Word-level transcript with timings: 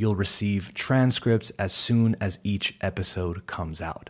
You'll 0.00 0.16
receive 0.16 0.72
transcripts 0.72 1.52
as 1.58 1.74
soon 1.74 2.16
as 2.22 2.38
each 2.42 2.74
episode 2.80 3.46
comes 3.46 3.82
out. 3.82 4.08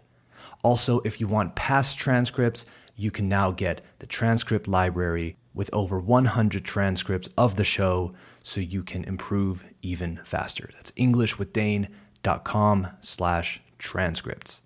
Also, 0.63 1.01
if 1.01 1.21
you 1.21 1.27
want 1.27 1.57
past 1.57 1.99
transcripts, 1.99 2.65
you 2.95 3.11
can 3.11 3.29
now 3.29 3.51
get 3.51 3.81
the 3.99 4.07
transcript 4.07 4.69
library 4.69 5.37
with 5.53 5.69
over 5.73 5.99
100 5.99 6.65
transcripts 6.65 7.29
of 7.37 7.57
the 7.57 7.65
show 7.65 8.15
so 8.41 8.61
you 8.61 8.85
can 8.85 9.03
improve 9.03 9.65
even 9.83 10.21
faster. 10.23 10.71
That's 10.77 10.93
englishwithdane.com 10.93 11.99
com 12.23 12.89
slash 13.01 13.61
transcripts. 13.81 14.63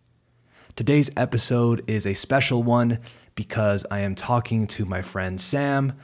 Today's 0.76 1.10
episode 1.16 1.84
is 1.86 2.06
a 2.06 2.12
special 2.12 2.62
one 2.62 2.98
because 3.34 3.86
I 3.90 4.00
am 4.00 4.14
talking 4.14 4.66
to 4.66 4.84
my 4.84 5.00
friend 5.00 5.40
Sam, 5.40 5.94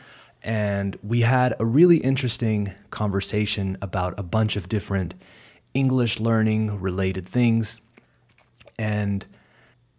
and 0.43 0.99
we 1.03 1.21
had 1.21 1.55
a 1.59 1.65
really 1.65 1.99
interesting 1.99 2.73
conversation 2.91 3.77
about 3.83 4.19
a 4.19 4.23
bunch 4.23 4.57
of 4.57 4.69
different 4.69 5.15
English 5.75 6.19
learning 6.19 6.81
related 6.81 7.27
things. 7.27 7.81
And 8.79 9.27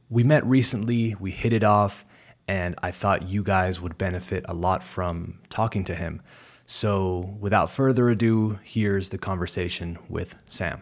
we 0.09 0.23
met 0.23 0.45
recently, 0.45 1.16
we 1.20 1.31
hit 1.31 1.53
it 1.53 1.64
off, 1.64 2.03
and 2.48 2.75
I 2.81 2.92
thought 2.92 3.30
you 3.30 3.44
guys 3.44 3.80
would 3.80 3.98
benefit 3.98 4.44
a 4.48 4.53
lot 4.53 4.83
from 4.83 5.39
talking 5.50 5.83
to 5.86 5.95
him. 5.95 6.22
So, 6.66 7.36
without 7.39 7.70
further 7.70 8.09
ado, 8.09 8.59
here's 8.64 9.09
the 9.09 9.17
conversation 9.17 10.00
with 10.09 10.36
Sam. 10.48 10.81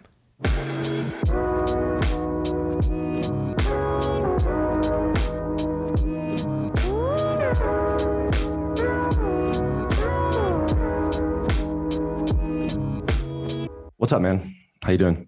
What's 14.00 14.14
up, 14.14 14.22
man? 14.22 14.56
How 14.82 14.94
you 14.94 14.98
doing? 14.98 15.28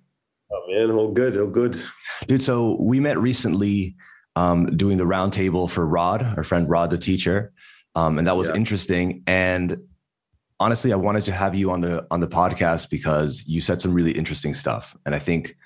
Oh 0.49 0.63
man, 0.69 0.91
all 0.91 1.11
good, 1.11 1.37
all 1.37 1.47
good. 1.47 1.77
Dude, 2.25 2.41
so 2.41 2.77
we 2.79 3.01
met 3.01 3.19
recently 3.19 3.97
um, 4.37 4.77
doing 4.77 4.95
the 4.95 5.03
roundtable 5.03 5.69
for 5.69 5.85
Rod, 5.85 6.23
our 6.37 6.45
friend 6.45 6.69
Rod, 6.69 6.89
the 6.89 6.97
teacher. 6.97 7.51
Um, 7.95 8.17
and 8.17 8.25
that 8.27 8.37
was 8.37 8.47
yeah. 8.47 8.55
interesting. 8.55 9.23
And 9.27 9.77
honestly, 10.57 10.93
I 10.93 10.95
wanted 10.95 11.25
to 11.25 11.33
have 11.33 11.53
you 11.53 11.69
on 11.69 11.81
the 11.81 12.07
on 12.11 12.21
the 12.21 12.29
podcast 12.29 12.89
because 12.89 13.43
you 13.45 13.59
said 13.59 13.81
some 13.81 13.93
really 13.93 14.13
interesting 14.13 14.53
stuff, 14.53 14.95
and 15.05 15.13
I 15.13 15.19
think 15.19 15.57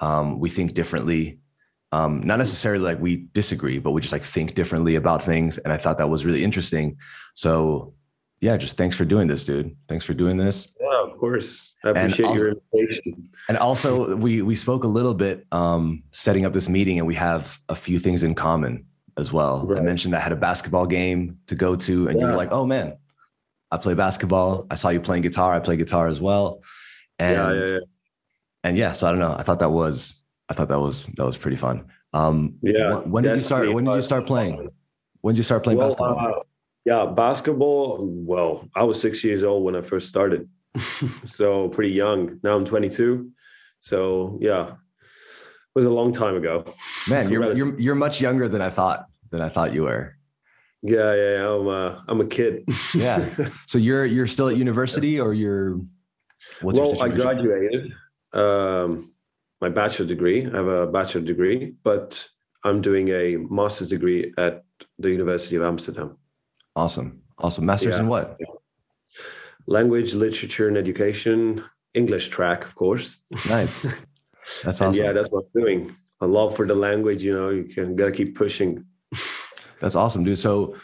um, 0.00 0.40
we 0.40 0.50
think 0.50 0.74
differently. 0.74 1.38
Um, 1.92 2.22
not 2.24 2.38
necessarily 2.38 2.84
like 2.84 3.00
we 3.00 3.28
disagree, 3.34 3.78
but 3.78 3.92
we 3.92 4.00
just 4.00 4.12
like 4.12 4.24
think 4.24 4.56
differently 4.56 4.96
about 4.96 5.22
things, 5.22 5.58
and 5.58 5.72
I 5.72 5.76
thought 5.76 5.98
that 5.98 6.10
was 6.10 6.26
really 6.26 6.42
interesting. 6.42 6.96
So, 7.34 7.94
yeah, 8.40 8.56
just 8.56 8.76
thanks 8.76 8.96
for 8.96 9.04
doing 9.04 9.28
this, 9.28 9.44
dude. 9.44 9.76
Thanks 9.88 10.04
for 10.04 10.12
doing 10.12 10.36
this. 10.36 10.72
Yeah, 10.80 10.87
of 11.02 11.18
course. 11.18 11.72
I 11.84 11.90
appreciate 11.90 12.26
also, 12.26 12.38
your 12.38 12.54
invitation. 12.72 13.30
And 13.48 13.58
also, 13.58 14.16
we 14.16 14.42
we 14.42 14.54
spoke 14.54 14.84
a 14.84 14.88
little 14.88 15.14
bit 15.14 15.46
um, 15.52 16.02
setting 16.12 16.44
up 16.44 16.52
this 16.52 16.68
meeting, 16.68 16.98
and 16.98 17.06
we 17.06 17.14
have 17.14 17.58
a 17.68 17.76
few 17.76 17.98
things 17.98 18.22
in 18.22 18.34
common 18.34 18.86
as 19.16 19.32
well. 19.32 19.66
Right. 19.66 19.80
I 19.80 19.82
mentioned 19.82 20.14
I 20.14 20.20
had 20.20 20.32
a 20.32 20.36
basketball 20.36 20.86
game 20.86 21.38
to 21.46 21.54
go 21.54 21.76
to, 21.76 22.08
and 22.08 22.18
yeah. 22.18 22.26
you 22.26 22.30
were 22.30 22.36
like, 22.36 22.52
"Oh 22.52 22.66
man, 22.66 22.96
I 23.70 23.76
play 23.76 23.94
basketball. 23.94 24.66
I 24.70 24.76
saw 24.76 24.88
you 24.88 25.00
playing 25.00 25.22
guitar. 25.22 25.54
I 25.54 25.60
play 25.60 25.76
guitar 25.76 26.08
as 26.08 26.20
well. 26.20 26.62
And 27.18 27.36
yeah, 27.36 27.52
yeah, 27.52 27.72
yeah. 27.72 27.78
and 28.64 28.76
yeah, 28.76 28.92
so 28.92 29.06
I 29.06 29.10
don't 29.10 29.20
know. 29.20 29.34
I 29.38 29.42
thought 29.42 29.58
that 29.58 29.70
was 29.70 30.20
I 30.48 30.54
thought 30.54 30.68
that 30.68 30.80
was 30.80 31.06
that 31.06 31.26
was 31.26 31.36
pretty 31.36 31.56
fun. 31.56 31.86
Um 32.12 32.54
yeah. 32.62 32.94
When, 32.94 33.10
when 33.10 33.24
did 33.24 33.36
you 33.36 33.42
start 33.42 33.72
when 33.72 33.84
did 33.84 33.94
you 33.94 34.02
start 34.02 34.26
playing? 34.26 34.70
When 35.20 35.34
did 35.34 35.38
you 35.38 35.44
start 35.44 35.64
playing 35.64 35.78
well, 35.78 35.88
basketball? 35.88 36.18
Uh, 36.18 36.42
yeah, 36.84 37.06
basketball. 37.06 37.98
Well, 38.00 38.68
I 38.74 38.84
was 38.84 39.00
six 39.00 39.22
years 39.22 39.42
old 39.42 39.64
when 39.64 39.76
I 39.76 39.82
first 39.82 40.08
started. 40.08 40.48
So 41.24 41.68
pretty 41.68 41.92
young. 41.92 42.40
Now 42.42 42.56
I'm 42.56 42.64
22. 42.64 43.30
So 43.80 44.38
yeah, 44.40 44.70
it 44.70 45.74
was 45.74 45.84
a 45.84 45.90
long 45.90 46.12
time 46.12 46.36
ago. 46.36 46.64
Man, 47.08 47.30
you're 47.30 47.56
you're 47.56 47.78
you're 47.78 47.94
much 47.94 48.20
younger 48.20 48.48
than 48.48 48.60
I 48.60 48.70
thought 48.70 49.06
than 49.30 49.40
I 49.40 49.48
thought 49.48 49.72
you 49.72 49.84
were. 49.84 50.16
Yeah, 50.82 51.14
yeah, 51.14 51.30
yeah. 51.38 51.48
I'm 51.48 51.68
uh, 51.68 52.00
I'm 52.08 52.20
a 52.20 52.26
kid. 52.26 52.68
yeah. 52.94 53.28
So 53.66 53.78
you're 53.78 54.04
you're 54.04 54.26
still 54.26 54.48
at 54.48 54.56
university, 54.56 55.20
or 55.20 55.34
you're? 55.34 55.80
What's 56.62 56.78
well, 56.78 57.02
I 57.02 57.08
graduated 57.08 57.92
um, 58.32 59.12
my 59.60 59.68
bachelor 59.68 60.06
degree. 60.06 60.46
I 60.46 60.56
have 60.56 60.66
a 60.66 60.86
bachelor 60.86 61.22
degree, 61.22 61.74
but 61.82 62.28
I'm 62.64 62.80
doing 62.80 63.08
a 63.08 63.36
master's 63.36 63.88
degree 63.88 64.32
at 64.38 64.64
the 64.98 65.10
University 65.10 65.56
of 65.56 65.62
Amsterdam. 65.62 66.16
Awesome, 66.76 67.22
awesome. 67.38 67.66
Masters 67.66 67.94
yeah. 67.94 68.00
in 68.00 68.08
what? 68.08 68.38
Language, 69.68 70.14
literature, 70.14 70.66
and 70.66 70.78
education. 70.78 71.62
English 71.92 72.28
track, 72.30 72.64
of 72.64 72.74
course. 72.74 73.18
Nice. 73.48 73.86
That's 74.64 74.80
awesome. 74.82 74.94
yeah, 74.94 75.12
that's 75.12 75.28
what 75.28 75.44
I'm 75.54 75.60
doing. 75.60 75.96
A 76.22 76.26
love 76.26 76.56
for 76.56 76.66
the 76.66 76.74
language. 76.74 77.22
You 77.22 77.34
know, 77.34 77.50
you 77.50 77.64
can 77.64 77.94
gotta 77.94 78.12
keep 78.12 78.34
pushing. 78.34 78.84
That's 79.80 79.94
awesome, 79.94 80.24
dude. 80.24 80.38
So 80.38 80.74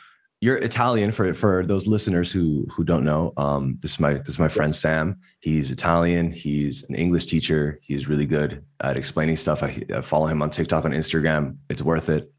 you're 0.40 0.56
Italian 0.58 1.10
for 1.10 1.32
for 1.34 1.64
those 1.66 1.86
listeners 1.86 2.30
who 2.30 2.66
who 2.70 2.84
don't 2.84 3.04
know. 3.04 3.32
Um, 3.36 3.78
this 3.80 3.92
is 3.92 4.00
my 4.00 4.14
this 4.14 4.34
is 4.34 4.38
my 4.38 4.48
friend 4.48 4.76
Sam. 4.76 5.18
He's 5.40 5.72
Italian. 5.72 6.30
He's 6.30 6.84
an 6.88 6.94
English 6.94 7.26
teacher. 7.26 7.80
He's 7.82 8.06
really 8.06 8.26
good 8.26 8.62
at 8.80 8.96
explaining 8.96 9.38
stuff. 9.38 9.62
I, 9.62 9.82
I 9.92 10.02
follow 10.02 10.26
him 10.26 10.42
on 10.42 10.50
TikTok 10.50 10.84
on 10.84 10.92
Instagram. 10.92 11.56
It's 11.70 11.82
worth 11.82 12.08
it. 12.10 12.30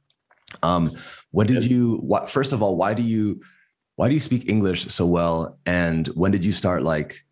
Um, 0.63 0.95
what 1.31 1.47
did 1.47 1.65
you? 1.65 1.97
What 1.97 2.29
first 2.29 2.53
of 2.53 2.61
all, 2.61 2.77
why 2.77 2.93
do 2.93 3.01
you 3.01 3.41
why 3.95 4.07
do 4.07 4.13
you 4.13 4.19
speak 4.19 4.49
English 4.49 4.87
so 4.87 5.05
well? 5.05 5.57
And 5.65 6.07
when 6.09 6.31
did 6.31 6.45
you 6.45 6.51
start 6.51 6.83
like 6.83 7.23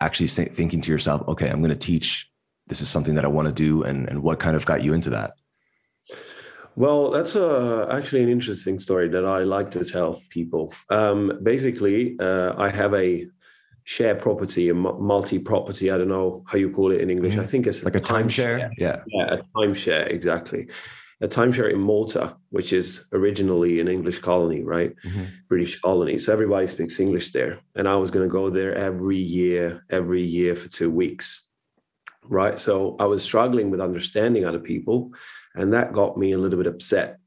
actually 0.00 0.28
thinking 0.28 0.80
to 0.82 0.90
yourself, 0.90 1.26
okay, 1.28 1.48
I'm 1.48 1.60
going 1.60 1.70
to 1.70 1.76
teach. 1.76 2.30
This 2.66 2.80
is 2.80 2.88
something 2.88 3.14
that 3.14 3.24
I 3.24 3.28
want 3.28 3.46
to 3.48 3.54
do. 3.54 3.82
And 3.84 4.08
and 4.08 4.22
what 4.22 4.40
kind 4.40 4.56
of 4.56 4.66
got 4.66 4.82
you 4.82 4.92
into 4.92 5.10
that? 5.10 5.34
Well, 6.74 7.10
that's 7.10 7.34
a, 7.36 7.88
actually 7.90 8.22
an 8.22 8.28
interesting 8.28 8.78
story 8.78 9.08
that 9.08 9.24
I 9.24 9.44
like 9.44 9.70
to 9.70 9.84
tell 9.84 10.20
people. 10.28 10.74
Um, 10.90 11.38
basically, 11.42 12.16
uh, 12.20 12.52
I 12.58 12.68
have 12.68 12.92
a 12.92 13.26
share 13.84 14.14
property, 14.14 14.68
a 14.68 14.74
multi 14.74 15.38
property. 15.38 15.90
I 15.90 15.96
don't 15.96 16.08
know 16.08 16.44
how 16.46 16.58
you 16.58 16.70
call 16.70 16.92
it 16.92 17.00
in 17.00 17.08
English. 17.08 17.32
Mm-hmm. 17.32 17.42
I 17.42 17.46
think 17.46 17.66
it's 17.66 17.82
like 17.82 17.94
a 17.94 18.00
timeshare. 18.00 18.60
Time 18.60 18.72
yeah, 18.76 19.00
yeah, 19.06 19.34
a 19.36 19.38
timeshare 19.56 20.10
exactly. 20.10 20.68
A 21.22 21.28
timeshare 21.28 21.72
in 21.72 21.80
Malta, 21.80 22.36
which 22.50 22.72
is 22.74 23.04
originally 23.12 23.80
an 23.80 23.88
English 23.88 24.18
colony, 24.18 24.62
right? 24.62 24.94
Mm-hmm. 25.04 25.24
British 25.48 25.80
colony. 25.80 26.18
So 26.18 26.32
everybody 26.32 26.66
speaks 26.66 27.00
English 27.00 27.32
there. 27.32 27.58
And 27.74 27.88
I 27.88 27.96
was 27.96 28.10
going 28.10 28.28
to 28.28 28.32
go 28.32 28.50
there 28.50 28.74
every 28.74 29.16
year, 29.16 29.82
every 29.88 30.22
year 30.22 30.54
for 30.54 30.68
two 30.68 30.90
weeks, 30.90 31.46
right? 32.24 32.60
So 32.60 32.96
I 33.00 33.06
was 33.06 33.22
struggling 33.22 33.70
with 33.70 33.80
understanding 33.80 34.44
other 34.44 34.58
people 34.58 35.12
and 35.54 35.72
that 35.72 35.92
got 35.92 36.18
me 36.18 36.32
a 36.32 36.38
little 36.38 36.58
bit 36.58 36.66
upset. 36.66 37.18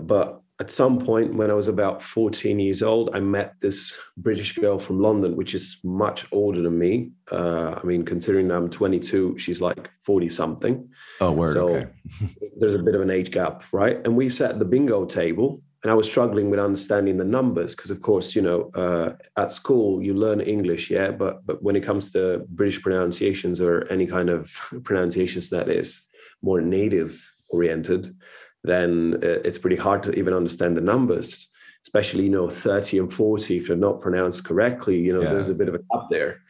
But 0.00 0.40
at 0.60 0.70
some 0.72 0.98
point 0.98 1.34
when 1.34 1.50
I 1.50 1.54
was 1.54 1.68
about 1.68 2.02
14 2.02 2.58
years 2.58 2.82
old, 2.82 3.10
I 3.14 3.20
met 3.20 3.54
this 3.60 3.96
British 4.16 4.54
girl 4.54 4.78
from 4.78 5.00
London, 5.00 5.36
which 5.36 5.54
is 5.54 5.78
much 5.84 6.26
older 6.32 6.62
than 6.62 6.76
me. 6.76 7.12
Uh, 7.30 7.78
I 7.80 7.84
mean, 7.84 8.04
considering 8.04 8.50
I'm 8.50 8.68
22, 8.68 9.38
she's 9.38 9.60
like 9.60 9.88
40 10.02 10.28
something. 10.28 10.88
Oh, 11.20 11.30
word. 11.30 11.52
So 11.52 11.68
okay. 11.68 11.88
there's 12.56 12.74
a 12.74 12.80
bit 12.80 12.96
of 12.96 13.02
an 13.02 13.10
age 13.10 13.30
gap, 13.30 13.62
right? 13.70 13.98
And 14.04 14.16
we 14.16 14.28
sat 14.28 14.50
at 14.50 14.58
the 14.58 14.64
bingo 14.64 15.04
table, 15.04 15.62
and 15.84 15.92
I 15.92 15.94
was 15.94 16.08
struggling 16.08 16.50
with 16.50 16.58
understanding 16.58 17.18
the 17.18 17.24
numbers 17.24 17.76
because, 17.76 17.92
of 17.92 18.02
course, 18.02 18.34
you 18.34 18.42
know, 18.42 18.70
uh, 18.74 19.12
at 19.40 19.52
school 19.52 20.02
you 20.02 20.12
learn 20.12 20.40
English, 20.40 20.90
yeah, 20.90 21.12
but 21.12 21.46
but 21.46 21.62
when 21.62 21.76
it 21.76 21.84
comes 21.84 22.10
to 22.12 22.44
British 22.48 22.82
pronunciations 22.82 23.60
or 23.60 23.86
any 23.92 24.06
kind 24.06 24.28
of 24.28 24.52
pronunciations 24.82 25.50
that 25.50 25.68
is 25.68 26.02
more 26.42 26.60
native 26.60 27.24
oriented, 27.50 28.12
then 28.68 29.20
uh, 29.22 29.40
it's 29.44 29.58
pretty 29.58 29.76
hard 29.76 30.02
to 30.04 30.12
even 30.12 30.34
understand 30.34 30.76
the 30.76 30.80
numbers, 30.80 31.48
especially, 31.82 32.24
you 32.24 32.30
know, 32.30 32.48
30 32.48 32.98
and 32.98 33.12
40, 33.12 33.56
if 33.56 33.66
they're 33.68 33.76
not 33.76 34.00
pronounced 34.00 34.44
correctly, 34.44 34.98
you 34.98 35.12
know, 35.12 35.22
yeah. 35.22 35.32
there's 35.32 35.50
a 35.50 35.54
bit 35.54 35.68
of 35.68 35.74
a 35.74 35.78
gap 35.78 36.08
there. 36.10 36.40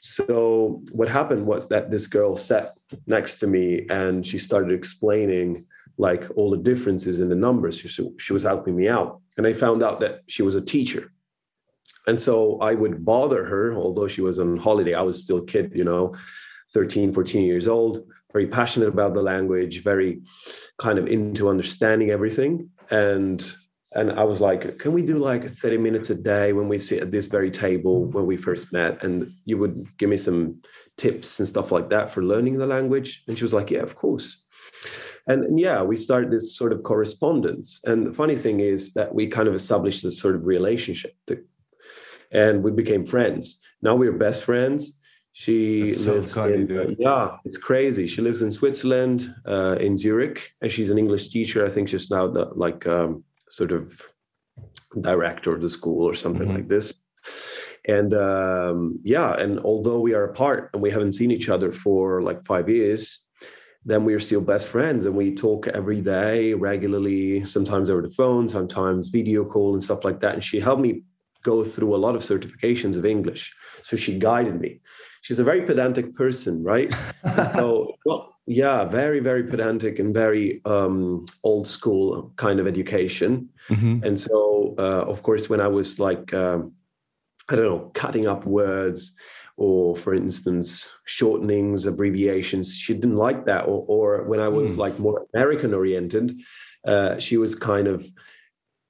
So 0.00 0.82
what 0.92 1.08
happened 1.08 1.46
was 1.46 1.68
that 1.68 1.90
this 1.90 2.06
girl 2.06 2.36
sat 2.36 2.74
next 3.06 3.38
to 3.40 3.46
me 3.46 3.86
and 3.90 4.26
she 4.26 4.38
started 4.38 4.72
explaining 4.72 5.66
like 5.98 6.24
all 6.36 6.50
the 6.50 6.56
differences 6.56 7.20
in 7.20 7.28
the 7.28 7.34
numbers. 7.34 7.78
She, 7.78 7.88
she 8.18 8.32
was 8.32 8.42
helping 8.42 8.74
me 8.74 8.88
out. 8.88 9.20
And 9.36 9.46
I 9.46 9.52
found 9.52 9.82
out 9.82 10.00
that 10.00 10.22
she 10.26 10.42
was 10.42 10.54
a 10.54 10.60
teacher. 10.60 11.12
And 12.06 12.20
so 12.20 12.58
I 12.60 12.74
would 12.74 13.04
bother 13.04 13.44
her, 13.44 13.74
although 13.74 14.08
she 14.08 14.22
was 14.22 14.38
on 14.38 14.56
holiday. 14.56 14.94
I 14.94 15.02
was 15.02 15.22
still 15.22 15.38
a 15.38 15.44
kid, 15.44 15.72
you 15.74 15.84
know, 15.84 16.14
13, 16.72 17.12
14 17.12 17.44
years 17.44 17.68
old, 17.68 18.06
very 18.32 18.46
passionate 18.46 18.88
about 18.88 19.14
the 19.14 19.22
language, 19.22 19.82
very 19.82 20.22
kind 20.78 20.98
of 20.98 21.06
into 21.06 21.48
understanding 21.48 22.10
everything. 22.10 22.70
And 22.90 23.44
and 23.92 24.12
I 24.12 24.22
was 24.22 24.40
like, 24.40 24.78
can 24.78 24.92
we 24.92 25.02
do 25.02 25.18
like 25.18 25.52
30 25.52 25.78
minutes 25.78 26.10
a 26.10 26.14
day 26.14 26.52
when 26.52 26.68
we 26.68 26.78
sit 26.78 27.02
at 27.02 27.10
this 27.10 27.26
very 27.26 27.50
table 27.50 28.04
when 28.04 28.24
we 28.24 28.36
first 28.36 28.72
met? 28.72 29.02
And 29.02 29.32
you 29.44 29.58
would 29.58 29.84
give 29.98 30.08
me 30.08 30.16
some 30.16 30.62
tips 30.96 31.40
and 31.40 31.48
stuff 31.48 31.72
like 31.72 31.90
that 31.90 32.12
for 32.12 32.22
learning 32.22 32.58
the 32.58 32.66
language. 32.66 33.24
And 33.26 33.36
she 33.36 33.42
was 33.42 33.52
like, 33.52 33.68
yeah, 33.68 33.80
of 33.80 33.96
course. 33.96 34.44
And, 35.26 35.44
and 35.44 35.58
yeah, 35.58 35.82
we 35.82 35.96
started 35.96 36.30
this 36.30 36.56
sort 36.56 36.72
of 36.72 36.84
correspondence. 36.84 37.80
And 37.84 38.06
the 38.06 38.12
funny 38.12 38.36
thing 38.36 38.60
is 38.60 38.92
that 38.92 39.12
we 39.12 39.26
kind 39.26 39.48
of 39.48 39.54
established 39.54 40.04
this 40.04 40.20
sort 40.20 40.36
of 40.36 40.46
relationship 40.46 41.14
to, 41.26 41.42
and 42.30 42.62
we 42.62 42.70
became 42.70 43.04
friends. 43.04 43.60
Now 43.82 43.96
we're 43.96 44.12
best 44.12 44.44
friends. 44.44 44.92
She 45.32 45.88
so 45.90 46.14
lives 46.14 46.34
funny, 46.34 46.54
in, 46.54 46.66
dude. 46.66 46.96
yeah, 46.98 47.36
it's 47.44 47.56
crazy. 47.56 48.06
She 48.06 48.20
lives 48.20 48.42
in 48.42 48.50
Switzerland, 48.50 49.32
uh, 49.46 49.76
in 49.76 49.96
Zurich, 49.96 50.52
and 50.60 50.70
she's 50.70 50.90
an 50.90 50.98
English 50.98 51.30
teacher. 51.30 51.64
I 51.64 51.70
think 51.70 51.88
she's 51.88 52.10
now 52.10 52.26
the, 52.26 52.46
like 52.54 52.86
um, 52.86 53.24
sort 53.48 53.72
of 53.72 54.00
director 55.00 55.54
of 55.54 55.62
the 55.62 55.68
school 55.68 56.04
or 56.04 56.14
something 56.14 56.48
Mhm. 56.48 56.54
like 56.54 56.68
this. 56.68 56.92
And 57.86 58.12
um, 58.12 58.98
yeah, 59.04 59.32
and 59.40 59.60
although 59.60 60.00
we 60.00 60.14
are 60.14 60.24
apart 60.24 60.70
and 60.72 60.82
we 60.82 60.90
haven't 60.90 61.12
seen 61.14 61.30
each 61.30 61.48
other 61.48 61.72
for 61.72 62.20
like 62.22 62.44
five 62.44 62.68
years, 62.68 63.20
then 63.86 64.04
we're 64.04 64.20
still 64.20 64.42
best 64.42 64.66
friends 64.66 65.06
and 65.06 65.14
we 65.16 65.34
talk 65.34 65.66
every 65.68 66.02
day 66.02 66.52
regularly, 66.52 67.44
sometimes 67.46 67.88
over 67.88 68.02
the 68.02 68.10
phone, 68.10 68.46
sometimes 68.48 69.08
video 69.08 69.44
call 69.44 69.72
and 69.72 69.82
stuff 69.82 70.04
like 70.04 70.20
that. 70.20 70.34
And 70.34 70.44
she 70.44 70.60
helped 70.60 70.82
me 70.82 71.02
go 71.42 71.64
through 71.64 71.94
a 71.94 72.02
lot 72.04 72.14
of 72.14 72.20
certifications 72.20 72.98
of 72.98 73.06
English. 73.06 73.54
So 73.82 73.96
she 73.96 74.18
guided 74.18 74.60
me. 74.60 74.80
She's 75.22 75.38
a 75.38 75.44
very 75.44 75.62
pedantic 75.62 76.14
person, 76.14 76.62
right? 76.62 76.92
so 77.54 77.94
well, 78.06 78.36
yeah, 78.46 78.84
very, 78.84 79.20
very 79.20 79.44
pedantic 79.44 79.98
and 79.98 80.14
very 80.14 80.60
um, 80.64 81.26
old 81.44 81.66
school 81.66 82.32
kind 82.36 82.58
of 82.58 82.66
education. 82.66 83.48
Mhm. 83.68 84.04
And 84.04 84.18
so, 84.18 84.74
uh, 84.78 85.04
of 85.06 85.22
course, 85.22 85.48
when 85.48 85.60
I 85.60 85.68
was 85.68 85.98
like, 85.98 86.32
um, 86.34 86.72
I 87.48 87.56
don't 87.56 87.64
know, 87.66 87.90
cutting 87.94 88.26
up 88.26 88.46
words 88.46 89.12
or, 89.56 89.94
for 89.94 90.14
instance, 90.14 90.88
shortenings, 91.06 91.86
abbreviations, 91.86 92.74
she 92.74 92.94
didn't 92.94 93.16
like 93.16 93.44
that. 93.44 93.66
Or, 93.66 93.84
or 93.88 94.24
when 94.24 94.40
I 94.40 94.48
was 94.48 94.74
Hmm. 94.74 94.80
like 94.80 94.98
more 94.98 95.26
American 95.34 95.74
oriented, 95.74 96.40
uh, 96.86 97.18
she 97.18 97.36
was 97.36 97.54
kind 97.54 97.86
of 97.86 98.06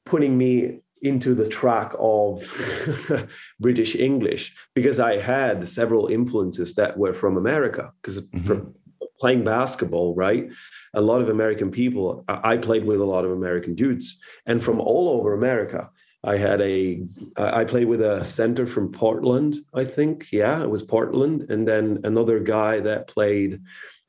putting 0.07 0.39
me 0.39 0.81
into 1.03 1.35
the 1.35 1.49
track 1.49 1.93
of 1.99 2.43
British 3.61 3.95
English 3.97 4.55
because 4.75 5.01
I 5.01 5.19
had 5.19 5.67
several 5.67 6.09
influences 6.09 6.75
that 6.75 6.97
were 6.99 7.15
from 7.15 7.37
America. 7.37 7.93
Because 8.03 8.21
Mhm. 8.23 8.45
from 8.47 8.75
playing 9.19 9.45
basketball, 9.45 10.15
right? 10.15 10.49
A 10.95 11.01
lot 11.01 11.21
of 11.21 11.29
American 11.29 11.71
people, 11.71 12.25
I 12.29 12.53
I 12.53 12.57
played 12.59 12.85
with 12.85 13.01
a 13.01 13.05
lot 13.15 13.25
of 13.27 13.31
American 13.33 13.75
dudes, 13.75 14.19
and 14.47 14.63
from 14.63 14.81
all 14.81 15.09
over 15.11 15.33
America. 15.35 15.91
I 16.23 16.37
had 16.37 16.61
a, 16.61 17.03
I 17.39 17.65
played 17.65 17.89
with 17.89 18.03
a 18.03 18.23
center 18.25 18.67
from 18.67 18.93
Portland, 18.93 19.53
I 19.73 19.85
think. 19.87 20.27
Yeah, 20.31 20.63
it 20.63 20.69
was 20.69 20.83
Portland. 20.83 21.47
And 21.51 21.67
then 21.67 22.01
another 22.05 22.39
guy 22.41 22.81
that 22.81 23.09
played 23.09 23.63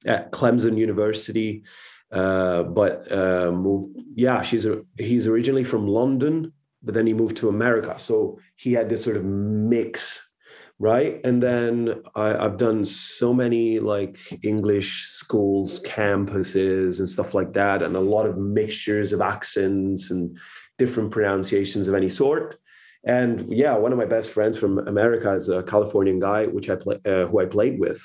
at 0.06 0.30
Clemson 0.34 0.78
University, 0.78 1.64
uh, 2.12 2.64
but 2.64 3.10
uh, 3.10 3.52
moved. 3.54 3.98
Yeah, 4.14 4.42
she's 4.42 4.66
a, 4.66 4.82
he's 4.98 5.26
originally 5.26 5.64
from 5.64 5.88
London, 5.88 6.52
but 6.84 6.94
then 6.94 7.08
he 7.08 7.14
moved 7.14 7.38
to 7.38 7.50
America. 7.50 7.98
So 7.98 8.40
he 8.56 8.74
had 8.74 8.90
this 8.90 9.04
sort 9.04 9.18
of 9.18 9.24
mix, 9.24 10.26
right? 10.80 11.22
And 11.24 11.42
then 11.42 12.02
I, 12.16 12.36
I've 12.36 12.58
done 12.58 12.86
so 12.86 13.34
many 13.34 13.80
like 13.80 14.18
English 14.44 15.06
schools, 15.08 15.80
campuses, 15.82 17.00
and 17.00 17.08
stuff 17.08 17.34
like 17.34 17.54
that, 17.54 17.84
and 17.84 17.96
a 17.96 18.00
lot 18.00 18.26
of 18.26 18.38
mixtures 18.38 19.14
of 19.14 19.22
accents 19.22 20.12
and 20.12 20.38
different 20.78 21.12
pronunciations 21.12 21.88
of 21.88 21.94
any 21.94 22.10
sort. 22.10 22.58
And 23.04 23.52
yeah, 23.52 23.76
one 23.76 23.92
of 23.92 23.98
my 23.98 24.06
best 24.06 24.30
friends 24.30 24.58
from 24.58 24.80
America 24.88 25.34
is 25.34 25.50
a 25.50 25.64
Californian 25.64 26.20
guy, 26.20 26.46
which 26.46 26.70
I 26.70 26.76
play, 26.76 27.00
uh, 27.06 27.26
who 27.28 27.40
I 27.40 27.46
played 27.46 27.80
with. 27.80 28.02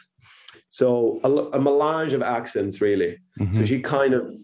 So 0.68 1.20
a, 1.22 1.30
a 1.30 1.60
melange 1.60 2.12
of 2.12 2.22
accents, 2.22 2.80
really. 2.80 3.18
So 3.38 3.44
Mhm. 3.44 3.66
she 3.66 3.80
kind 3.80 4.14
of 4.14 4.34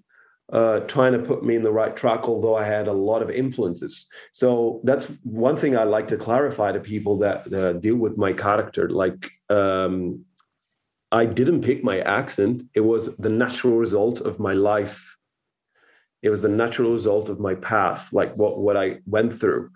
uh, 0.53 0.81
trying 0.81 1.13
to 1.13 1.19
put 1.19 1.43
me 1.45 1.57
in 1.57 1.63
the 1.63 1.73
right 1.73 1.97
track, 1.97 2.29
although 2.29 2.55
I 2.55 2.65
had 2.65 2.87
a 2.87 2.93
lot 2.93 3.23
of 3.23 3.31
influences. 3.31 4.07
So 4.33 4.81
that's 4.85 5.07
one 5.25 5.57
thing 5.57 5.77
I 5.77 5.85
like 5.85 6.09
to 6.09 6.17
clarify 6.17 6.73
to 6.73 6.81
people 6.81 7.19
that 7.19 7.53
uh, 7.53 7.73
deal 7.75 7.97
with 7.97 8.17
my 8.19 8.33
character. 8.33 8.89
Like, 8.91 9.31
um, 9.49 10.25
I 11.11 11.27
didn't 11.27 11.63
pick 11.63 11.83
my 11.85 12.01
accent, 12.01 12.65
it 12.75 12.81
was 12.81 13.15
the 13.17 13.29
natural 13.29 13.77
result 13.77 14.21
of 14.21 14.39
my 14.39 14.55
life. 14.55 15.17
It 16.23 16.31
was 16.31 16.43
the 16.43 16.49
natural 16.49 16.93
result 16.93 17.29
of 17.29 17.41
my 17.41 17.55
path, 17.57 18.13
like 18.13 18.35
what, 18.37 18.59
what 18.59 18.77
I 18.77 18.99
went 19.07 19.39
through. 19.39 19.71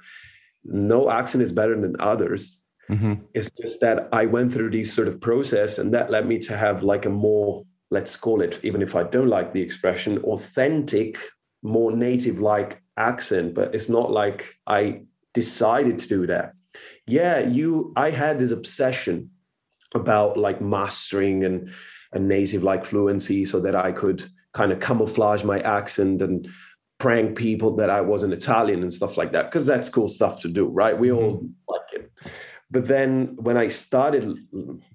No 0.64 1.10
accent 1.10 1.42
is 1.42 1.52
better 1.52 1.78
than 1.80 1.96
others. 2.00 2.62
Mhm. 2.88 3.20
It's 3.34 3.50
just 3.60 3.80
that 3.80 4.08
I 4.12 4.26
went 4.26 4.52
through 4.52 4.70
these 4.70 4.92
sort 4.92 5.08
of 5.08 5.20
process, 5.20 5.78
and 5.78 5.92
that 5.92 6.10
led 6.10 6.26
me 6.26 6.38
to 6.40 6.56
have 6.56 6.82
like 6.82 7.04
a 7.04 7.10
more, 7.10 7.64
let's 7.90 8.16
call 8.16 8.40
it, 8.40 8.60
even 8.62 8.82
if 8.82 8.94
I 8.96 9.04
don't 9.04 9.28
like 9.28 9.52
the 9.52 9.62
expression, 9.62 10.18
authentic, 10.18 11.18
more 11.62 11.92
native-like 11.92 12.82
accent. 12.96 13.54
But 13.54 13.74
it's 13.74 13.88
not 13.88 14.10
like 14.10 14.56
I 14.66 15.02
decided 15.34 15.98
to 16.00 16.08
do 16.08 16.26
that. 16.26 16.52
Yeah, 17.06 17.38
you. 17.38 17.92
I 17.96 18.10
had 18.10 18.38
this 18.38 18.50
obsession 18.50 19.30
about 19.94 20.36
like 20.36 20.60
mastering 20.60 21.44
and 21.44 21.70
a 22.12 22.18
native-like 22.18 22.84
fluency, 22.84 23.44
so 23.44 23.60
that 23.60 23.74
I 23.74 23.92
could 23.92 24.24
kind 24.52 24.72
of 24.72 24.80
camouflage 24.80 25.44
my 25.44 25.60
accent 25.60 26.22
and 26.22 26.48
prank 26.98 27.36
people 27.36 27.76
that 27.76 27.90
I 27.90 28.00
wasn't 28.00 28.32
Italian 28.32 28.82
and 28.82 28.92
stuff 28.92 29.16
like 29.16 29.32
that, 29.32 29.44
because 29.46 29.66
that's 29.66 29.88
cool 29.88 30.08
stuff 30.08 30.40
to 30.40 30.48
do, 30.48 30.66
right? 30.66 30.98
We 30.98 31.12
all 31.12 31.36
mm-hmm. 31.36 31.46
like 31.68 31.82
it 31.92 32.32
but 32.70 32.86
then 32.88 33.36
when 33.36 33.56
i 33.56 33.68
started 33.68 34.38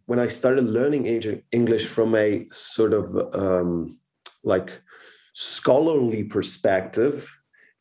when 0.05 0.19
i 0.19 0.27
started 0.27 0.65
learning 0.65 1.05
english 1.51 1.85
from 1.85 2.15
a 2.15 2.45
sort 2.51 2.93
of 2.93 3.05
um, 3.33 3.99
like 4.43 4.81
scholarly 5.33 6.23
perspective 6.23 7.29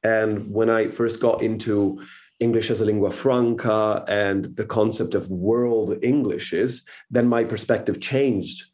and 0.02 0.50
when 0.50 0.70
i 0.70 0.88
first 0.88 1.20
got 1.20 1.43
into 1.43 2.00
english 2.38 2.70
as 2.70 2.81
a 2.81 2.84
lingua 2.84 3.11
franca 3.11 4.05
and 4.08 4.56
the 4.56 4.64
concept 4.64 5.14
of 5.14 5.31
world 5.31 5.96
englishes 6.02 6.82
then 7.11 7.26
my 7.26 7.44
perspective 7.44 8.00
changed. 8.00 8.64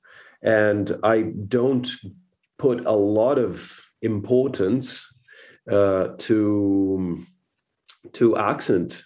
And 0.42 0.96
i 1.02 1.22
don't 1.48 1.88
put 2.58 2.86
a 2.86 2.92
lot 2.92 3.38
of 3.38 3.82
importance 4.02 5.06
uh, 5.70 6.08
to 6.18 7.24
to 8.12 8.36
accent 8.36 9.04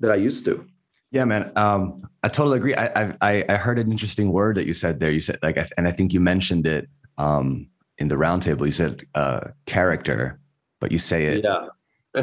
that 0.00 0.12
i 0.12 0.14
used 0.14 0.44
to 0.44 0.64
Yeah, 1.10 1.24
man. 1.24 1.52
Um, 1.56 2.02
I 2.22 2.28
totally 2.28 2.58
agree. 2.58 2.74
I, 2.74 3.14
I 3.20 3.44
I 3.48 3.56
heard 3.56 3.78
an 3.78 3.90
interesting 3.90 4.30
word 4.32 4.56
that 4.56 4.66
you 4.66 4.74
said 4.74 5.00
there. 5.00 5.10
You 5.10 5.20
said 5.20 5.38
like, 5.42 5.56
and 5.76 5.88
I 5.88 5.92
think 5.92 6.12
you 6.12 6.20
mentioned 6.20 6.66
it 6.66 6.88
um, 7.16 7.68
in 7.96 8.08
the 8.08 8.16
roundtable. 8.16 8.66
You 8.66 8.72
said 8.72 9.04
uh, 9.14 9.48
character, 9.66 10.38
but 10.80 10.92
you 10.92 10.98
say 10.98 11.26
it. 11.26 11.44
yeah 11.44 11.68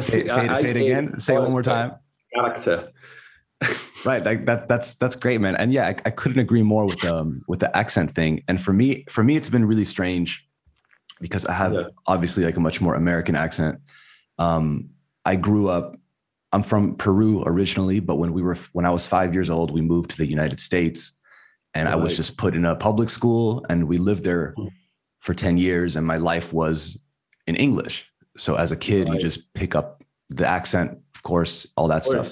say, 0.00 0.20
it, 0.20 0.30
I- 0.30 0.52
I 0.52 0.60
say 0.62 0.70
it 0.70 0.76
again. 0.76 1.18
Say 1.18 1.34
it 1.34 1.40
one 1.40 1.50
more 1.52 1.62
time. 1.62 1.94
character 2.34 2.92
Right. 4.04 4.24
Like 4.24 4.46
that. 4.46 4.68
That's 4.68 4.94
that's 4.94 5.16
great, 5.16 5.40
man. 5.40 5.56
And 5.56 5.72
yeah, 5.72 5.86
I, 5.88 5.96
I 6.04 6.10
couldn't 6.10 6.38
agree 6.38 6.62
more 6.62 6.84
with 6.84 7.02
um 7.04 7.42
with 7.48 7.58
the 7.60 7.74
accent 7.76 8.10
thing. 8.10 8.44
And 8.46 8.60
for 8.60 8.72
me, 8.72 9.04
for 9.10 9.24
me, 9.24 9.36
it's 9.36 9.48
been 9.48 9.64
really 9.64 9.84
strange 9.84 10.46
because 11.20 11.44
I 11.46 11.54
have 11.54 11.72
Yeah. 11.72 11.86
obviously 12.06 12.44
like 12.44 12.56
a 12.56 12.60
much 12.60 12.80
more 12.80 12.94
American 12.94 13.34
accent. 13.34 13.80
Um, 14.38 14.90
I 15.24 15.34
grew 15.34 15.68
up. 15.68 15.96
I'm 16.56 16.62
from 16.62 16.94
Peru 16.96 17.42
originally, 17.44 18.00
but 18.00 18.16
when 18.16 18.32
we 18.32 18.40
were 18.40 18.56
when 18.72 18.86
I 18.86 18.90
was 18.90 19.06
five 19.06 19.34
years 19.34 19.50
old, 19.50 19.70
we 19.70 19.82
moved 19.82 20.08
to 20.12 20.16
the 20.16 20.26
United 20.26 20.58
States, 20.58 21.12
and 21.74 21.86
I 21.86 21.96
was 21.96 22.16
just 22.16 22.38
put 22.38 22.54
in 22.54 22.64
a 22.64 22.74
public 22.74 23.10
school, 23.10 23.66
and 23.68 23.86
we 23.86 23.98
lived 23.98 24.24
there 24.24 24.54
Hmm. 24.56 24.68
for 25.20 25.34
ten 25.34 25.58
years, 25.58 25.96
and 25.96 26.06
my 26.06 26.16
life 26.16 26.54
was 26.54 26.78
in 27.46 27.56
English. 27.56 28.10
So 28.38 28.54
as 28.54 28.72
a 28.72 28.76
kid, 28.76 29.06
you 29.08 29.18
just 29.18 29.52
pick 29.52 29.74
up 29.74 30.02
the 30.30 30.46
accent, 30.46 30.88
of 31.14 31.22
course, 31.22 31.66
all 31.76 31.88
that 31.88 32.04
stuff. 32.06 32.26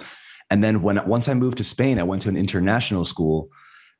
And 0.50 0.64
then 0.64 0.80
when 0.80 0.96
once 1.06 1.28
I 1.28 1.34
moved 1.34 1.58
to 1.58 1.64
Spain, 1.64 1.98
I 1.98 2.04
went 2.10 2.22
to 2.22 2.30
an 2.30 2.38
international 2.46 3.04
school 3.04 3.50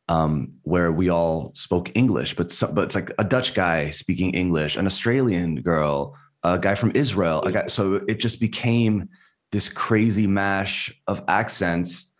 um, 0.08 0.54
where 0.62 0.90
we 1.00 1.10
all 1.10 1.52
spoke 1.54 1.92
English, 1.94 2.34
but 2.38 2.50
so, 2.50 2.72
but 2.72 2.84
it's 2.86 2.94
like 2.94 3.10
a 3.18 3.24
Dutch 3.24 3.52
guy 3.52 3.90
speaking 3.90 4.30
English, 4.32 4.76
an 4.80 4.86
Australian 4.86 5.50
girl, 5.70 6.16
a 6.42 6.58
guy 6.58 6.74
from 6.76 6.92
Israel, 6.94 7.42
a 7.42 7.52
guy. 7.52 7.66
So 7.66 7.82
it 8.08 8.20
just 8.26 8.40
became 8.40 8.96
this 9.54 9.68
crazy 9.68 10.26
mash 10.26 10.92
of 11.06 11.22
accents. 11.28 12.10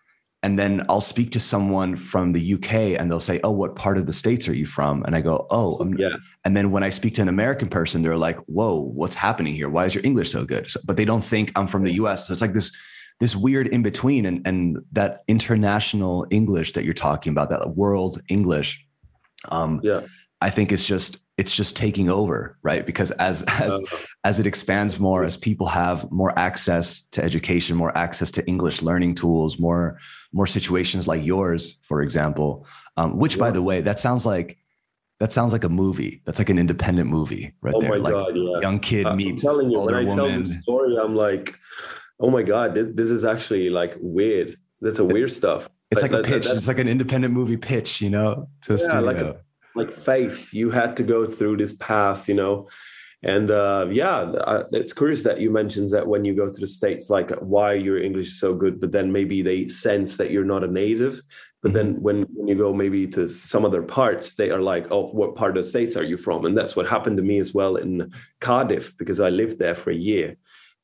And 0.45 0.59
then 0.59 0.85
I'll 0.91 1.01
speak 1.01 1.33
to 1.33 1.41
someone 1.41 1.97
from 1.97 2.33
the 2.33 2.55
UK, 2.55 2.73
and 2.99 3.11
they'll 3.11 3.19
say, 3.19 3.41
"Oh, 3.43 3.51
what 3.51 3.77
part 3.77 3.97
of 3.99 4.07
the 4.07 4.13
states 4.13 4.47
are 4.47 4.55
you 4.55 4.67
from?" 4.67 5.03
And 5.05 5.17
I 5.17 5.21
go, 5.21 5.47
"Oh, 5.51 5.77
I'm 5.81 5.95
yeah 5.99 6.17
and 6.45 6.55
then 6.57 6.71
when 6.71 6.85
I 6.85 6.91
speak 6.91 7.15
to 7.15 7.23
an 7.23 7.29
American 7.29 7.69
person, 7.69 8.03
they're 8.03 8.25
like, 8.29 8.39
"Whoa, 8.47 8.75
what's 8.79 9.15
happening 9.15 9.55
here? 9.55 9.71
Why 9.71 9.87
is 9.87 9.95
your 9.95 10.05
English 10.05 10.31
so 10.31 10.45
good?" 10.45 10.69
So, 10.71 10.81
but 10.85 10.97
they 10.97 11.07
don't 11.07 11.25
think 11.25 11.51
I'm 11.57 11.67
from 11.67 11.83
the 11.83 11.95
U.S. 12.03 12.27
So 12.27 12.33
it's 12.35 12.43
like 12.43 12.53
this 12.55 12.71
this 13.21 13.35
weird 13.35 13.67
in 13.69 13.83
between, 13.83 14.27
and 14.27 14.47
and 14.47 14.79
that 14.93 15.25
international 15.27 16.27
English 16.31 16.73
that 16.75 16.85
you're 16.85 17.03
talking 17.09 17.31
about, 17.31 17.49
that 17.51 17.75
world 17.75 18.21
English, 18.29 18.85
Um, 19.51 19.81
yeah. 19.83 20.03
I 20.41 20.51
think 20.51 20.73
it's 20.73 20.87
just 20.87 21.24
it's 21.37 21.55
just 21.55 21.75
taking 21.77 22.09
over, 22.09 22.57
right? 22.63 22.87
Because 22.87 23.11
as 23.13 23.43
as 23.43 23.73
uh, 23.73 23.81
as 24.23 24.39
it 24.39 24.47
expands 24.47 25.01
more, 25.01 25.25
as 25.25 25.37
people 25.37 25.67
have 25.67 26.11
more 26.13 26.37
access 26.39 27.03
to 27.13 27.23
education, 27.23 27.77
more 27.77 27.97
access 27.97 28.31
to 28.33 28.47
English 28.47 28.83
learning 28.83 29.17
tools, 29.17 29.59
more 29.59 29.99
more 30.33 30.47
situations 30.47 31.09
like 31.09 31.25
yours, 31.25 31.79
for 31.83 32.03
example. 32.03 32.67
Um, 32.97 33.19
which, 33.19 33.35
yeah. 33.35 33.41
by 33.41 33.51
the 33.51 33.63
way, 33.63 33.81
that 33.81 33.99
sounds 33.99 34.25
like 34.25 34.59
that 35.19 35.33
sounds 35.33 35.53
like 35.53 35.65
a 35.65 35.69
movie. 35.69 36.23
That's 36.25 36.39
like 36.39 36.51
an 36.51 36.59
independent 36.59 37.11
movie, 37.11 37.53
right 37.63 37.75
oh 37.75 37.81
there. 37.81 37.91
my 37.91 37.97
like 37.97 38.13
god, 38.13 38.37
yeah. 38.37 38.61
Young 38.61 38.79
kid 38.79 39.07
I'm 39.07 39.17
meets 39.17 39.43
telling 39.43 39.71
you, 39.71 39.79
older 39.79 39.95
when 39.95 40.07
I 40.07 40.09
woman. 40.09 40.43
tell 40.43 40.55
the 40.55 40.63
story, 40.63 40.97
I'm 40.97 41.17
like, 41.17 41.55
oh 42.21 42.31
my 42.31 42.43
god, 42.43 42.75
this 42.75 43.11
is 43.11 43.25
actually 43.25 43.71
like 43.71 43.97
weird. 44.01 44.57
That's 44.81 45.01
a 45.01 45.05
weird 45.05 45.33
stuff. 45.33 45.69
It's 45.91 46.03
like, 46.03 46.13
like 46.13 46.27
a 46.27 46.29
pitch. 46.29 46.45
That, 46.45 46.57
it's 46.57 46.69
like 46.69 46.79
an 46.79 46.89
independent 46.89 47.33
movie 47.33 47.57
pitch, 47.57 48.01
you 48.01 48.11
know, 48.11 48.49
to 48.63 48.75
a 48.75 48.77
yeah, 48.77 48.85
studio. 48.85 49.01
Like, 49.01 49.17
a, 49.17 49.41
like 49.75 49.93
faith. 49.93 50.53
You 50.53 50.71
had 50.71 50.97
to 50.97 51.03
go 51.03 51.27
through 51.27 51.59
this 51.59 51.73
path, 51.73 52.29
you 52.29 52.35
know. 52.35 52.69
And 53.25 53.51
uh, 53.51 53.87
yeah, 53.91 54.33
I, 54.47 54.63
it's 54.73 54.93
curious 54.93 55.23
that 55.23 55.41
you 55.41 55.51
mentioned 55.51 55.89
that 55.91 56.07
when 56.07 56.27
you 56.27 56.35
go 56.35 56.51
to 56.51 56.61
the 56.61 56.67
states, 56.67 57.09
like 57.09 57.31
why 57.41 57.73
your 57.73 57.99
English 57.99 58.29
is 58.29 58.39
so 58.39 58.55
good, 58.55 58.81
but 58.81 58.93
then 58.93 59.11
maybe 59.11 59.41
they 59.41 59.67
sense 59.67 60.19
that 60.19 60.31
you're 60.31 60.45
not 60.45 60.63
a 60.63 60.69
native. 60.69 61.23
But 61.63 61.73
mm-hmm. 61.73 61.77
then 61.77 62.03
when, 62.03 62.23
when 62.35 62.49
you 62.49 62.55
go 62.55 62.75
maybe 62.75 63.07
to 63.09 63.27
some 63.27 63.65
other 63.65 63.83
parts, 63.83 64.35
they 64.35 64.51
are 64.51 64.61
like, 64.61 64.87
"Oh, 64.91 65.07
what 65.07 65.37
part 65.37 65.57
of 65.57 65.65
the 65.65 65.69
states 65.69 65.97
are 65.97 66.05
you 66.05 66.19
from?" 66.19 66.45
And 66.45 66.57
that's 66.57 66.77
what 66.77 66.87
happened 66.87 67.17
to 67.17 67.23
me 67.23 67.39
as 67.39 67.55
well 67.55 67.77
in 67.77 68.13
Cardiff 68.41 68.95
because 68.99 69.21
I 69.21 69.31
lived 69.31 69.59
there 69.59 69.75
for 69.75 69.91
a 69.91 69.97
year. 69.97 70.37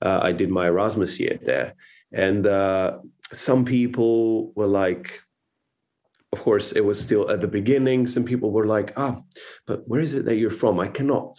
Uh, 0.03 0.21
I 0.23 0.33
did 0.33 0.49
my 0.49 0.67
Erasmus 0.69 1.21
year 1.21 1.39
there, 1.45 1.75
and 2.11 2.47
uh, 2.47 3.01
some 3.35 3.67
people 3.67 4.53
were 4.55 4.67
like, 4.67 5.21
of 6.33 6.43
course, 6.43 6.73
it 6.73 6.83
was 6.83 7.01
still 7.01 7.31
at 7.31 7.41
the 7.41 7.49
beginning. 7.49 8.07
Some 8.07 8.25
people 8.25 8.51
were 8.53 8.67
like, 8.67 8.93
"Ah, 8.97 9.17
oh, 9.19 9.25
but 9.67 9.87
where 9.89 10.01
is 10.01 10.15
it 10.15 10.25
that 10.27 10.37
you're 10.37 10.51
from? 10.51 10.79
I 10.79 10.89
cannot 10.89 11.39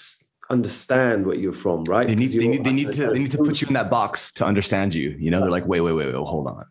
understand 0.49 1.25
where 1.25 1.35
you're 1.35 1.53
from, 1.53 1.83
right? 1.85 2.07
They 2.07 2.15
need, 2.15 2.31
they 2.31 2.47
need, 2.47 2.63
they 2.63 2.73
need 2.73 2.93
to, 2.93 3.07
they 3.07 3.19
need 3.19 3.31
to 3.31 3.37
put 3.37 3.61
you 3.61 3.67
in 3.67 3.73
that 3.73 3.89
box 3.89 4.31
to 4.33 4.45
understand 4.45 4.93
you. 4.93 5.15
You 5.17 5.31
know, 5.31 5.39
they're 5.39 5.49
like, 5.49 5.65
wait, 5.65 5.79
wait, 5.79 5.93
wait, 5.93 6.13
wait, 6.13 6.15
hold 6.15 6.47
on. 6.47 6.65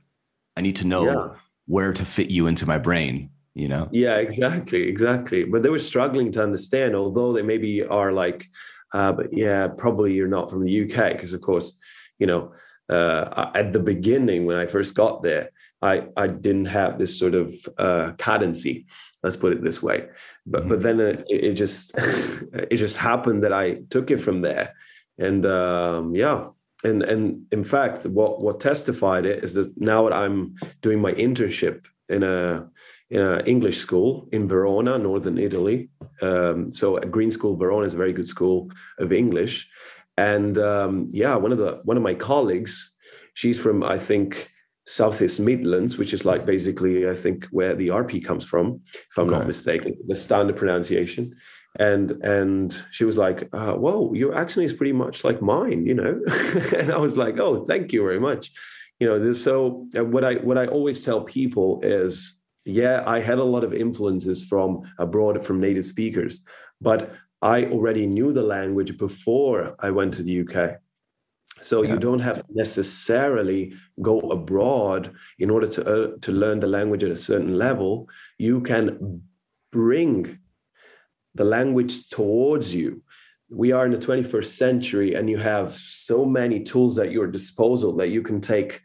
I 0.57 0.61
need 0.61 0.77
to 0.77 0.87
know 0.87 1.05
yeah. 1.05 1.29
where 1.67 1.93
to 1.95 2.05
fit 2.05 2.31
you 2.31 2.47
into 2.47 2.67
my 2.67 2.79
brain. 2.79 3.31
You 3.55 3.69
know? 3.69 3.89
Yeah, 3.91 4.17
exactly, 4.17 4.83
exactly. 4.83 5.45
But 5.45 5.63
they 5.63 5.71
were 5.71 5.79
struggling 5.79 6.31
to 6.33 6.43
understand, 6.43 6.95
although 6.95 7.33
they 7.33 7.43
maybe 7.43 7.83
are 7.83 8.13
like, 8.13 8.47
uh, 8.93 9.13
but 9.13 9.33
yeah, 9.33 9.69
probably 9.69 10.13
you're 10.13 10.29
not 10.29 10.51
from 10.51 10.63
the 10.63 10.83
UK, 10.83 11.13
because 11.13 11.33
of 11.33 11.41
course, 11.41 11.73
you 12.19 12.27
know, 12.27 12.53
uh, 12.89 13.51
at 13.55 13.73
the 13.73 13.79
beginning 13.79 14.45
when 14.45 14.57
I 14.57 14.67
first 14.67 14.95
got 14.95 15.23
there, 15.23 15.51
I 15.83 16.07
I 16.17 16.27
didn't 16.27 16.67
have 16.67 16.99
this 16.99 17.19
sort 17.19 17.35
of 17.35 17.55
uh, 17.79 18.13
cadency 18.19 18.87
let's 19.23 19.37
put 19.37 19.53
it 19.53 19.63
this 19.63 19.83
way. 19.83 20.09
But 20.47 20.63
mm-hmm. 20.63 20.69
but 20.69 20.83
then 20.83 21.01
it, 21.01 21.25
it, 21.29 21.53
just 21.55 21.93
it 21.97 22.77
just 22.77 22.97
happened 22.97 23.43
that 23.45 23.53
i 23.53 23.75
took 23.91 24.11
it 24.11 24.19
from 24.19 24.41
there. 24.41 24.75
And 25.19 25.45
um, 25.47 26.15
yeah. 26.15 26.49
And 26.83 27.03
and 27.03 27.47
in 27.53 27.65
fact 27.65 28.07
what 28.07 28.41
what 28.41 28.61
testified 28.61 29.27
it 29.27 29.45
is 29.45 29.53
that 29.55 29.79
now 29.79 30.09
that 30.09 30.15
i'm 30.15 30.55
doing 30.81 30.99
my 30.99 31.13
internship 31.13 31.85
in 32.09 32.23
a 32.23 32.71
in 33.11 33.21
an 33.21 33.45
english 33.45 33.77
school 33.77 34.31
in 34.33 34.49
verona 34.49 34.97
northern 34.97 35.37
italy 35.37 35.91
um, 36.23 36.73
so 36.73 36.97
a 36.97 37.05
green 37.05 37.31
school 37.31 37.55
verona 37.55 37.85
is 37.85 37.93
a 37.93 37.99
very 37.99 38.15
good 38.15 38.27
school 38.27 38.71
of 38.99 39.13
english. 39.13 39.69
And 40.17 40.57
um, 40.57 41.09
yeah 41.11 41.37
one 41.37 41.53
of 41.53 41.59
the 41.59 41.81
one 41.85 41.99
of 41.99 42.03
my 42.03 42.15
colleagues 42.15 42.93
she's 43.35 43.59
from 43.59 43.83
i 43.83 43.99
think 43.99 44.49
Southeast 44.91 45.39
Midlands, 45.39 45.99
which 45.99 46.13
is 46.13 46.25
like 46.25 46.45
basically, 46.45 47.09
I 47.09 47.15
think, 47.15 47.47
where 47.53 47.77
the 47.77 47.89
RP 47.89 48.25
comes 48.25 48.45
from, 48.45 48.81
if 48.93 49.17
I'm 49.17 49.29
okay. 49.29 49.39
not 49.39 49.47
mistaken, 49.47 49.95
the 50.09 50.17
standard 50.17 50.57
pronunciation. 50.57 51.37
And 51.79 52.11
and 52.25 52.77
she 52.91 53.05
was 53.05 53.17
like, 53.17 53.49
uh, 53.53 53.75
"Whoa, 53.75 54.13
your 54.15 54.35
accent 54.35 54.67
is 54.67 54.73
pretty 54.73 54.93
much 54.93 55.23
like 55.23 55.41
mine," 55.41 55.87
you 55.87 55.95
know. 55.95 56.21
and 56.77 56.91
I 56.91 56.99
was 56.99 57.17
like, 57.17 57.39
"Oh, 57.39 57.65
thank 57.65 57.93
you 57.93 58.03
very 58.03 58.19
much." 58.19 58.51
You 58.99 59.07
know, 59.07 59.21
this, 59.21 59.45
so 59.45 59.87
uh, 59.97 60.05
what 60.05 60.25
I 60.25 60.35
what 60.49 60.59
I 60.59 60.67
always 60.67 61.05
tell 61.05 61.21
people 61.21 61.81
is, 61.85 62.41
yeah, 62.65 63.05
I 63.07 63.21
had 63.21 63.39
a 63.39 63.45
lot 63.45 63.63
of 63.63 63.73
influences 63.73 64.45
from 64.45 64.83
abroad 64.99 65.47
from 65.47 65.61
native 65.61 65.85
speakers, 65.85 66.41
but 66.81 67.13
I 67.41 67.67
already 67.67 68.09
knew 68.09 68.33
the 68.33 68.43
language 68.43 68.99
before 68.99 69.77
I 69.79 69.91
went 69.91 70.15
to 70.15 70.25
the 70.25 70.41
UK. 70.41 70.81
So 71.63 71.83
yeah. 71.83 71.93
you 71.93 71.99
don't 71.99 72.21
have 72.21 72.37
to 72.37 72.45
necessarily 72.51 73.73
go 74.01 74.19
abroad 74.21 75.13
in 75.39 75.51
order 75.51 75.67
to 75.67 75.81
uh, 75.87 76.09
to 76.21 76.33
learn 76.33 76.61
the 76.61 76.67
language 76.67 77.05
at 77.05 77.11
a 77.11 77.17
certain 77.17 77.59
level. 77.59 78.09
You 78.39 78.61
can 78.61 79.23
bring 79.71 80.39
the 81.35 81.45
language 81.45 82.09
towards 82.11 82.75
you. 82.75 83.03
We 83.51 83.73
are 83.73 83.85
in 83.85 83.93
the 83.93 83.99
21st 83.99 84.47
century, 84.47 85.15
and 85.15 85.29
you 85.29 85.39
have 85.39 85.75
so 85.75 86.25
many 86.25 86.63
tools 86.63 86.99
at 86.99 87.11
your 87.11 87.27
disposal 87.27 87.97
that 87.97 88.09
you 88.09 88.23
can 88.23 88.41
take 88.41 88.81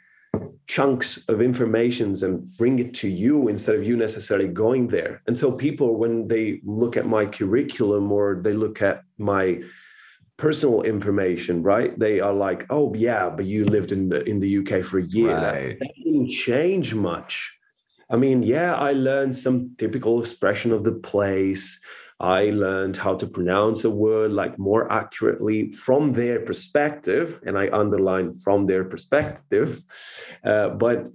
chunks 0.67 1.24
of 1.27 1.41
informations 1.41 2.24
and 2.24 2.51
bring 2.58 2.79
it 2.79 2.94
to 2.96 3.08
you 3.08 3.48
instead 3.48 3.75
of 3.75 3.84
you 3.84 3.96
necessarily 3.96 4.48
going 4.48 4.88
there. 4.88 5.22
And 5.27 5.38
so 5.38 5.51
people, 5.51 5.98
when 5.98 6.27
they 6.27 6.62
look 6.63 6.98
at 6.98 7.05
my 7.05 7.25
curriculum 7.25 8.12
or 8.12 8.39
they 8.41 8.53
look 8.53 8.82
at 8.82 9.03
my 9.17 9.62
personal 10.38 10.82
information, 10.82 11.63
right? 11.63 11.98
They 11.98 12.20
are 12.20 12.34
like, 12.34 12.65
oh 12.70 12.94
yeah, 12.94 13.30
but 13.30 13.46
you 13.46 13.65
lived 13.65 13.92
in 13.92 14.10
the 14.10 14.24
in 14.24 14.39
the 14.39 14.58
UK 14.60 14.84
for 14.84 15.00
a 15.00 15.06
year. 15.06 15.36
Right. 15.36 15.80
That 15.80 15.92
didn't 16.04 16.30
change 16.30 16.94
much. 16.94 17.54
I 18.10 18.18
mean, 18.18 18.44
yeah, 18.44 18.75
I 18.75 18.92
learned 18.94 19.36
some 19.36 19.75
typical 19.77 20.20
expression 20.20 20.72
of 20.72 20.84
the 20.84 20.92
place. 20.92 21.80
I 22.20 22.46
learned 22.51 22.96
how 22.96 23.15
to 23.15 23.27
pronounce 23.27 23.84
a 23.84 23.89
word 23.89 24.32
like 24.32 24.58
more 24.58 24.92
accurately 24.92 25.72
from 25.72 26.13
their 26.13 26.39
perspective, 26.39 27.42
and 27.46 27.58
I 27.58 27.70
underline 27.72 28.38
from 28.38 28.68
their 28.68 28.84
perspective. 28.84 29.84
Uh, 30.44 30.70
but 30.70 31.08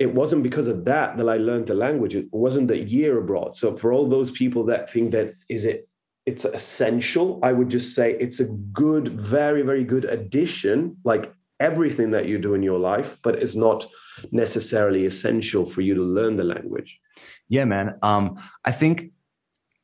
it 0.00 0.12
wasn't 0.12 0.42
because 0.42 0.66
of 0.66 0.84
that 0.86 1.16
that 1.16 1.28
I 1.28 1.36
learned 1.36 1.66
the 1.66 1.74
language. 1.74 2.14
It 2.14 2.26
wasn't 2.32 2.70
a 2.70 2.78
year 2.78 3.18
abroad. 3.18 3.54
So 3.54 3.76
for 3.76 3.92
all 3.92 4.08
those 4.08 4.30
people 4.30 4.64
that 4.66 4.90
think 4.90 5.12
that 5.12 5.34
is 5.48 5.64
it 5.64 5.88
it's 6.26 6.44
essential. 6.44 7.40
I 7.42 7.52
would 7.52 7.68
just 7.68 7.94
say 7.94 8.16
it's 8.20 8.40
a 8.40 8.44
good, 8.44 9.08
very, 9.08 9.62
very 9.62 9.84
good 9.84 10.04
addition, 10.04 10.96
like 11.04 11.32
everything 11.60 12.10
that 12.10 12.26
you 12.26 12.38
do 12.38 12.54
in 12.54 12.62
your 12.62 12.78
life, 12.78 13.18
but 13.22 13.36
it's 13.36 13.54
not 13.54 13.86
necessarily 14.30 15.06
essential 15.06 15.66
for 15.66 15.80
you 15.80 15.94
to 15.94 16.02
learn 16.02 16.36
the 16.36 16.44
language. 16.44 17.00
Yeah, 17.48 17.64
man. 17.64 17.98
Um, 18.02 18.38
I 18.64 18.72
think 18.72 19.12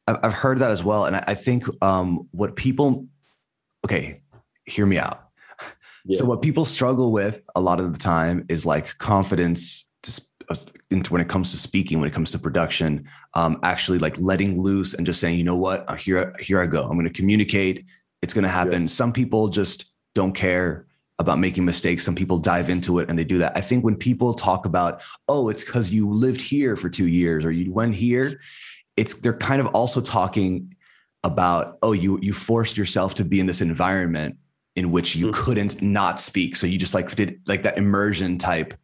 I've 0.07 0.35
heard 0.35 0.61
that 0.61 0.71
as 0.71 0.83
well. 0.83 1.05
And 1.05 1.17
I 1.17 1.35
think 1.35 1.65
um, 1.83 2.29
what 2.31 2.57
people, 2.57 3.07
okay, 3.85 4.23
hear 4.65 4.87
me 4.87 4.99
out. 4.99 5.25
Yeah. 6.05 6.19
So, 6.19 6.25
what 6.25 6.41
people 6.41 6.65
struggle 6.65 7.13
with 7.13 7.45
a 7.55 7.61
lot 7.61 7.81
of 7.81 7.93
the 7.93 7.99
time 7.99 8.47
is 8.49 8.65
like 8.65 8.97
confidence 8.99 9.85
into 10.91 11.13
when 11.13 11.21
it 11.21 11.29
comes 11.29 11.51
to 11.53 11.59
speaking, 11.59 11.99
when 12.01 12.09
it 12.09 12.15
comes 12.15 12.31
to 12.33 12.39
production, 12.39 13.07
um, 13.35 13.59
actually 13.63 13.99
like 13.99 14.19
letting 14.19 14.61
loose 14.61 14.95
and 14.95 15.05
just 15.07 15.21
saying, 15.21 15.39
you 15.39 15.45
know 15.45 15.57
what, 15.57 15.89
uh, 15.89 15.95
here, 15.95 16.35
here 16.41 16.61
I 16.61 16.67
go. 16.67 16.83
I'm 16.83 16.95
going 16.95 17.05
to 17.05 17.11
communicate. 17.11 17.85
It's 18.23 18.35
going 18.35 18.45
to 18.45 18.49
happen. 18.49 18.83
Yeah. 18.83 18.89
Some 18.89 19.13
people 19.13 19.49
just 19.49 19.87
don't 20.15 20.33
care 20.33 20.87
about 21.19 21.39
making 21.39 21.65
mistakes. 21.65 22.05
Some 22.05 22.15
people 22.15 22.39
dive 22.39 22.71
into 22.71 23.01
it 23.01 23.11
and 23.11 23.19
they 23.19 23.25
do 23.25 23.39
that. 23.39 23.57
I 23.57 23.61
think 23.61 23.85
when 23.85 23.97
people 23.97 24.33
talk 24.33 24.67
about, 24.67 25.03
oh, 25.29 25.49
it's 25.49 25.65
because 25.65 25.91
you 25.91 26.11
lived 26.11 26.41
here 26.41 26.77
for 26.77 26.89
two 26.89 27.09
years 27.09 27.45
or 27.45 27.51
you 27.51 27.73
went 27.73 27.95
here, 27.95 28.41
it's 28.97 29.15
they're 29.15 29.37
kind 29.37 29.61
of 29.61 29.67
also 29.69 30.01
talking 30.01 30.75
about, 31.25 31.79
oh, 31.83 31.93
you 31.93 32.19
you 32.23 32.33
forced 32.33 32.77
yourself 32.77 33.15
to 33.17 33.25
be 33.25 33.41
in 33.41 33.47
this 33.47 33.61
environment 33.61 34.37
in 34.77 34.93
which 34.93 35.17
you 35.17 35.27
mm-hmm. 35.27 35.43
couldn't 35.43 35.83
not 35.83 36.21
speak. 36.21 36.55
So 36.55 36.67
you 36.67 36.79
just 36.79 36.95
like 36.95 37.15
did 37.17 37.41
like 37.47 37.65
that 37.65 37.79
immersion 37.79 38.39
type 38.39 38.75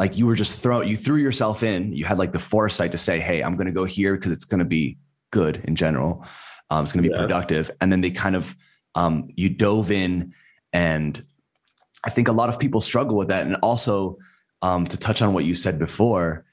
like 0.00 0.16
you 0.16 0.26
were 0.26 0.34
just 0.34 0.58
throw 0.62 0.80
you 0.80 0.96
threw 0.96 1.18
yourself 1.18 1.62
in. 1.62 1.92
You 1.92 2.06
had 2.06 2.16
like 2.16 2.32
the 2.32 2.38
foresight 2.38 2.92
to 2.92 2.98
say 2.98 3.20
hey 3.20 3.42
i'm 3.42 3.54
going 3.54 3.66
to 3.66 3.72
go 3.72 3.84
here 3.84 4.14
because 4.16 4.32
it's 4.32 4.46
going 4.46 4.58
to 4.58 4.64
be 4.64 4.96
good 5.30 5.60
in 5.64 5.76
general. 5.76 6.24
Um, 6.70 6.82
it's 6.82 6.92
going 6.92 7.04
to 7.04 7.08
be 7.10 7.14
yeah. 7.14 7.20
productive. 7.20 7.70
And 7.80 7.92
then 7.92 8.00
they 8.00 8.10
kind 8.10 8.34
of 8.34 8.56
um, 8.94 9.28
you 9.36 9.50
dove 9.50 9.92
in 9.92 10.34
and 10.72 11.22
i 12.02 12.10
think 12.10 12.28
a 12.28 12.32
lot 12.32 12.48
of 12.48 12.58
people 12.58 12.80
struggle 12.80 13.16
with 13.16 13.28
that. 13.28 13.46
And 13.46 13.56
also 13.56 14.16
um, 14.62 14.86
to 14.86 14.96
touch 14.96 15.20
on 15.22 15.34
what 15.34 15.44
you 15.44 15.54
said 15.54 15.78
before 15.78 16.46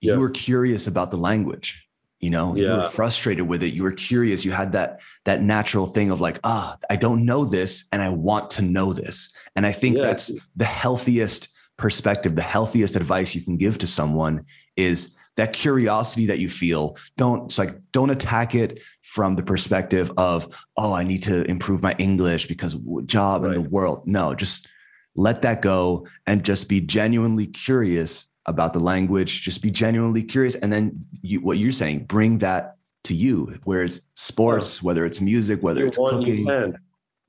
yeah. 0.00 0.12
you 0.12 0.20
were 0.20 0.30
curious 0.30 0.86
about 0.86 1.10
the 1.10 1.16
language 1.16 1.86
you 2.22 2.28
know? 2.28 2.54
Yeah. 2.54 2.62
you 2.62 2.70
were 2.82 2.90
frustrated 2.90 3.48
with 3.48 3.62
it. 3.62 3.72
You 3.72 3.82
were 3.82 3.92
curious. 3.92 4.44
You 4.44 4.52
had 4.52 4.72
that 4.72 5.00
that 5.24 5.40
natural 5.40 5.86
thing 5.86 6.10
of 6.10 6.20
like 6.20 6.38
ah 6.44 6.76
i 6.90 6.96
don't 6.96 7.24
know 7.24 7.46
this 7.46 7.86
and 7.92 8.02
i 8.02 8.10
want 8.10 8.50
to 8.56 8.62
know 8.62 8.92
this. 8.92 9.32
And 9.56 9.64
i 9.64 9.72
think 9.72 9.96
that's 9.96 10.30
the 10.54 10.66
healthiest 10.66 11.48
perspective, 11.80 12.36
the 12.36 12.42
healthiest 12.42 12.94
advice 12.94 13.34
you 13.34 13.42
can 13.42 13.56
give 13.56 13.78
to 13.78 13.86
someone 13.86 14.44
is 14.76 15.16
that 15.36 15.52
curiosity 15.54 16.26
that 16.26 16.38
you 16.38 16.48
feel. 16.48 16.96
Don't 17.16 17.46
it's 17.46 17.58
like 17.58 17.76
don't 17.92 18.10
attack 18.10 18.54
it 18.54 18.80
from 19.02 19.34
the 19.34 19.42
perspective 19.42 20.12
of, 20.16 20.46
oh, 20.76 20.92
I 20.92 21.02
need 21.02 21.22
to 21.24 21.42
improve 21.44 21.82
my 21.82 21.94
English 21.98 22.46
because 22.46 22.76
job 23.06 23.42
right. 23.42 23.56
in 23.56 23.62
the 23.62 23.68
world. 23.68 24.06
No, 24.06 24.34
just 24.34 24.68
let 25.16 25.42
that 25.42 25.62
go 25.62 26.06
and 26.26 26.44
just 26.44 26.68
be 26.68 26.80
genuinely 26.80 27.46
curious 27.46 28.26
about 28.44 28.74
the 28.74 28.80
language. 28.80 29.40
Just 29.42 29.62
be 29.62 29.70
genuinely 29.70 30.22
curious. 30.22 30.56
And 30.56 30.72
then 30.72 31.06
you, 31.22 31.40
what 31.40 31.58
you're 31.58 31.72
saying, 31.72 32.04
bring 32.04 32.38
that 32.38 32.76
to 33.04 33.14
you 33.14 33.58
where 33.64 33.82
it's 33.82 34.00
sports 34.12 34.82
whether 34.82 35.06
it's 35.06 35.22
music 35.22 35.62
whether 35.62 35.86
it's 35.86 35.98
want, 35.98 36.18
cooking 36.18 36.76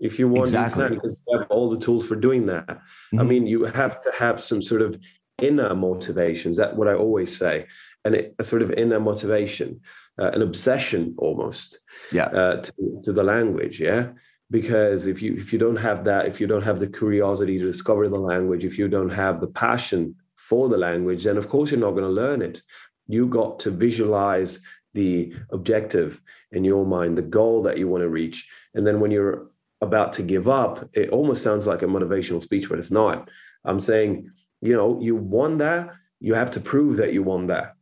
if 0.01 0.17
you 0.17 0.27
want 0.27 0.48
exactly. 0.48 0.84
you 0.84 1.00
can 1.00 1.12
you 1.12 1.38
have 1.38 1.48
all 1.50 1.70
the 1.70 1.79
tools 1.79 2.05
for 2.05 2.15
doing 2.15 2.48
that. 2.48 2.67
Mm-hmm. 2.67 3.20
i 3.20 3.24
mean 3.24 3.48
you 3.48 3.63
have 3.65 4.01
to 4.01 4.12
have 4.17 4.41
some 4.41 4.62
sort 4.62 4.81
of 4.81 5.00
inner 5.41 5.74
motivations 5.74 6.58
that's 6.58 6.75
what 6.75 6.88
i 6.88 6.93
always 6.93 7.36
say? 7.36 7.65
And 8.03 8.15
it, 8.15 8.36
a 8.39 8.43
sort 8.43 8.63
of 8.63 8.72
inner 8.72 9.00
motivation 9.00 9.79
uh, 10.20 10.31
an 10.31 10.41
obsession 10.41 11.15
almost 11.17 11.79
yeah. 12.12 12.25
uh, 12.25 12.62
to, 12.62 13.01
to 13.05 13.13
the 13.13 13.24
language 13.24 13.79
yeah? 13.79 14.10
Because 14.50 15.08
if 15.08 15.22
you 15.22 15.36
if 15.36 15.53
you 15.53 15.60
don't 15.60 15.77
have 15.77 16.03
that 16.05 16.25
if 16.25 16.41
you 16.41 16.48
don't 16.48 16.63
have 16.63 16.79
the 16.79 16.88
curiosity 16.88 17.58
to 17.60 17.65
discover 17.65 18.10
the 18.10 18.20
language 18.34 18.65
if 18.65 18.77
you 18.77 18.88
don't 18.88 19.15
have 19.24 19.39
the 19.39 19.48
passion 19.48 20.15
for 20.36 20.67
the 20.67 20.77
language 20.77 21.24
then 21.24 21.38
of 21.38 21.48
course 21.48 21.72
you're 21.72 21.79
not 21.79 21.91
going 21.91 22.03
to 22.03 22.22
learn 22.24 22.41
it. 22.41 22.62
You 23.08 23.27
got 23.27 23.60
to 23.60 23.72
visualize 23.72 24.60
the 24.93 25.34
objective 25.51 26.22
in 26.51 26.63
your 26.63 26.86
mind 26.86 27.17
the 27.17 27.22
goal 27.22 27.63
that 27.63 27.77
you 27.77 27.88
want 27.88 28.01
to 28.01 28.10
reach. 28.10 28.48
And 28.74 28.86
then 28.86 29.00
when 29.00 29.12
you're 29.12 29.48
about 29.81 30.13
to 30.13 30.23
give 30.23 30.47
up 30.47 30.88
it 30.93 31.09
almost 31.09 31.43
sounds 31.43 31.65
like 31.67 31.81
a 31.81 31.85
motivational 31.85 32.41
speech 32.41 32.69
but 32.69 32.77
it's 32.77 32.91
not 32.91 33.29
i'm 33.65 33.79
saying 33.79 34.29
you 34.61 34.75
know 34.75 35.00
you 35.01 35.15
won 35.15 35.57
that 35.57 35.89
you 36.19 36.33
have 36.33 36.51
to 36.51 36.59
prove 36.59 36.97
that 36.97 37.13
you 37.13 37.23
won 37.23 37.47
that 37.47 37.73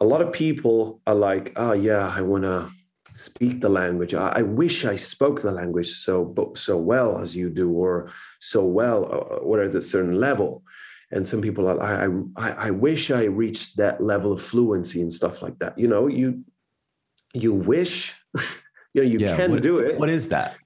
a 0.00 0.04
lot 0.04 0.22
of 0.22 0.32
people 0.32 1.00
are 1.06 1.14
like 1.14 1.52
oh 1.56 1.72
yeah 1.72 2.12
i 2.14 2.20
want 2.20 2.44
to 2.44 2.70
speak 3.18 3.60
the 3.60 3.68
language. 3.68 4.14
I, 4.14 4.28
I, 4.28 4.42
wish 4.42 4.84
I 4.84 4.94
spoke 4.94 5.42
the 5.42 5.50
language 5.50 5.90
so 5.90 6.52
so 6.54 6.76
well 6.76 7.20
as 7.20 7.34
you 7.34 7.50
do, 7.50 7.70
or 7.70 8.10
so 8.40 8.64
well, 8.64 9.04
or 9.42 9.62
at 9.62 9.74
a 9.74 9.80
certain 9.80 10.20
level. 10.20 10.62
And 11.10 11.26
some 11.26 11.40
people 11.40 11.66
are, 11.68 11.80
I, 11.82 12.06
I, 12.36 12.68
I 12.68 12.70
wish 12.70 13.10
I 13.10 13.24
reached 13.24 13.76
that 13.78 14.00
level 14.00 14.30
of 14.30 14.40
fluency 14.40 15.00
and 15.00 15.12
stuff 15.12 15.42
like 15.42 15.58
that. 15.58 15.78
You 15.78 15.88
know, 15.88 16.06
you 16.06 16.44
you 17.34 17.52
wish, 17.52 18.14
you 18.94 19.02
know, 19.02 19.08
you 19.08 19.18
yeah, 19.18 19.36
can 19.36 19.52
what, 19.52 19.62
do 19.62 19.78
it. 19.78 19.98
What 19.98 20.10
is 20.10 20.28
that? 20.28 20.56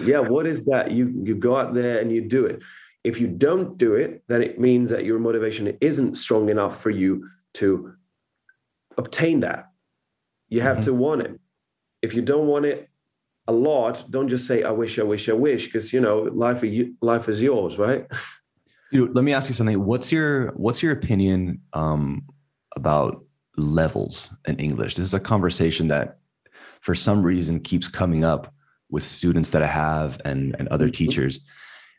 Yeah, 0.00 0.20
what 0.20 0.46
is 0.46 0.64
that? 0.64 0.90
You 0.90 1.12
you 1.24 1.34
go 1.34 1.56
out 1.56 1.74
there 1.74 1.98
and 1.98 2.12
you 2.12 2.22
do 2.22 2.44
it. 2.44 2.62
If 3.04 3.20
you 3.20 3.28
don't 3.28 3.76
do 3.76 3.94
it, 3.94 4.22
then 4.28 4.42
it 4.42 4.58
means 4.58 4.90
that 4.90 5.04
your 5.04 5.18
motivation 5.18 5.76
isn't 5.80 6.16
strong 6.16 6.48
enough 6.48 6.80
for 6.80 6.90
you 6.90 7.28
to 7.54 7.94
obtain 8.98 9.40
that. 9.40 9.70
You 10.48 10.60
have 10.62 10.78
mm-hmm. 10.78 10.92
to 10.92 10.94
want 10.94 11.22
it 11.22 11.40
if 12.02 12.14
you 12.14 12.22
don't 12.22 12.46
want 12.46 12.64
it 12.64 12.88
a 13.48 13.52
lot, 13.52 14.04
don't 14.10 14.28
just 14.28 14.46
say, 14.46 14.62
I 14.62 14.70
wish, 14.70 14.98
I 14.98 15.02
wish, 15.02 15.28
I 15.28 15.32
wish, 15.32 15.66
because 15.66 15.92
you 15.92 16.00
know, 16.00 16.22
life, 16.32 16.62
you, 16.62 16.94
life 17.00 17.28
is 17.28 17.42
yours, 17.42 17.78
right? 17.78 18.06
Dude, 18.92 19.14
let 19.14 19.24
me 19.24 19.32
ask 19.32 19.48
you 19.48 19.54
something. 19.54 19.84
What's 19.84 20.12
your 20.12 20.52
what's 20.52 20.82
your 20.82 20.92
opinion 20.92 21.60
um, 21.72 22.22
about 22.76 23.24
levels 23.56 24.30
in 24.46 24.56
English? 24.58 24.94
This 24.94 25.06
is 25.06 25.14
a 25.14 25.20
conversation 25.20 25.88
that 25.88 26.18
for 26.80 26.94
some 26.94 27.22
reason 27.22 27.58
keeps 27.60 27.88
coming 27.88 28.22
up 28.22 28.54
with 28.90 29.02
students 29.02 29.50
that 29.50 29.62
I 29.62 29.66
have 29.66 30.20
and, 30.24 30.54
and 30.58 30.68
other 30.68 30.86
mm-hmm. 30.86 30.92
teachers. 30.92 31.40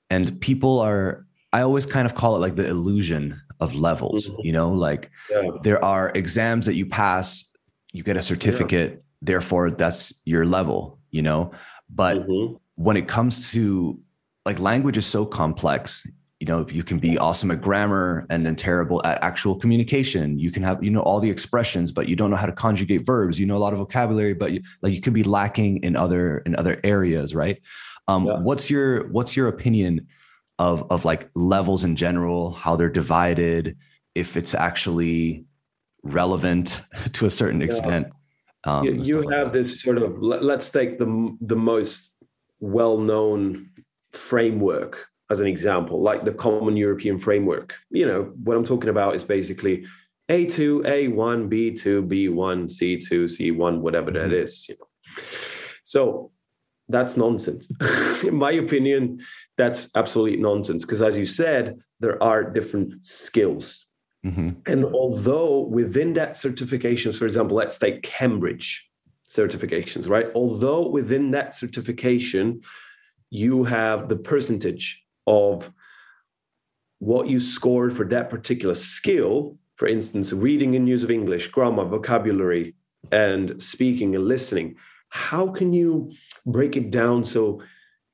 And 0.10 0.40
people 0.40 0.80
are, 0.80 1.26
I 1.52 1.62
always 1.62 1.86
kind 1.86 2.06
of 2.06 2.16
call 2.16 2.36
it 2.36 2.40
like 2.40 2.56
the 2.56 2.68
illusion 2.68 3.42
of 3.60 3.76
levels, 3.76 4.30
mm-hmm. 4.30 4.42
you 4.44 4.54
know, 4.54 4.72
like 4.72 5.10
yeah. 5.30 5.50
there 5.64 5.84
are 5.84 6.12
exams 6.14 6.66
that 6.66 6.76
you 6.76 6.86
pass, 6.86 7.46
you 7.92 8.04
get 8.04 8.18
a 8.18 8.22
certificate, 8.22 9.04
therefore 9.22 9.72
that's 9.72 10.14
your 10.26 10.46
level 10.46 11.00
you 11.12 11.22
know 11.22 11.52
but 11.90 12.18
mm-hmm. 12.18 12.56
when 12.76 12.98
it 12.98 13.08
comes 13.08 13.52
to 13.52 14.00
like 14.46 14.60
language 14.60 14.98
is 14.98 15.06
so 15.06 15.26
complex 15.26 16.06
you 16.40 16.46
know 16.46 16.68
you 16.70 16.84
can 16.84 17.00
be 17.00 17.18
awesome 17.18 17.50
at 17.50 17.62
grammar 17.62 18.26
and 18.30 18.46
then 18.46 18.56
terrible 18.56 19.02
at 19.06 19.22
actual 19.24 19.56
communication. 19.56 20.38
You 20.38 20.52
can 20.52 20.64
have 20.64 20.84
you 20.84 20.92
know 20.92 21.02
all 21.02 21.20
the 21.20 21.30
expressions 21.30 21.92
but 21.92 22.08
you 22.08 22.16
don't 22.16 22.30
know 22.30 22.38
how 22.38 22.46
to 22.46 22.52
conjugate 22.52 23.06
verbs. 23.06 23.40
You 23.40 23.46
know 23.46 23.58
a 23.58 23.60
lot 23.60 23.74
of 23.74 23.80
vocabulary 23.80 24.34
but 24.34 24.52
you, 24.52 24.62
like 24.82 24.94
you 24.94 25.02
could 25.02 25.14
be 25.14 25.24
lacking 25.24 25.84
in 25.84 25.96
other 25.96 26.40
in 26.40 26.56
other 26.56 26.80
areas 26.84 27.34
right? 27.34 27.62
Um 28.08 28.26
yeah. 28.26 28.40
what's 28.40 28.70
your 28.70 29.08
what's 29.10 29.36
your 29.36 29.48
opinion 29.48 30.08
of 30.60 30.86
of 30.92 31.06
like 31.06 31.30
levels 31.36 31.84
in 31.84 31.96
general 31.96 32.52
how 32.52 32.76
they're 32.76 32.90
divided 32.90 33.78
if 34.16 34.38
it's 34.38 34.54
actually 34.54 35.46
relevant 36.04 36.82
to 37.14 37.26
a 37.26 37.32
certain 37.32 37.62
extent 37.62 38.08
um, 38.64 38.84
you, 38.84 39.02
you 39.04 39.30
have 39.30 39.48
like 39.48 39.54
this 39.54 39.82
sort 39.82 39.98
of 39.98 40.18
let's 40.20 40.70
take 40.70 40.98
the 41.00 41.38
the 41.42 41.56
most 41.56 42.16
well-known 42.60 43.70
framework 44.12 45.08
as 45.30 45.40
an 45.40 45.48
example, 45.48 46.02
like 46.02 46.24
the 46.24 46.32
Common 46.32 46.78
European 46.78 47.20
Framework. 47.20 47.74
You 47.90 48.06
know 48.06 48.34
what 48.44 48.58
I'm 48.58 48.66
talking 48.66 48.90
about 48.90 49.16
is 49.16 49.24
basically 49.24 49.86
A2, 50.30 50.86
A1, 50.86 51.50
B2, 51.50 52.08
B1, 52.08 52.70
C2, 52.70 53.10
C1, 53.26 53.80
whatever 53.80 54.12
mm-hmm. 54.12 54.30
that 54.30 54.36
is. 54.36 54.68
You 54.70 54.76
know, 54.80 55.24
so 55.84 56.32
that's 56.90 57.18
nonsense. 57.18 57.72
In 58.24 58.36
my 58.36 58.52
opinion, 58.52 59.20
that's 59.58 59.90
absolute 59.96 60.40
nonsense 60.40 60.86
because, 60.86 61.02
as 61.02 61.18
you 61.18 61.26
said, 61.26 61.80
there 62.00 62.22
are 62.22 62.44
different 62.44 63.06
skills 63.06 63.88
Mm-hmm. 64.28 64.50
And 64.66 64.86
although 64.86 65.60
within 65.60 66.14
that 66.14 66.32
certifications, 66.32 67.18
for 67.18 67.26
example, 67.26 67.56
let's 67.56 67.78
take 67.78 68.04
Cambridge 68.04 68.90
certifications, 69.30 70.10
right? 70.10 70.28
Although 70.36 70.88
within 70.88 71.32
that 71.32 71.56
certification, 71.56 72.62
you 73.30 73.64
have 73.64 74.10
the 74.10 74.16
percentage 74.16 75.04
of 75.28 75.72
what 77.00 77.28
you 77.28 77.40
scored 77.40 77.96
for 77.96 78.06
that 78.06 78.30
particular 78.30 78.74
skill, 78.74 79.58
for 79.76 79.88
instance, 79.88 80.34
reading 80.34 80.76
and 80.76 80.88
use 80.88 81.04
of 81.04 81.12
English, 81.12 81.48
grammar, 81.50 81.86
vocabulary, 81.86 82.74
and 83.12 83.62
speaking 83.62 84.16
and 84.16 84.26
listening. 84.26 84.76
How 85.10 85.48
can 85.48 85.74
you 85.74 86.12
break 86.46 86.76
it 86.76 86.90
down 86.90 87.24
so 87.24 87.62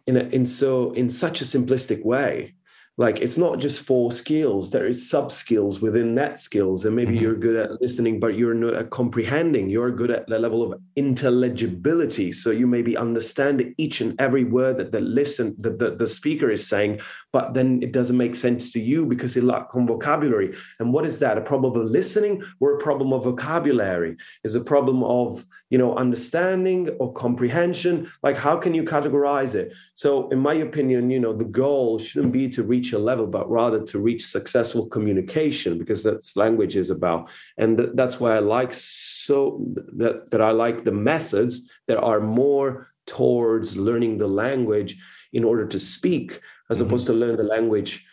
in 0.06 0.18
a, 0.18 0.24
in 0.26 0.46
so 0.46 0.92
in 0.92 1.10
such 1.10 1.40
a 1.40 1.46
simplistic 1.46 2.04
way 2.04 2.56
like 2.98 3.20
it's 3.20 3.38
not 3.38 3.60
just 3.60 3.86
four 3.86 4.12
skills 4.12 4.70
there 4.70 4.88
is 4.88 5.10
sub 5.10 5.32
skills 5.32 5.82
within 5.82 6.14
that 6.16 6.38
skills 6.38 6.86
and 6.86 6.96
maybe 6.96 7.14
mm-hmm. 7.14 7.24
you're 7.24 7.36
good 7.36 7.56
at 7.56 7.82
listening 7.82 8.20
but 8.20 8.36
you're 8.36 8.54
not 8.54 8.74
at 8.74 8.90
comprehending. 8.90 9.70
You're 9.70 9.92
good 9.92 10.12
at 10.12 10.28
the 10.28 10.40
level 10.40 10.62
of 10.64 10.80
intelligibility. 10.96 12.32
So 12.32 12.52
you 12.52 12.68
maybe 12.68 12.96
understand 12.96 13.74
each 13.78 14.02
and 14.02 14.20
every 14.20 14.44
word 14.44 14.78
that 14.78 14.92
the 14.92 15.00
listen 15.00 15.56
that 15.60 15.80
the, 15.80 15.96
the 15.96 16.08
speaker 16.08 16.50
is 16.52 16.68
saying 16.68 17.02
but 17.32 17.54
then 17.54 17.82
it 17.82 17.92
doesn't 17.92 18.18
make 18.18 18.36
sense 18.36 18.72
to 18.74 18.80
you 18.80 19.06
because 19.06 19.36
it 19.36 19.44
lacks 19.44 19.74
vocabulary. 19.74 20.56
And 20.80 20.94
what 20.94 21.06
is 21.06 21.20
that? 21.20 21.38
A 21.38 21.42
problem 21.42 21.76
of 21.76 21.88
listening 21.90 22.44
or 22.60 22.76
a 22.76 22.80
problem 22.80 23.12
of 23.14 23.24
vocabulary? 23.24 24.16
Is 24.44 24.56
a 24.56 24.62
problem 24.62 25.04
of 25.04 25.46
you 25.70 25.78
know 25.78 25.96
understanding 25.96 26.90
or 27.00 27.12
comprehension? 27.14 28.12
Like 28.22 28.38
how 28.38 28.58
can 28.58 28.74
you 28.74 28.84
categorize 28.84 29.56
it? 29.56 29.74
So 29.94 30.30
in 30.30 30.40
my 30.40 30.56
opinion 30.68 31.10
you 31.10 31.20
know 31.20 31.34
the 31.34 31.52
goal 31.64 31.98
shouldn't 32.00 32.34
be 32.34 32.50
to 32.50 32.64
reach 32.64 32.83
reach 32.84 32.94
a 32.94 33.00
level, 33.00 33.28
but 33.28 33.50
rather 33.50 33.82
to 33.86 34.00
reach 34.00 34.26
successful 34.26 34.86
communication, 34.88 35.78
because 35.78 36.04
that's 36.04 36.36
language 36.36 36.76
is 36.76 36.90
about. 36.90 37.30
And 37.58 37.78
th- 37.78 37.90
that's 37.94 38.20
why 38.20 38.36
I 38.36 38.40
like 38.40 38.74
so 38.74 39.64
that, 39.96 40.30
that 40.32 40.42
I 40.42 40.52
like 40.52 40.84
the 40.84 40.92
methods 40.92 41.62
that 41.88 41.98
are 41.98 42.20
more 42.20 42.88
towards 43.06 43.78
learning 43.78 44.18
the 44.18 44.28
language 44.28 44.98
in 45.32 45.44
order 45.44 45.66
to 45.68 45.80
speak, 45.80 46.42
as 46.70 46.78
mm-hmm. 46.78 46.88
opposed 46.88 47.08
to 47.08 47.14
learn 47.14 47.38
the 47.38 47.44
language 47.44 48.06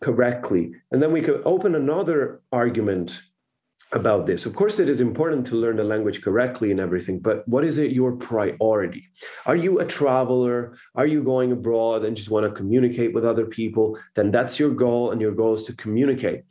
correctly. 0.00 0.72
And 0.90 1.00
then 1.00 1.12
we 1.12 1.22
could 1.22 1.42
open 1.44 1.74
another 1.74 2.40
argument 2.50 3.22
about 3.92 4.24
this. 4.26 4.46
Of 4.46 4.54
course, 4.54 4.78
it 4.78 4.88
is 4.88 5.00
important 5.00 5.46
to 5.46 5.56
learn 5.56 5.76
the 5.76 5.84
language 5.84 6.22
correctly 6.22 6.70
and 6.70 6.80
everything, 6.80 7.18
but 7.18 7.46
what 7.46 7.64
is 7.64 7.76
it 7.76 7.92
your 7.92 8.12
priority? 8.12 9.08
Are 9.44 9.56
you 9.56 9.80
a 9.80 9.84
traveler? 9.84 10.76
Are 10.94 11.06
you 11.06 11.22
going 11.22 11.52
abroad 11.52 12.04
and 12.04 12.16
just 12.16 12.30
want 12.30 12.46
to 12.46 12.52
communicate 12.52 13.12
with 13.12 13.24
other 13.24 13.44
people? 13.44 13.98
Then 14.14 14.30
that's 14.30 14.58
your 14.58 14.70
goal, 14.70 15.10
and 15.10 15.20
your 15.20 15.32
goal 15.32 15.52
is 15.52 15.64
to 15.64 15.76
communicate. 15.76 16.44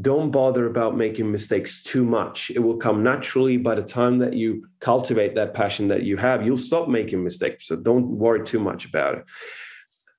Don't 0.00 0.30
bother 0.30 0.66
about 0.66 0.96
making 0.96 1.30
mistakes 1.30 1.82
too 1.82 2.04
much. 2.04 2.50
It 2.50 2.58
will 2.58 2.76
come 2.76 3.02
naturally 3.02 3.56
by 3.56 3.74
the 3.76 3.82
time 3.82 4.18
that 4.18 4.34
you 4.34 4.66
cultivate 4.80 5.34
that 5.36 5.54
passion 5.54 5.88
that 5.88 6.02
you 6.02 6.16
have. 6.16 6.44
You'll 6.44 6.56
stop 6.56 6.88
making 6.88 7.22
mistakes. 7.22 7.68
So 7.68 7.76
don't 7.76 8.06
worry 8.06 8.44
too 8.44 8.60
much 8.60 8.84
about 8.86 9.18
it. 9.18 9.24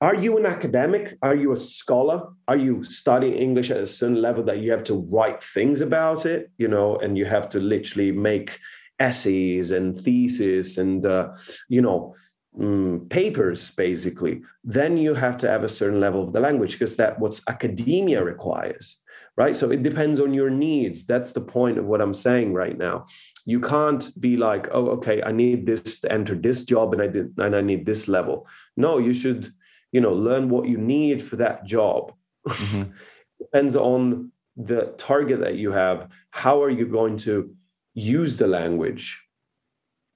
Are 0.02 0.14
you 0.14 0.38
an 0.38 0.46
academic? 0.46 1.18
Are 1.20 1.34
you 1.34 1.52
a 1.52 1.56
scholar? 1.56 2.22
Are 2.48 2.56
you 2.56 2.82
studying 2.84 3.34
English 3.34 3.70
at 3.70 3.76
a 3.76 3.86
certain 3.86 4.22
level 4.22 4.42
that 4.44 4.60
you 4.60 4.70
have 4.70 4.84
to 4.84 5.06
write 5.12 5.42
things 5.42 5.82
about 5.82 6.24
it, 6.24 6.50
you 6.56 6.68
know, 6.68 6.96
and 6.96 7.18
you 7.18 7.26
have 7.26 7.50
to 7.50 7.60
literally 7.60 8.10
make 8.10 8.58
essays 8.98 9.72
and 9.72 9.98
theses 9.98 10.78
and, 10.78 11.04
uh, 11.04 11.28
you 11.68 11.82
know, 11.82 12.14
um, 12.58 13.06
papers 13.10 13.72
basically? 13.72 14.40
Then 14.64 14.96
you 14.96 15.12
have 15.12 15.36
to 15.38 15.48
have 15.48 15.64
a 15.64 15.68
certain 15.68 16.00
level 16.00 16.24
of 16.24 16.32
the 16.32 16.40
language 16.40 16.72
because 16.72 16.96
that's 16.96 17.20
what 17.20 17.38
academia 17.48 18.24
requires 18.24 18.96
right? 19.36 19.56
So 19.56 19.70
it 19.70 19.82
depends 19.82 20.20
on 20.20 20.34
your 20.34 20.50
needs. 20.50 21.06
That's 21.06 21.32
the 21.32 21.40
point 21.40 21.78
of 21.78 21.86
what 21.86 22.02
i'm 22.02 22.12
saying 22.12 22.52
right 22.52 22.76
now. 22.76 23.06
You 23.46 23.60
can't 23.60 24.04
be 24.20 24.36
like 24.36 24.68
oh 24.72 24.88
okay 24.96 25.22
i 25.22 25.32
need 25.32 25.64
this 25.64 26.00
to 26.00 26.12
enter 26.12 26.34
this 26.34 26.64
job 26.64 26.92
and 26.92 27.00
i 27.00 27.06
did 27.06 27.32
and 27.38 27.56
i 27.56 27.62
need 27.62 27.86
this 27.86 28.08
level. 28.08 28.46
No 28.76 28.98
you 28.98 29.14
should 29.14 29.48
you 29.92 30.00
know 30.00 30.12
learn 30.12 30.48
what 30.48 30.68
you 30.68 30.78
need 30.78 31.22
for 31.22 31.36
that 31.36 31.64
job. 31.64 32.12
Mm-hmm. 32.46 32.90
depends 33.38 33.74
on 33.74 34.30
the 34.56 34.92
target 34.98 35.40
that 35.40 35.56
you 35.56 35.72
have. 35.72 36.08
How 36.30 36.62
are 36.62 36.70
you 36.70 36.86
going 36.86 37.16
to 37.18 37.54
use 37.94 38.36
the 38.36 38.46
language? 38.46 39.18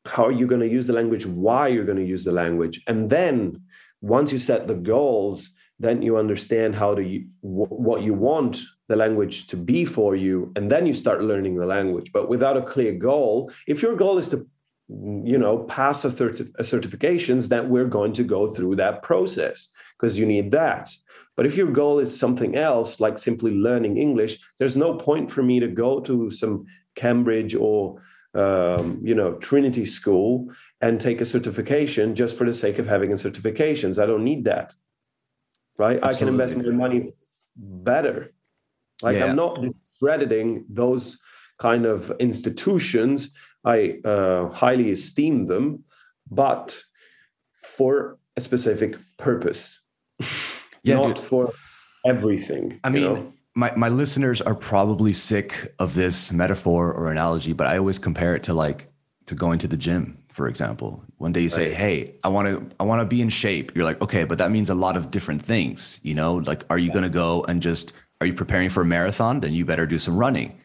How 0.06 0.26
are 0.26 0.32
you 0.32 0.46
going 0.46 0.60
to 0.60 0.68
use 0.68 0.86
the 0.86 0.92
language? 0.92 1.24
Why 1.24 1.68
you're 1.68 1.86
going 1.86 1.98
to 1.98 2.04
use 2.04 2.24
the 2.24 2.32
language? 2.32 2.82
And 2.86 3.08
then 3.08 3.62
once 4.02 4.30
you 4.30 4.38
set 4.38 4.68
the 4.68 4.74
goals 4.74 5.50
then 5.80 6.02
you 6.02 6.16
understand 6.16 6.74
how 6.74 6.94
to 6.94 7.24
what 7.40 8.02
you 8.02 8.14
want 8.14 8.62
the 8.88 8.96
language 8.96 9.46
to 9.48 9.56
be 9.56 9.84
for 9.84 10.14
you 10.14 10.52
and 10.56 10.70
then 10.70 10.86
you 10.86 10.92
start 10.92 11.22
learning 11.22 11.56
the 11.56 11.66
language. 11.66 12.12
But 12.12 12.28
without 12.28 12.56
a 12.56 12.62
clear 12.62 12.92
goal 12.92 13.50
if 13.66 13.82
your 13.82 13.96
goal 13.96 14.18
is 14.18 14.28
to 14.30 14.46
you 14.88 15.38
know 15.38 15.58
pass 15.64 16.04
a, 16.04 16.08
a 16.08 16.62
certifications 16.62 17.48
that 17.48 17.68
we're 17.68 17.86
going 17.86 18.12
to 18.12 18.22
go 18.22 18.46
through 18.46 18.76
that 18.76 19.02
process 19.02 19.68
because 19.98 20.18
you 20.18 20.26
need 20.26 20.50
that 20.50 20.90
but 21.36 21.46
if 21.46 21.56
your 21.56 21.70
goal 21.72 21.98
is 21.98 22.18
something 22.18 22.54
else 22.54 23.00
like 23.00 23.18
simply 23.18 23.52
learning 23.52 23.96
english 23.96 24.38
there's 24.58 24.76
no 24.76 24.94
point 24.94 25.30
for 25.30 25.42
me 25.42 25.58
to 25.58 25.68
go 25.68 26.00
to 26.00 26.30
some 26.30 26.66
cambridge 26.96 27.54
or 27.54 27.98
um, 28.34 29.00
you 29.02 29.14
know 29.14 29.34
trinity 29.34 29.86
school 29.86 30.52
and 30.82 31.00
take 31.00 31.20
a 31.22 31.24
certification 31.24 32.14
just 32.14 32.36
for 32.36 32.44
the 32.44 32.52
sake 32.52 32.78
of 32.78 32.86
having 32.86 33.10
a 33.10 33.14
certifications 33.14 34.02
i 34.02 34.04
don't 34.04 34.24
need 34.24 34.44
that 34.44 34.74
right 35.78 35.98
Absolutely. 36.02 36.16
i 36.16 36.18
can 36.18 36.28
invest 36.28 36.56
my 36.56 36.72
money 36.72 37.12
better 37.56 38.34
like 39.00 39.16
yeah. 39.16 39.24
i'm 39.24 39.36
not 39.36 39.62
discrediting 39.62 40.66
those 40.68 41.18
kind 41.58 41.86
of 41.86 42.12
institutions 42.18 43.30
i 43.64 43.98
uh, 44.04 44.48
highly 44.48 44.90
esteem 44.90 45.46
them 45.46 45.84
but 46.30 46.82
for 47.62 48.18
a 48.36 48.40
specific 48.40 48.96
purpose 49.18 49.80
yeah, 50.82 50.94
not 50.94 51.16
dude. 51.16 51.24
for 51.24 51.52
everything 52.06 52.78
i 52.84 52.90
mean 52.90 53.02
know? 53.02 53.32
my, 53.54 53.72
my 53.76 53.88
listeners 53.88 54.42
are 54.42 54.54
probably 54.54 55.12
sick 55.12 55.74
of 55.78 55.94
this 55.94 56.32
metaphor 56.32 56.92
or 56.92 57.10
analogy, 57.10 57.52
but 57.52 57.66
I 57.66 57.78
always 57.78 57.98
compare 57.98 58.34
it 58.34 58.42
to 58.44 58.54
like 58.54 58.88
to 59.26 59.34
going 59.34 59.58
to 59.60 59.68
the 59.68 59.76
gym, 59.76 60.18
for 60.28 60.48
example. 60.48 61.02
One 61.18 61.32
day 61.32 61.40
you 61.40 61.48
say, 61.48 61.68
right. 61.68 61.76
Hey, 61.76 62.14
I 62.24 62.28
want 62.28 62.48
to 62.48 62.76
I 62.80 62.84
want 62.84 63.00
to 63.00 63.06
be 63.06 63.22
in 63.22 63.28
shape. 63.28 63.72
You're 63.74 63.84
like, 63.84 64.02
okay, 64.02 64.24
but 64.24 64.38
that 64.38 64.50
means 64.50 64.70
a 64.70 64.74
lot 64.74 64.96
of 64.96 65.10
different 65.10 65.44
things. 65.44 66.00
You 66.02 66.14
know, 66.14 66.36
like 66.36 66.64
are 66.68 66.78
you 66.78 66.88
yeah. 66.88 66.94
gonna 66.94 67.08
go 67.08 67.44
and 67.44 67.62
just 67.62 67.92
are 68.20 68.26
you 68.26 68.34
preparing 68.34 68.70
for 68.70 68.82
a 68.82 68.84
marathon? 68.84 69.40
Then 69.40 69.54
you 69.54 69.64
better 69.64 69.86
do 69.86 69.98
some 69.98 70.16
running. 70.16 70.58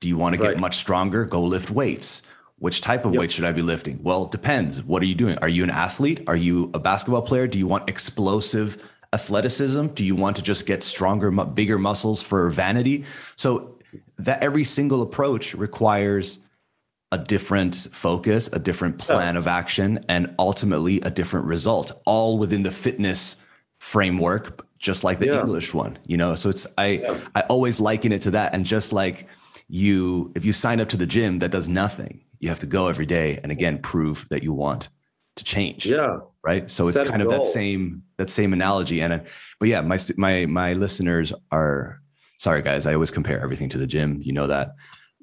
Do 0.00 0.06
you 0.06 0.16
want 0.16 0.36
to 0.36 0.40
get 0.40 0.58
much 0.58 0.76
stronger? 0.76 1.24
Go 1.24 1.42
lift 1.42 1.70
weights. 1.70 2.22
Which 2.58 2.80
type 2.80 3.04
of 3.04 3.12
yep. 3.12 3.20
weight 3.20 3.30
should 3.30 3.44
I 3.44 3.52
be 3.52 3.62
lifting? 3.62 4.00
Well, 4.02 4.24
it 4.24 4.32
depends. 4.32 4.82
What 4.82 5.00
are 5.02 5.06
you 5.06 5.14
doing? 5.14 5.38
Are 5.38 5.48
you 5.48 5.62
an 5.62 5.70
athlete? 5.70 6.24
Are 6.26 6.36
you 6.36 6.70
a 6.74 6.78
basketball 6.78 7.22
player? 7.22 7.46
Do 7.46 7.58
you 7.58 7.68
want 7.68 7.88
explosive 7.88 8.82
athleticism? 9.12 9.86
Do 9.88 10.04
you 10.04 10.16
want 10.16 10.36
to 10.36 10.42
just 10.42 10.66
get 10.66 10.82
stronger, 10.82 11.30
bigger 11.30 11.78
muscles 11.78 12.20
for 12.20 12.50
vanity? 12.50 13.04
So 13.36 13.78
that 14.18 14.42
every 14.42 14.64
single 14.64 15.02
approach 15.02 15.54
requires 15.54 16.40
a 17.12 17.18
different 17.18 17.86
focus, 17.92 18.50
a 18.52 18.58
different 18.58 18.98
plan 18.98 19.36
of 19.36 19.46
action, 19.46 20.04
and 20.08 20.34
ultimately 20.38 21.00
a 21.02 21.10
different 21.10 21.46
result, 21.46 21.92
all 22.04 22.38
within 22.38 22.64
the 22.64 22.70
fitness 22.70 23.36
framework, 23.78 24.66
just 24.78 25.04
like 25.04 25.20
the 25.20 25.26
yeah. 25.26 25.40
English 25.40 25.72
one, 25.72 25.96
you 26.06 26.16
know? 26.16 26.34
So 26.34 26.50
it's, 26.50 26.66
I, 26.76 26.86
yeah. 26.86 27.18
I 27.34 27.42
always 27.42 27.80
liken 27.80 28.12
it 28.12 28.22
to 28.22 28.32
that. 28.32 28.52
And 28.52 28.66
just 28.66 28.92
like 28.92 29.26
you, 29.68 30.32
if 30.34 30.44
you 30.44 30.52
sign 30.52 30.80
up 30.80 30.88
to 30.90 30.96
the 30.96 31.06
gym, 31.06 31.38
that 31.38 31.50
does 31.50 31.68
nothing. 31.68 32.20
You 32.40 32.48
have 32.48 32.60
to 32.60 32.66
go 32.66 32.88
every 32.88 33.06
day 33.06 33.40
and 33.42 33.50
again, 33.50 33.78
prove 33.78 34.26
that 34.30 34.42
you 34.42 34.52
want 34.52 34.88
to 35.36 35.44
change. 35.44 35.86
Yeah. 35.86 36.18
Right. 36.42 36.70
So 36.70 36.90
Set 36.90 37.02
it's 37.02 37.10
kind 37.10 37.22
of 37.22 37.30
that 37.30 37.44
same 37.44 38.02
that 38.16 38.30
same 38.30 38.52
analogy. 38.52 39.00
And 39.00 39.22
but 39.58 39.68
yeah, 39.68 39.80
my 39.80 39.98
my 40.16 40.46
my 40.46 40.72
listeners 40.74 41.32
are 41.50 42.00
sorry 42.38 42.62
guys. 42.62 42.86
I 42.86 42.94
always 42.94 43.10
compare 43.10 43.40
everything 43.40 43.68
to 43.70 43.78
the 43.78 43.86
gym. 43.86 44.20
You 44.22 44.32
know 44.32 44.46
that. 44.46 44.74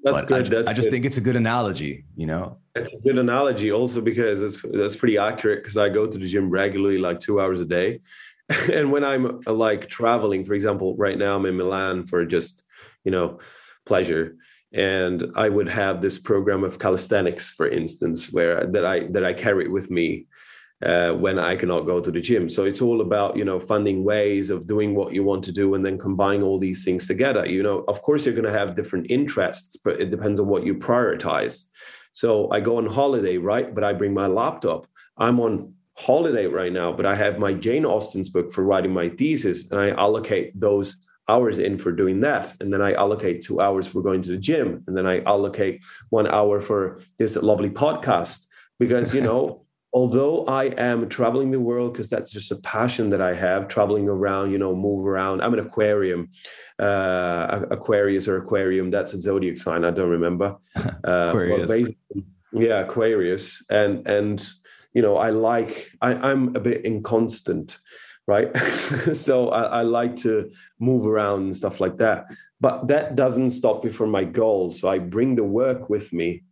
That's 0.03 0.21
but 0.21 0.27
good. 0.27 0.45
I, 0.45 0.49
that's 0.49 0.69
I 0.69 0.73
just 0.73 0.87
good. 0.87 0.91
think 0.91 1.05
it's 1.05 1.17
a 1.17 1.21
good 1.21 1.35
analogy. 1.35 2.05
You 2.15 2.27
know. 2.27 2.57
It's 2.75 2.93
a 2.93 2.97
good 2.97 3.17
analogy 3.17 3.71
also 3.71 4.01
because 4.01 4.41
it's 4.41 4.61
that's 4.73 4.95
pretty 4.95 5.17
accurate 5.17 5.63
because 5.63 5.77
I 5.77 5.89
go 5.89 6.05
to 6.05 6.17
the 6.17 6.27
gym 6.27 6.49
regularly, 6.49 6.97
like 6.97 7.19
two 7.19 7.39
hours 7.39 7.61
a 7.61 7.65
day. 7.65 8.01
and 8.71 8.91
when 8.91 9.03
I'm 9.03 9.41
uh, 9.47 9.53
like 9.53 9.89
traveling, 9.89 10.45
for 10.45 10.53
example, 10.53 10.95
right 10.97 11.17
now 11.17 11.35
I'm 11.35 11.45
in 11.45 11.57
Milan 11.57 12.05
for 12.05 12.25
just 12.25 12.63
you 13.03 13.11
know 13.11 13.39
pleasure 13.85 14.35
and 14.73 15.25
i 15.35 15.47
would 15.47 15.69
have 15.69 16.01
this 16.01 16.17
program 16.17 16.63
of 16.63 16.79
calisthenics 16.79 17.51
for 17.51 17.67
instance 17.67 18.31
where 18.33 18.65
that 18.67 18.85
i 18.85 19.07
that 19.07 19.23
i 19.23 19.33
carry 19.33 19.67
with 19.67 19.89
me 19.89 20.25
uh, 20.83 21.11
when 21.11 21.39
i 21.39 21.55
cannot 21.55 21.81
go 21.81 22.01
to 22.01 22.11
the 22.11 22.19
gym. 22.19 22.49
So 22.49 22.65
it's 22.65 22.81
all 22.81 23.01
about 23.01 23.37
you 23.37 23.45
know 23.45 23.59
finding 23.59 24.03
ways 24.03 24.49
of 24.49 24.67
doing 24.67 24.93
what 24.93 25.13
you 25.13 25.23
want 25.23 25.43
to 25.45 25.51
do 25.51 25.73
and 25.73 25.85
then 25.85 25.97
combining 25.97 26.43
all 26.43 26.59
these 26.59 26.83
things 26.83 27.07
together. 27.07 27.45
You 27.45 27.63
know 27.63 27.85
of 27.87 28.01
course 28.01 28.25
you're 28.25 28.35
going 28.35 28.51
to 28.51 28.59
have 28.59 28.75
different 28.75 29.07
interests 29.09 29.77
but 29.83 30.01
it 30.01 30.11
depends 30.11 30.39
on 30.39 30.47
what 30.47 30.65
you 30.65 30.75
prioritize. 30.75 31.63
So 32.11 32.51
i 32.51 32.59
go 32.59 32.77
on 32.77 32.87
holiday 32.87 33.37
right 33.37 33.73
but 33.73 33.83
i 33.83 33.93
bring 33.93 34.13
my 34.13 34.27
laptop. 34.27 34.87
I'm 35.17 35.39
on 35.39 35.73
holiday 35.97 36.45
right 36.45 36.73
now 36.73 36.91
but 36.91 37.05
i 37.05 37.15
have 37.15 37.39
my 37.39 37.53
jane 37.53 37.85
austen's 37.85 38.27
book 38.27 38.51
for 38.51 38.65
writing 38.65 38.91
my 38.91 39.07
thesis 39.07 39.71
and 39.71 39.79
i 39.79 39.91
allocate 39.91 40.51
those 40.59 40.97
hours 41.27 41.59
in 41.59 41.77
for 41.77 41.91
doing 41.91 42.21
that. 42.21 42.53
And 42.59 42.71
then 42.71 42.81
i 42.81 42.93
allocate 42.93 43.41
two 43.41 43.61
hours 43.61 43.87
for 43.87 44.01
going 44.01 44.21
to 44.23 44.29
the 44.29 44.37
gym. 44.37 44.83
And 44.87 44.95
then 44.95 45.05
i 45.05 45.21
allocate 45.23 45.81
one 46.09 46.27
hour 46.27 46.61
for 46.61 47.01
this 47.17 47.35
lovely 47.35 47.69
podcast. 47.69 48.45
Because 48.79 49.13
you 49.13 49.21
know 49.21 49.61
although 49.93 50.45
i 50.47 50.65
am 50.77 51.07
traveling 51.07 51.51
the 51.51 51.59
world 51.59 51.93
because 51.93 52.09
that's 52.09 52.29
just 52.29 52.51
a 52.51 52.57
passion 52.57 53.09
that 53.11 53.21
i 53.21 53.33
have 53.33 53.69
traveling 53.69 54.09
around 54.09 54.51
you 54.51 54.57
know 54.57 54.75
move 54.75 55.07
around. 55.07 55.41
I'm 55.41 55.53
an 55.53 55.59
aquarium 55.59 56.29
uh 56.79 57.61
aquarius 57.71 58.27
or 58.27 58.35
aquarium 58.37 58.91
that's 58.91 59.13
a 59.13 59.21
zodiac 59.21 59.57
sign 59.57 59.85
i 59.85 59.91
don't 59.91 60.09
remember. 60.09 60.57
Uh 61.05 61.29
aquarius. 61.29 61.93
yeah 62.51 62.79
aquarius. 62.81 63.63
And 63.69 64.05
and 64.07 64.47
you 64.93 65.01
know 65.01 65.17
i 65.17 65.29
like 65.29 65.91
I, 66.01 66.13
i'm 66.29 66.55
a 66.55 66.59
bit 66.59 66.83
inconstant 66.85 67.79
right? 68.27 68.55
so 69.13 69.49
I, 69.49 69.63
I, 69.63 69.81
like 69.83 70.15
to 70.17 70.51
move 70.79 71.05
around 71.05 71.43
and 71.43 71.55
stuff 71.55 71.79
like 71.79 71.97
that. 71.97 72.25
But 72.59 72.87
that 72.87 73.15
doesn't 73.15 73.51
stop 73.51 73.83
me 73.83 73.91
from 73.91 74.09
my 74.09 74.23
goals. 74.23 74.79
So 74.79 74.89
I 74.89 74.99
bring 74.99 75.35
the 75.35 75.43
work 75.43 75.89
with 75.89 76.11
me 76.11 76.43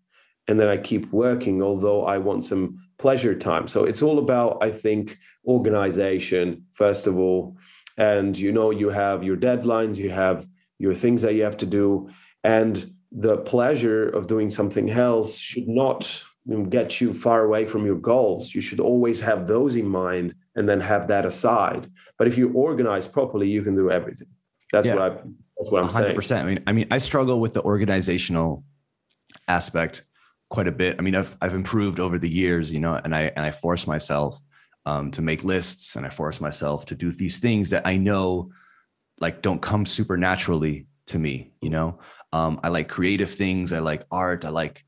and 0.48 0.60
then 0.60 0.68
I 0.68 0.78
keep 0.78 1.12
working, 1.12 1.62
although 1.62 2.06
I 2.06 2.18
want 2.18 2.44
some 2.44 2.78
pleasure 2.98 3.34
time. 3.34 3.68
So 3.68 3.86
it's 3.86 4.02
all 4.02 4.20
about, 4.20 4.60
I 4.62 4.72
think, 4.72 5.18
organization, 5.48 6.66
first 6.74 7.08
of 7.08 7.18
all. 7.18 7.58
And 7.98 8.38
you 8.38 8.52
know, 8.52 8.72
you 8.72 8.90
have 8.90 9.24
your 9.24 9.38
deadlines, 9.38 9.98
you 9.98 10.10
have 10.10 10.48
your 10.80 10.94
things 10.94 11.22
that 11.22 11.36
you 11.36 11.44
have 11.44 11.58
to 11.58 11.66
do. 11.66 12.10
And 12.44 12.94
the 13.12 13.38
pleasure 13.38 14.10
of 14.10 14.28
doing 14.28 14.50
something 14.50 14.90
else 14.90 15.38
should 15.38 15.68
not 15.68 16.24
get 16.70 17.00
you 17.00 17.14
far 17.14 17.46
away 17.46 17.66
from 17.66 17.86
your 17.86 17.96
goals. 17.96 18.54
You 18.54 18.62
should 18.62 18.80
always 18.80 19.22
have 19.22 19.48
those 19.48 19.76
in 19.76 19.88
mind 19.88 20.36
and 20.56 20.68
then 20.68 20.80
have 20.80 21.08
that 21.08 21.26
aside. 21.26 21.90
But 22.18 22.28
if 22.28 22.38
you 22.38 22.52
organize 22.54 23.08
properly, 23.08 23.50
you 23.50 23.64
can 23.64 23.76
do 23.76 23.92
everything. 23.92 24.28
That's 24.72 24.88
yeah. 24.88 24.96
what 24.96 25.04
I. 25.04 25.16
That's 25.58 25.72
what 25.72 25.84
I'm 25.84 25.90
100%. 25.90 26.24
saying. 26.24 26.42
I 26.42 26.46
mean, 26.46 26.64
I 26.68 26.72
mean, 26.74 26.88
I 26.92 26.98
struggle 26.98 27.40
with 27.40 27.54
the 27.54 27.62
organizational 27.62 28.64
aspect 29.48 30.04
quite 30.50 30.68
a 30.68 30.72
bit. 30.72 30.96
I 31.00 31.02
mean, 31.02 31.16
I've 31.16 31.36
I've 31.42 31.54
improved 31.54 32.00
over 32.00 32.18
the 32.18 32.30
years, 32.30 32.72
you 32.72 32.80
know, 32.80 32.96
and 32.96 33.16
I 33.16 33.32
and 33.36 33.46
I 33.46 33.52
force 33.52 33.88
myself 33.88 34.40
um, 34.86 35.12
to 35.12 35.22
make 35.22 35.44
lists, 35.44 35.96
and 35.96 36.06
I 36.06 36.10
force 36.10 36.42
myself 36.42 36.86
to 36.88 36.96
do 36.96 37.12
these 37.12 37.40
things 37.40 37.70
that 37.70 37.86
I 37.86 37.98
know 37.98 38.52
like 39.20 39.42
don't 39.42 39.62
come 39.62 39.86
supernaturally 39.86 40.88
to 41.08 41.20
me. 41.20 41.54
You 41.62 41.70
know, 41.70 42.00
um, 42.32 42.60
I 42.64 42.70
like 42.70 42.90
creative 42.90 43.32
things. 43.32 43.72
I 43.72 43.80
like 43.80 44.04
art. 44.12 44.46
I 44.46 44.50
like 44.50 44.84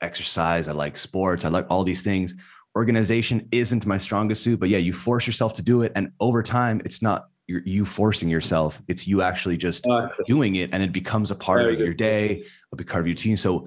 exercise. 0.00 0.68
I 0.68 0.72
like 0.72 0.98
sports. 0.98 1.44
I 1.44 1.48
like 1.48 1.66
all 1.70 1.84
these 1.84 2.02
things 2.02 2.34
organization 2.78 3.48
isn't 3.50 3.84
my 3.86 3.98
strongest 3.98 4.44
suit, 4.44 4.60
but 4.60 4.68
yeah, 4.68 4.78
you 4.78 4.92
force 4.92 5.26
yourself 5.26 5.52
to 5.54 5.62
do 5.62 5.82
it. 5.82 5.90
And 5.96 6.12
over 6.20 6.44
time, 6.44 6.80
it's 6.84 7.02
not 7.02 7.28
you 7.48 7.84
forcing 7.84 8.28
yourself. 8.28 8.80
It's 8.86 9.06
you 9.06 9.20
actually 9.20 9.56
just 9.56 9.86
uh, 9.86 10.08
doing 10.26 10.54
it 10.56 10.70
and 10.72 10.80
it 10.82 10.92
becomes 10.92 11.30
a 11.30 11.34
part 11.34 11.66
of 11.66 11.80
your 11.80 11.94
day, 11.94 12.44
a 12.72 12.76
part 12.76 13.00
of 13.00 13.06
your 13.06 13.16
team. 13.16 13.36
So 13.36 13.66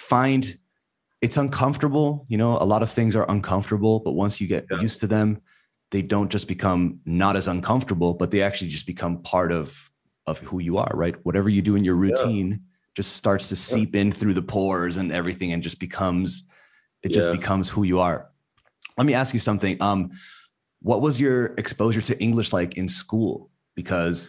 find 0.00 0.58
it's 1.20 1.36
uncomfortable. 1.36 2.26
You 2.28 2.38
know, 2.38 2.58
a 2.58 2.64
lot 2.64 2.82
of 2.82 2.90
things 2.90 3.14
are 3.14 3.30
uncomfortable, 3.30 4.00
but 4.00 4.12
once 4.12 4.40
you 4.40 4.48
get 4.48 4.66
yeah. 4.70 4.80
used 4.80 5.00
to 5.00 5.06
them, 5.06 5.40
they 5.90 6.02
don't 6.02 6.30
just 6.30 6.48
become 6.48 7.00
not 7.04 7.36
as 7.36 7.46
uncomfortable, 7.48 8.12
but 8.14 8.30
they 8.32 8.42
actually 8.42 8.70
just 8.70 8.86
become 8.86 9.22
part 9.22 9.52
of 9.52 9.90
of 10.26 10.40
who 10.40 10.58
you 10.58 10.78
are, 10.78 10.90
right? 10.94 11.14
Whatever 11.24 11.48
you 11.48 11.62
do 11.62 11.76
in 11.76 11.84
your 11.84 11.94
routine 11.94 12.50
yeah. 12.50 12.56
just 12.96 13.16
starts 13.16 13.48
to 13.50 13.56
seep 13.56 13.94
yeah. 13.94 14.02
in 14.02 14.12
through 14.12 14.34
the 14.34 14.42
pores 14.42 14.96
and 14.96 15.12
everything 15.12 15.52
and 15.52 15.62
just 15.62 15.78
becomes 15.78 16.44
it 17.04 17.12
just 17.12 17.30
becomes 17.30 17.68
who 17.68 17.84
you 17.84 18.00
are 18.00 18.28
let 18.98 19.06
me 19.06 19.14
ask 19.14 19.32
you 19.32 19.40
something. 19.40 19.80
Um, 19.80 20.10
what 20.82 21.00
was 21.00 21.20
your 21.20 21.46
exposure 21.56 22.02
to 22.02 22.20
English 22.20 22.52
like 22.52 22.76
in 22.76 22.88
school? 22.88 23.50
Because 23.74 24.28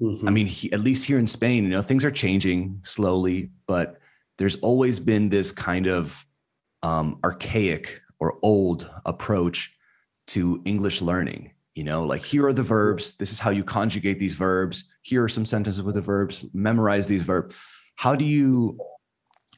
mm-hmm. 0.00 0.26
I 0.26 0.30
mean, 0.30 0.46
he, 0.46 0.72
at 0.72 0.80
least 0.80 1.04
here 1.04 1.18
in 1.18 1.26
Spain, 1.26 1.64
you 1.64 1.70
know, 1.70 1.82
things 1.82 2.04
are 2.04 2.10
changing 2.10 2.80
slowly, 2.84 3.50
but 3.66 3.98
there's 4.38 4.56
always 4.56 5.00
been 5.00 5.28
this 5.28 5.52
kind 5.52 5.86
of 5.86 6.24
um, 6.82 7.18
archaic 7.24 8.00
or 8.20 8.38
old 8.42 8.88
approach 9.04 9.74
to 10.28 10.62
English 10.64 11.02
learning. 11.02 11.52
You 11.74 11.84
know, 11.84 12.04
like 12.04 12.24
here 12.24 12.46
are 12.46 12.52
the 12.52 12.62
verbs. 12.62 13.14
This 13.14 13.32
is 13.32 13.38
how 13.38 13.50
you 13.50 13.62
conjugate 13.62 14.18
these 14.18 14.34
verbs. 14.34 14.84
Here 15.02 15.22
are 15.22 15.28
some 15.28 15.46
sentences 15.46 15.82
with 15.82 15.94
the 15.94 16.00
verbs. 16.00 16.44
Memorize 16.52 17.06
these 17.06 17.22
verbs. 17.22 17.54
How 17.94 18.14
do 18.14 18.24
you, 18.24 18.78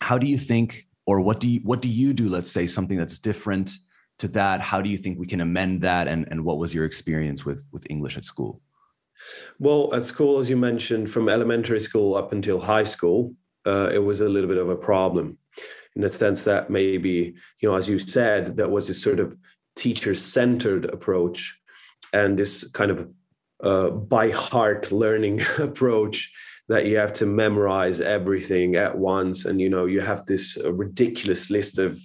how 0.01 0.19
do 0.19 0.27
you 0.27 0.37
think 0.37 0.87
or 1.07 1.21
what 1.21 1.41
do 1.41 1.49
you 1.49 1.61
what 1.65 1.83
do 1.83 1.89
you 1.89 2.13
do 2.13 2.29
let's 2.29 2.51
say 2.51 2.67
something 2.67 2.97
that's 2.97 3.19
different 3.19 3.71
to 4.21 4.29
that? 4.29 4.61
How 4.61 4.81
do 4.81 4.89
you 4.89 4.97
think 4.97 5.19
we 5.19 5.27
can 5.27 5.41
amend 5.41 5.83
that? 5.83 6.09
And 6.09 6.27
and 6.31 6.45
what 6.45 6.59
was 6.59 6.75
your 6.75 6.85
experience 6.85 7.45
with 7.45 7.67
with 7.73 7.87
english 7.91 8.17
at 8.17 8.25
school? 8.25 8.61
Well 9.59 9.93
at 9.95 10.05
school 10.05 10.39
as 10.39 10.49
you 10.49 10.57
mentioned 10.57 11.11
from 11.11 11.29
elementary 11.29 11.81
school 11.81 12.17
up 12.17 12.33
until 12.33 12.59
high 12.59 12.85
school 12.85 13.35
uh, 13.67 13.91
it 13.93 13.99
was 13.99 14.21
a 14.21 14.29
little 14.29 14.49
bit 14.49 14.57
of 14.57 14.71
a 14.71 14.77
problem 14.77 15.37
in 15.95 16.03
the 16.03 16.09
sense 16.09 16.45
that 16.45 16.71
maybe 16.71 17.35
you 17.61 17.69
know 17.69 17.77
as 17.77 17.89
you 17.89 17.99
said 17.99 18.57
that 18.57 18.71
was 18.71 18.87
this 18.89 19.03
sort 19.03 19.21
of 19.21 19.37
teacher 19.77 20.15
centered 20.15 20.87
approach 20.87 21.59
and 22.13 22.39
this 22.39 22.69
kind 22.71 22.91
of 22.91 23.09
uh, 23.63 23.91
by 23.91 24.31
heart 24.31 24.91
learning 24.91 25.43
approach 25.59 26.33
that 26.69 26.87
you 26.87 26.97
have 26.97 27.13
to 27.13 27.27
memorize 27.27 28.01
everything 28.01 28.77
at 28.77 28.97
once. 28.97 29.45
And 29.45 29.61
you 29.61 29.69
know 29.69 29.87
you 29.87 30.01
have 30.01 30.25
this 30.27 30.57
ridiculous 30.65 31.51
list 31.51 31.79
of 31.79 32.01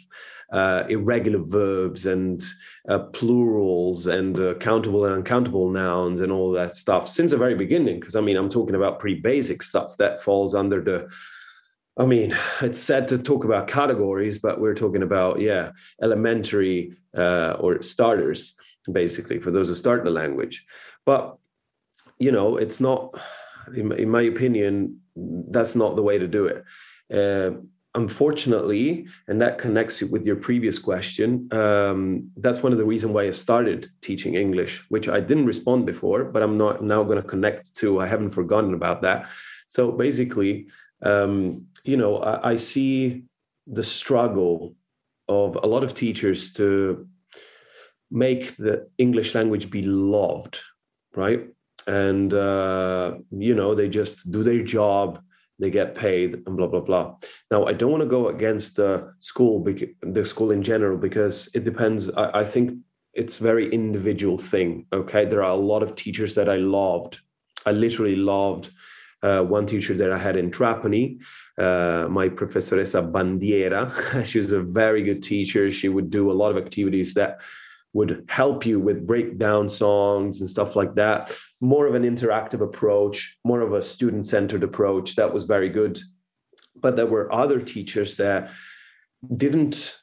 uh, 0.51 0.83
irregular 0.89 1.39
verbs 1.39 2.05
and 2.05 2.43
uh, 2.89 2.99
plurals 2.99 4.07
and 4.07 4.39
uh, 4.39 4.53
countable 4.55 5.05
and 5.05 5.15
uncountable 5.15 5.69
nouns 5.69 6.21
and 6.21 6.31
all 6.31 6.51
that 6.51 6.75
stuff 6.75 7.09
since 7.09 7.31
the 7.31 7.37
very 7.37 7.55
beginning 7.55 7.99
because 7.99 8.15
i 8.15 8.21
mean 8.21 8.37
i'm 8.37 8.49
talking 8.49 8.75
about 8.75 8.99
pretty 8.99 9.19
basic 9.19 9.63
stuff 9.63 9.97
that 9.97 10.21
falls 10.21 10.53
under 10.53 10.81
the 10.81 11.07
i 11.97 12.05
mean 12.05 12.35
it's 12.61 12.79
sad 12.79 13.07
to 13.07 13.17
talk 13.17 13.43
about 13.43 13.67
categories 13.67 14.37
but 14.37 14.59
we're 14.61 14.75
talking 14.75 15.03
about 15.03 15.39
yeah 15.39 15.71
elementary 16.01 16.93
uh, 17.17 17.53
or 17.59 17.81
starters 17.81 18.53
basically 18.91 19.39
for 19.39 19.51
those 19.51 19.67
who 19.67 19.75
start 19.75 20.03
the 20.03 20.11
language 20.11 20.65
but 21.05 21.37
you 22.19 22.31
know 22.31 22.57
it's 22.57 22.79
not 22.79 23.19
in, 23.73 23.91
in 23.93 24.09
my 24.09 24.23
opinion, 24.23 25.01
that's 25.15 25.75
not 25.75 25.95
the 25.95 26.01
way 26.01 26.17
to 26.17 26.27
do 26.27 26.45
it. 26.47 26.63
Uh, 27.13 27.57
unfortunately, 27.95 29.07
and 29.27 29.41
that 29.41 29.57
connects 29.57 30.01
with 30.01 30.25
your 30.25 30.35
previous 30.35 30.77
question, 30.77 31.47
um, 31.51 32.29
that's 32.37 32.61
one 32.61 32.71
of 32.71 32.77
the 32.77 32.85
reasons 32.85 33.13
why 33.13 33.23
I 33.23 33.31
started 33.31 33.89
teaching 34.01 34.35
English, 34.35 34.83
which 34.89 35.07
I 35.07 35.19
didn't 35.19 35.45
respond 35.45 35.85
before, 35.85 36.25
but 36.25 36.43
I'm 36.43 36.57
not 36.57 36.83
now 36.83 37.03
going 37.03 37.21
to 37.21 37.27
connect 37.27 37.73
to. 37.75 37.99
I 38.01 38.07
haven't 38.07 38.31
forgotten 38.31 38.73
about 38.73 39.01
that. 39.01 39.27
So 39.67 39.91
basically, 39.91 40.67
um, 41.01 41.65
you 41.83 41.97
know, 41.97 42.17
I, 42.17 42.51
I 42.51 42.55
see 42.57 43.23
the 43.67 43.83
struggle 43.83 44.75
of 45.27 45.57
a 45.63 45.67
lot 45.67 45.83
of 45.83 45.93
teachers 45.93 46.53
to 46.53 47.07
make 48.11 48.55
the 48.57 48.87
English 48.97 49.33
language 49.33 49.69
be 49.71 49.81
loved, 49.81 50.61
right? 51.15 51.49
and 51.87 52.33
uh, 52.33 53.13
you 53.31 53.55
know 53.55 53.75
they 53.75 53.87
just 53.87 54.31
do 54.31 54.43
their 54.43 54.63
job 54.63 55.19
they 55.59 55.69
get 55.69 55.95
paid 55.95 56.43
and 56.45 56.57
blah 56.57 56.67
blah 56.67 56.81
blah. 56.81 57.15
Now 57.51 57.65
i 57.65 57.73
don't 57.73 57.91
want 57.91 58.03
to 58.03 58.09
go 58.09 58.29
against 58.29 58.75
the 58.75 59.13
school 59.19 59.65
the 60.01 60.25
school 60.25 60.51
in 60.51 60.61
general 60.63 60.97
because 60.97 61.49
it 61.53 61.63
depends 61.63 62.09
I, 62.11 62.41
I, 62.41 62.43
think 62.43 62.79
it's 63.13 63.37
very 63.37 63.71
individual 63.71 64.37
thing 64.37 64.85
okay? 64.93 65.25
There 65.25 65.43
are 65.43 65.51
a 65.51 65.65
lot 65.73 65.83
of 65.83 65.95
teachers 65.95 66.35
that 66.35 66.49
i 66.49 66.57
loved. 66.57 67.19
I 67.65 67.71
literally 67.71 68.15
loved 68.15 68.71
uh, 69.23 69.41
one 69.41 69.65
teacher 69.65 69.93
that 69.95 70.11
i 70.11 70.17
had 70.17 70.35
in 70.35 70.51
trapani 70.51 71.19
uh, 71.57 72.07
my 72.09 72.27
professoressa 72.29 73.01
bandiera. 73.01 73.91
She 74.25 74.37
was 74.37 74.51
a 74.51 74.61
very 74.61 75.03
good 75.03 75.23
teacher. 75.23 75.71
She 75.71 75.89
would 75.89 76.09
do 76.09 76.31
a 76.31 76.33
lot 76.41 76.51
of 76.51 76.57
activities 76.57 77.13
that 77.13 77.39
would 77.95 78.25
help 78.27 78.65
you 78.65 78.77
with 78.77 79.07
breakdown 79.07 79.69
songs 79.69 80.41
and 80.41 80.49
stuff 80.49 80.75
like 80.75 80.95
that. 80.95 81.33
More 81.61 81.87
of 81.87 81.95
an 81.95 82.03
interactive 82.03 82.59
approach, 82.59 83.37
more 83.45 83.61
of 83.61 83.71
a 83.71 83.81
student 83.81 84.25
centered 84.25 84.63
approach. 84.63 85.15
That 85.15 85.33
was 85.33 85.45
very 85.45 85.69
good. 85.69 85.97
But 86.75 86.97
there 86.97 87.05
were 87.05 87.33
other 87.33 87.61
teachers 87.61 88.17
that 88.17 88.51
didn't 89.37 89.97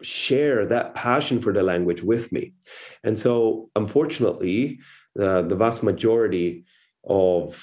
share 0.00 0.64
that 0.64 0.94
passion 0.94 1.42
for 1.42 1.52
the 1.52 1.62
language 1.62 2.02
with 2.02 2.32
me. 2.32 2.54
And 3.04 3.18
so, 3.18 3.68
unfortunately, 3.76 4.80
uh, 5.20 5.42
the 5.42 5.56
vast 5.56 5.82
majority 5.82 6.64
of, 7.04 7.62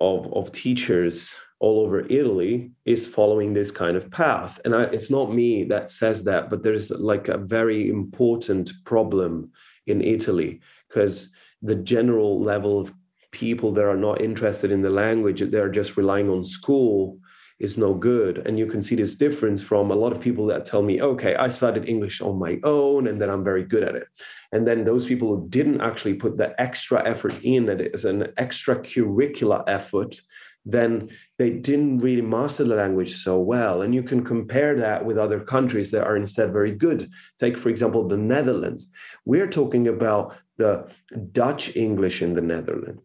of, 0.00 0.32
of 0.34 0.50
teachers 0.50 1.38
all 1.60 1.80
over 1.80 2.00
Italy 2.08 2.70
is 2.84 3.06
following 3.06 3.52
this 3.52 3.70
kind 3.70 3.96
of 3.96 4.10
path. 4.10 4.60
And 4.64 4.74
I, 4.74 4.84
it's 4.84 5.10
not 5.10 5.34
me 5.34 5.64
that 5.64 5.90
says 5.90 6.24
that, 6.24 6.50
but 6.50 6.62
there's 6.62 6.90
like 6.90 7.28
a 7.28 7.38
very 7.38 7.90
important 7.90 8.70
problem 8.84 9.50
in 9.86 10.00
Italy 10.02 10.60
because 10.88 11.30
the 11.62 11.74
general 11.74 12.40
level 12.40 12.80
of 12.80 12.94
people 13.32 13.72
that 13.72 13.84
are 13.84 13.96
not 13.96 14.20
interested 14.20 14.70
in 14.70 14.82
the 14.82 14.90
language, 14.90 15.42
they're 15.50 15.68
just 15.68 15.96
relying 15.96 16.30
on 16.30 16.44
school 16.44 17.18
is 17.58 17.76
no 17.76 17.92
good. 17.92 18.46
And 18.46 18.56
you 18.58 18.66
can 18.66 18.82
see 18.82 18.94
this 18.94 19.16
difference 19.16 19.60
from 19.60 19.90
a 19.90 19.94
lot 19.94 20.12
of 20.12 20.20
people 20.20 20.46
that 20.46 20.64
tell 20.64 20.82
me, 20.82 21.02
okay, 21.02 21.34
I 21.34 21.48
studied 21.48 21.88
English 21.88 22.20
on 22.20 22.38
my 22.38 22.58
own 22.62 23.08
and 23.08 23.20
then 23.20 23.30
I'm 23.30 23.42
very 23.42 23.64
good 23.64 23.82
at 23.82 23.96
it. 23.96 24.06
And 24.52 24.66
then 24.66 24.84
those 24.84 25.06
people 25.06 25.28
who 25.28 25.48
didn't 25.48 25.80
actually 25.80 26.14
put 26.14 26.36
the 26.36 26.58
extra 26.60 27.06
effort 27.06 27.34
in 27.42 27.68
it 27.68 27.90
as 27.92 28.04
an 28.04 28.22
extracurricular 28.38 29.64
effort 29.66 30.20
then 30.64 31.08
they 31.38 31.50
didn't 31.50 31.98
really 31.98 32.22
master 32.22 32.64
the 32.64 32.74
language 32.74 33.16
so 33.16 33.38
well. 33.38 33.82
And 33.82 33.94
you 33.94 34.02
can 34.02 34.24
compare 34.24 34.76
that 34.76 35.04
with 35.04 35.16
other 35.16 35.40
countries 35.40 35.90
that 35.92 36.04
are 36.04 36.16
instead 36.16 36.52
very 36.52 36.72
good. 36.72 37.10
Take, 37.38 37.56
for 37.58 37.70
example, 37.70 38.06
the 38.06 38.16
Netherlands. 38.16 38.86
We're 39.24 39.48
talking 39.48 39.88
about 39.88 40.36
the 40.56 40.88
Dutch 41.32 41.74
English 41.76 42.22
in 42.22 42.34
the 42.34 42.40
Netherlands. 42.40 43.02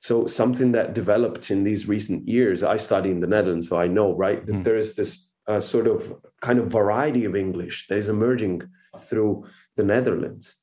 So 0.00 0.26
something 0.26 0.72
that 0.72 0.94
developed 0.94 1.50
in 1.50 1.62
these 1.62 1.86
recent 1.86 2.26
years. 2.26 2.62
I 2.62 2.78
study 2.78 3.10
in 3.10 3.20
the 3.20 3.26
Netherlands, 3.26 3.68
so 3.68 3.78
I 3.78 3.86
know, 3.86 4.14
right, 4.14 4.44
that 4.46 4.52
mm. 4.52 4.64
there 4.64 4.78
is 4.78 4.94
this 4.94 5.28
uh, 5.46 5.60
sort 5.60 5.86
of 5.86 6.14
kind 6.40 6.58
of 6.58 6.68
variety 6.68 7.24
of 7.24 7.36
English 7.36 7.86
that 7.88 7.98
is 7.98 8.08
emerging 8.08 8.62
through 8.98 9.46
the 9.76 9.84
Netherlands 9.84 10.56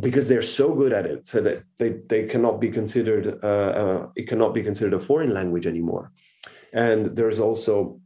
because 0.00 0.26
they're 0.26 0.42
so 0.42 0.74
good 0.74 0.92
at 0.92 1.06
it 1.06 1.26
so 1.26 1.40
that 1.40 1.64
they, 1.78 1.90
they 2.08 2.26
cannot 2.26 2.60
be 2.60 2.70
considered 2.70 3.38
uh, 3.42 3.46
uh, 3.46 4.06
it 4.16 4.26
cannot 4.26 4.54
be 4.54 4.62
considered 4.62 4.94
a 4.94 5.00
foreign 5.00 5.34
language 5.34 5.66
anymore 5.66 6.12
and 6.72 7.14
there's 7.16 7.38
also 7.38 8.00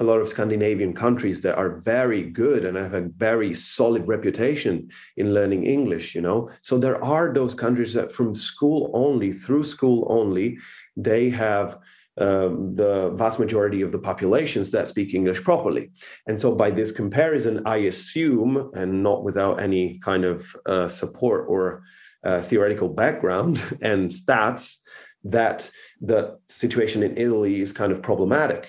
a 0.00 0.04
lot 0.04 0.20
of 0.20 0.28
Scandinavian 0.28 0.94
countries 0.94 1.42
that 1.42 1.56
are 1.56 1.76
very 1.76 2.22
good 2.22 2.64
and 2.64 2.76
have 2.76 2.94
a 2.94 3.08
very 3.16 3.54
solid 3.54 4.08
reputation 4.08 4.88
in 5.18 5.34
learning 5.34 5.66
English, 5.66 6.14
you 6.14 6.22
know. 6.22 6.48
So 6.62 6.78
there 6.78 7.02
are 7.04 7.34
those 7.34 7.54
countries 7.54 7.92
that 7.92 8.10
from 8.10 8.34
school 8.34 8.90
only, 8.94 9.30
through 9.30 9.64
school 9.64 10.06
only, 10.08 10.56
they 10.96 11.28
have 11.28 11.78
um, 12.18 12.74
the 12.74 13.10
vast 13.14 13.38
majority 13.38 13.82
of 13.82 13.92
the 13.92 13.98
populations 13.98 14.70
that 14.72 14.88
speak 14.88 15.14
English 15.14 15.42
properly. 15.42 15.90
And 16.26 16.40
so, 16.40 16.54
by 16.54 16.70
this 16.70 16.92
comparison, 16.92 17.62
I 17.66 17.78
assume, 17.78 18.70
and 18.74 19.02
not 19.02 19.24
without 19.24 19.60
any 19.60 19.98
kind 20.00 20.24
of 20.24 20.56
uh, 20.66 20.88
support 20.88 21.46
or 21.48 21.82
uh, 22.24 22.40
theoretical 22.42 22.88
background 22.88 23.62
and 23.80 24.10
stats, 24.10 24.76
that 25.24 25.70
the 26.00 26.38
situation 26.46 27.02
in 27.02 27.16
Italy 27.16 27.60
is 27.60 27.72
kind 27.72 27.92
of 27.92 28.02
problematic. 28.02 28.68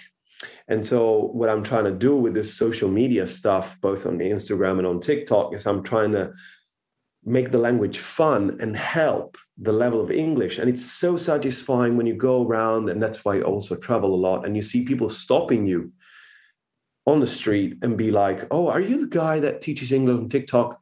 And 0.68 0.86
so, 0.86 1.30
what 1.34 1.50
I'm 1.50 1.64
trying 1.64 1.86
to 1.86 1.92
do 1.92 2.16
with 2.16 2.34
this 2.34 2.54
social 2.54 2.90
media 2.90 3.28
stuff, 3.28 3.80
both 3.82 4.06
on 4.06 4.20
Instagram 4.20 4.78
and 4.78 4.88
on 4.88 5.00
TikTok, 5.00 5.56
is 5.56 5.66
I'm 5.66 5.84
trying 5.84 6.12
to 6.14 6.32
make 7.24 7.52
the 7.52 7.58
language 7.58 8.00
fun 8.00 8.58
and 8.62 8.76
help 8.76 9.38
the 9.62 9.72
level 9.72 10.02
of 10.02 10.12
English. 10.12 10.58
And 10.58 10.68
it's 10.68 10.84
so 10.84 11.16
satisfying 11.16 11.96
when 11.96 12.08
you 12.08 12.16
go 12.16 12.46
around, 12.46 12.90
and 12.90 13.02
that's 13.02 13.24
why 13.24 13.38
I 13.38 13.42
also 13.42 13.76
travel 13.76 14.14
a 14.14 14.24
lot, 14.28 14.46
and 14.46 14.56
you 14.56 14.62
see 14.62 14.84
people 14.84 15.10
stopping 15.10 15.66
you 15.68 15.92
on 17.06 17.20
the 17.20 17.28
street 17.28 17.78
and 17.82 17.98
be 17.98 18.12
like, 18.12 18.48
Oh, 18.52 18.68
are 18.68 18.82
you 18.82 19.00
the 19.00 19.08
guy 19.08 19.40
that 19.40 19.62
teaches 19.62 19.92
English 19.92 20.18
on 20.18 20.30
TikTok? 20.30 20.82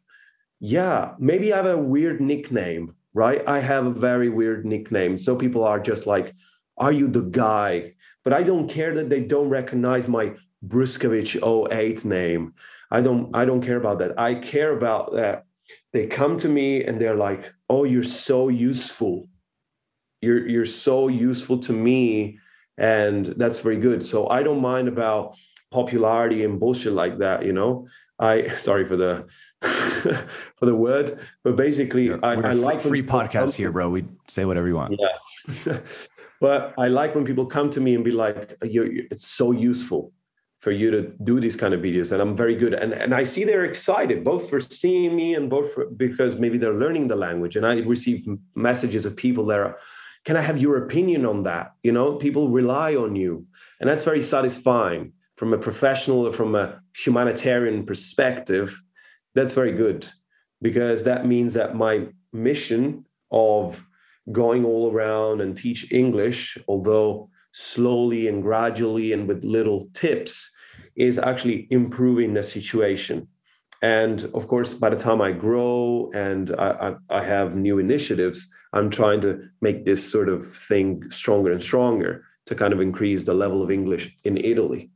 Yeah, 0.59 1.13
maybe 1.19 1.53
I 1.53 1.57
have 1.57 1.65
a 1.65 1.77
weird 1.77 2.21
nickname, 2.21 2.95
right? 3.13 3.41
I 3.47 3.59
have 3.59 3.85
a 3.85 3.91
very 3.91 4.29
weird 4.29 4.65
nickname. 4.65 5.17
So 5.17 5.35
people 5.35 5.63
are 5.63 5.79
just 5.79 6.07
like, 6.07 6.33
Are 6.77 6.91
you 6.91 7.07
the 7.07 7.23
guy? 7.23 7.93
But 8.23 8.33
I 8.33 8.43
don't 8.43 8.69
care 8.69 8.95
that 8.95 9.09
they 9.09 9.21
don't 9.21 9.49
recognize 9.49 10.07
my 10.07 10.33
Bruskovich 10.65 11.35
08 11.71 12.05
name. 12.05 12.53
I 12.91 13.01
don't 13.01 13.35
I 13.35 13.45
don't 13.45 13.61
care 13.61 13.77
about 13.77 13.99
that. 13.99 14.19
I 14.19 14.35
care 14.35 14.73
about 14.75 15.13
that 15.13 15.45
they 15.93 16.07
come 16.07 16.37
to 16.37 16.49
me 16.49 16.83
and 16.83 16.99
they're 16.99 17.15
like, 17.15 17.53
"Oh, 17.69 17.83
you're 17.83 18.03
so 18.03 18.49
useful. 18.49 19.27
You're 20.21 20.47
you're 20.47 20.65
so 20.65 21.07
useful 21.07 21.59
to 21.59 21.73
me." 21.73 22.39
And 22.77 23.25
that's 23.25 23.59
very 23.59 23.77
good. 23.77 24.05
So 24.05 24.29
I 24.29 24.43
don't 24.43 24.61
mind 24.61 24.87
about 24.87 25.35
popularity 25.71 26.43
and 26.43 26.59
bullshit 26.59 26.93
like 26.93 27.19
that, 27.19 27.45
you 27.45 27.53
know. 27.53 27.87
I 28.19 28.47
sorry 28.67 28.85
for 28.85 28.97
the 28.97 29.27
for 29.61 30.65
the 30.65 30.75
word, 30.75 31.19
but 31.43 31.55
basically 31.55 32.11
I, 32.11 32.33
I 32.33 32.53
like 32.53 32.81
free 32.81 33.03
podcast 33.03 33.55
here, 33.55 33.71
bro. 33.71 33.89
We 33.89 34.05
say 34.27 34.45
whatever 34.45 34.67
you 34.67 34.75
want. 34.75 34.97
Yeah. 34.97 35.79
but 36.41 36.73
I 36.77 36.87
like 36.87 37.15
when 37.15 37.25
people 37.25 37.45
come 37.45 37.69
to 37.71 37.81
me 37.81 37.95
and 37.95 38.03
be 38.03 38.11
like, 38.11 38.55
you're, 38.63 38.87
it's 39.11 39.27
so 39.27 39.51
useful 39.51 40.13
for 40.59 40.71
you 40.71 40.91
to 40.91 41.13
do 41.23 41.39
these 41.39 41.55
kind 41.55 41.73
of 41.73 41.81
videos 41.81 42.11
and 42.11 42.21
i'm 42.21 42.35
very 42.35 42.55
good. 42.55 42.73
And, 42.73 42.93
and 42.93 43.13
i 43.13 43.23
see 43.23 43.43
they're 43.43 43.65
excited 43.65 44.23
both 44.23 44.49
for 44.49 44.59
seeing 44.59 45.15
me 45.15 45.35
and 45.35 45.49
both 45.49 45.73
for, 45.73 45.85
because 45.85 46.35
maybe 46.35 46.57
they're 46.57 46.73
learning 46.73 47.07
the 47.07 47.15
language. 47.15 47.55
And 47.55 47.65
i 47.65 47.79
receive 47.79 48.27
messages 48.55 49.05
of 49.05 49.15
people 49.15 49.45
that 49.47 49.59
are 49.59 49.77
can 50.25 50.35
i 50.37 50.41
have 50.41 50.57
your 50.57 50.77
opinion 50.85 51.25
on 51.25 51.43
that? 51.43 51.73
You 51.83 51.93
know 51.93 52.15
people 52.15 52.49
rely 52.49 52.95
on 52.95 53.15
you. 53.15 53.45
And 53.79 53.89
that's 53.89 54.03
very 54.03 54.21
satisfying 54.21 55.13
from 55.39 55.53
a 55.53 55.57
professional 55.57 56.27
or 56.27 56.33
from 56.33 56.53
a 56.53 56.81
humanitarian 56.93 57.85
perspective, 57.85 58.77
that's 59.35 59.53
very 59.53 59.71
good 59.71 60.05
because 60.61 61.05
that 61.05 61.25
means 61.25 61.53
that 61.53 61.77
my 61.77 62.07
mission 62.33 63.05
of 63.31 63.81
going 64.33 64.65
all 64.65 64.91
around 64.91 65.39
and 65.39 65.55
teach 65.55 65.93
English, 65.93 66.57
although 66.67 67.28
slowly 67.51 68.27
and 68.27 68.41
gradually 68.41 69.13
and 69.13 69.27
with 69.27 69.43
little 69.43 69.89
tips, 69.93 70.49
is 70.95 71.17
actually 71.17 71.67
improving 71.69 72.33
the 72.33 72.43
situation. 72.43 73.27
And 73.81 74.25
of 74.33 74.47
course, 74.47 74.73
by 74.73 74.89
the 74.89 74.97
time 74.97 75.21
I 75.21 75.31
grow 75.31 76.11
and 76.13 76.51
I, 76.57 76.95
I, 77.09 77.19
I, 77.19 77.23
have 77.23 77.55
new 77.55 77.79
initiatives, 77.79 78.47
I'm 78.73 78.89
trying 78.89 79.21
to 79.21 79.41
make 79.61 79.85
this 79.85 80.11
sort 80.11 80.27
of 80.27 80.45
thing 80.45 81.09
stronger 81.09 81.51
and 81.51 81.61
stronger 81.61 82.25
to 82.47 82.55
kind 82.55 82.73
of 82.73 82.81
increase 82.81 83.23
the 83.23 83.33
level 83.33 83.63
of 83.63 83.71
English 83.71 84.13
in 84.25 84.35
Italy 84.35 84.91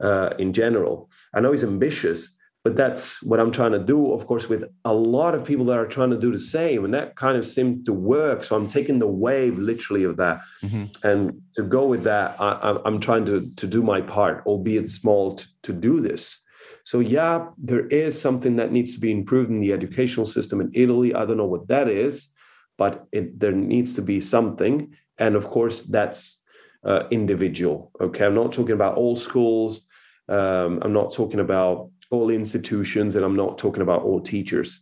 uh, 0.00 0.30
in 0.38 0.54
general. 0.54 1.10
I 1.34 1.40
know 1.40 1.50
he's 1.50 1.64
ambitious, 1.64 2.34
but 2.64 2.76
that's 2.76 3.22
what 3.22 3.38
I'm 3.38 3.52
trying 3.52 3.72
to 3.72 3.78
do, 3.78 4.12
of 4.12 4.26
course, 4.26 4.48
with 4.48 4.64
a 4.86 4.94
lot 4.94 5.34
of 5.34 5.44
people 5.44 5.66
that 5.66 5.76
are 5.76 5.86
trying 5.86 6.08
to 6.10 6.18
do 6.18 6.32
the 6.32 6.38
same. 6.38 6.86
And 6.86 6.94
that 6.94 7.14
kind 7.14 7.36
of 7.36 7.44
seemed 7.44 7.84
to 7.84 7.92
work. 7.92 8.42
So 8.42 8.56
I'm 8.56 8.66
taking 8.66 8.98
the 8.98 9.06
wave 9.06 9.58
literally 9.58 10.04
of 10.04 10.16
that. 10.16 10.40
Mm-hmm. 10.62 10.84
And 11.06 11.42
to 11.56 11.62
go 11.62 11.84
with 11.84 12.04
that, 12.04 12.40
I, 12.40 12.80
am 12.86 13.00
trying 13.00 13.26
to, 13.26 13.50
to 13.54 13.66
do 13.66 13.82
my 13.82 14.00
part, 14.00 14.46
albeit 14.46 14.88
small, 14.88 15.36
to, 15.36 15.46
to 15.64 15.72
do 15.74 16.00
this. 16.00 16.40
So, 16.84 17.00
yeah, 17.00 17.48
there 17.58 17.86
is 17.88 18.18
something 18.18 18.56
that 18.56 18.72
needs 18.72 18.94
to 18.94 19.00
be 19.00 19.12
improved 19.12 19.50
in 19.50 19.60
the 19.60 19.74
educational 19.74 20.24
system 20.24 20.62
in 20.62 20.70
Italy. 20.72 21.14
I 21.14 21.26
don't 21.26 21.36
know 21.36 21.44
what 21.44 21.68
that 21.68 21.88
is, 21.88 22.28
but 22.78 23.06
it, 23.12 23.38
there 23.38 23.52
needs 23.52 23.94
to 23.96 24.02
be 24.02 24.22
something. 24.22 24.94
And 25.18 25.36
of 25.36 25.50
course, 25.50 25.82
that's 25.82 26.38
uh, 26.82 27.04
individual. 27.10 27.90
Okay. 28.00 28.24
I'm 28.24 28.34
not 28.34 28.52
talking 28.52 28.74
about 28.74 28.96
all 28.96 29.16
schools. 29.16 29.82
Um, 30.28 30.78
I'm 30.82 30.94
not 30.94 31.12
talking 31.12 31.40
about 31.40 31.90
all 32.14 32.30
institutions, 32.30 33.16
and 33.16 33.24
I'm 33.24 33.36
not 33.36 33.58
talking 33.58 33.82
about 33.82 34.02
all 34.02 34.20
teachers. 34.20 34.80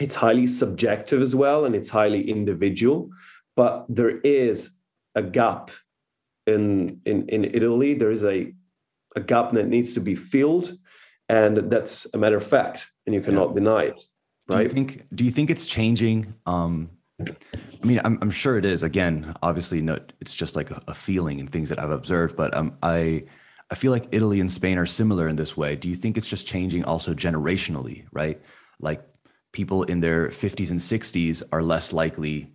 It's 0.00 0.14
highly 0.14 0.46
subjective 0.46 1.22
as 1.22 1.34
well, 1.34 1.64
and 1.64 1.74
it's 1.74 1.88
highly 1.88 2.28
individual. 2.28 3.10
But 3.56 3.86
there 3.88 4.18
is 4.20 4.70
a 5.14 5.22
gap 5.22 5.70
in 6.46 7.00
in, 7.04 7.28
in 7.28 7.44
Italy. 7.44 7.94
There 7.94 8.10
is 8.10 8.24
a 8.24 8.52
a 9.16 9.20
gap 9.20 9.52
that 9.52 9.68
needs 9.68 9.94
to 9.94 10.00
be 10.00 10.16
filled, 10.16 10.76
and 11.28 11.70
that's 11.70 12.06
a 12.14 12.18
matter 12.18 12.36
of 12.36 12.46
fact, 12.46 12.90
and 13.06 13.14
you 13.14 13.20
cannot 13.20 13.50
yeah. 13.50 13.54
deny 13.54 13.82
it. 13.84 14.04
Right? 14.48 14.62
Do 14.62 14.62
you 14.64 14.68
think? 14.68 15.06
Do 15.14 15.24
you 15.24 15.30
think 15.30 15.50
it's 15.50 15.66
changing? 15.66 16.34
Um, 16.46 16.90
I 17.20 17.86
mean, 17.86 18.00
I'm, 18.04 18.18
I'm 18.20 18.30
sure 18.30 18.58
it 18.58 18.64
is. 18.64 18.82
Again, 18.82 19.34
obviously, 19.42 19.80
no, 19.80 19.98
it's 20.20 20.34
just 20.34 20.56
like 20.56 20.70
a, 20.70 20.82
a 20.88 20.94
feeling 20.94 21.38
and 21.40 21.50
things 21.50 21.68
that 21.68 21.78
I've 21.78 21.90
observed. 21.90 22.36
But 22.36 22.52
um, 22.54 22.76
I 22.82 23.24
I 23.74 23.76
feel 23.76 23.90
like 23.90 24.06
Italy 24.12 24.38
and 24.38 24.52
Spain 24.52 24.78
are 24.78 24.86
similar 24.86 25.26
in 25.26 25.34
this 25.34 25.56
way. 25.56 25.74
Do 25.74 25.88
you 25.88 25.96
think 25.96 26.16
it's 26.16 26.28
just 26.28 26.46
changing 26.46 26.84
also 26.84 27.12
generationally, 27.12 28.04
right? 28.12 28.40
Like 28.78 29.04
people 29.50 29.82
in 29.82 29.98
their 29.98 30.28
50s 30.28 30.70
and 30.70 30.78
60s 30.78 31.42
are 31.50 31.60
less 31.60 31.92
likely 31.92 32.54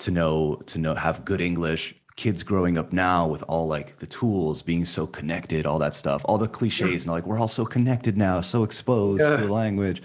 to 0.00 0.10
know 0.10 0.56
to 0.66 0.78
know 0.78 0.94
have 0.94 1.24
good 1.24 1.40
English. 1.40 1.94
Kids 2.16 2.42
growing 2.42 2.76
up 2.76 2.92
now 2.92 3.26
with 3.26 3.44
all 3.44 3.66
like 3.66 3.98
the 3.98 4.06
tools, 4.06 4.60
being 4.60 4.84
so 4.84 5.06
connected, 5.06 5.64
all 5.64 5.78
that 5.78 5.94
stuff, 5.94 6.20
all 6.26 6.36
the 6.36 6.48
cliches, 6.48 7.04
and 7.04 7.12
like 7.12 7.26
we're 7.26 7.40
all 7.40 7.48
so 7.48 7.64
connected 7.64 8.18
now, 8.18 8.42
so 8.42 8.62
exposed 8.62 9.22
yeah. 9.22 9.38
to 9.38 9.46
the 9.46 9.50
language. 9.50 10.02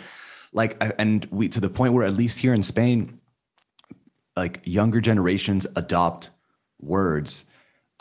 Like, 0.54 0.82
and 0.98 1.28
we 1.30 1.50
to 1.50 1.60
the 1.60 1.70
point 1.70 1.94
where 1.94 2.06
at 2.06 2.14
least 2.14 2.40
here 2.40 2.54
in 2.54 2.64
Spain, 2.64 3.20
like 4.38 4.62
younger 4.64 5.02
generations 5.02 5.68
adopt 5.76 6.30
words 6.80 7.44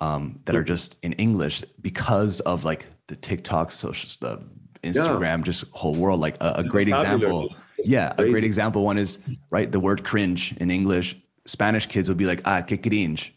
um, 0.01 0.41
that 0.47 0.57
are 0.57 0.65
just 0.65 0.97
in 1.03 1.13
English 1.15 1.63
because 1.81 2.41
of 2.41 2.65
like 2.65 2.87
the 3.07 3.17
TikTok, 3.17 3.71
social 3.71 4.09
stuff, 4.09 4.41
Instagram, 4.83 5.39
yeah. 5.39 5.45
just 5.45 5.65
whole 5.73 5.95
world. 5.95 6.21
Like 6.21 6.37
a, 6.41 6.55
a 6.57 6.63
great 6.65 6.89
example. 6.89 7.55
Yeah, 7.85 8.13
a 8.19 8.25
great 8.25 8.45
example. 8.45 8.85
One 8.85 8.99
is 8.99 9.19
right. 9.51 9.71
The 9.71 9.81
word 9.81 10.05
cringe 10.05 10.55
in 10.59 10.71
English, 10.71 11.17
Spanish 11.47 11.87
kids 11.87 12.09
would 12.09 12.19
be 12.19 12.27
like, 12.27 12.43
ah, 12.45 12.63
que 12.63 12.77
cringe. 12.77 13.35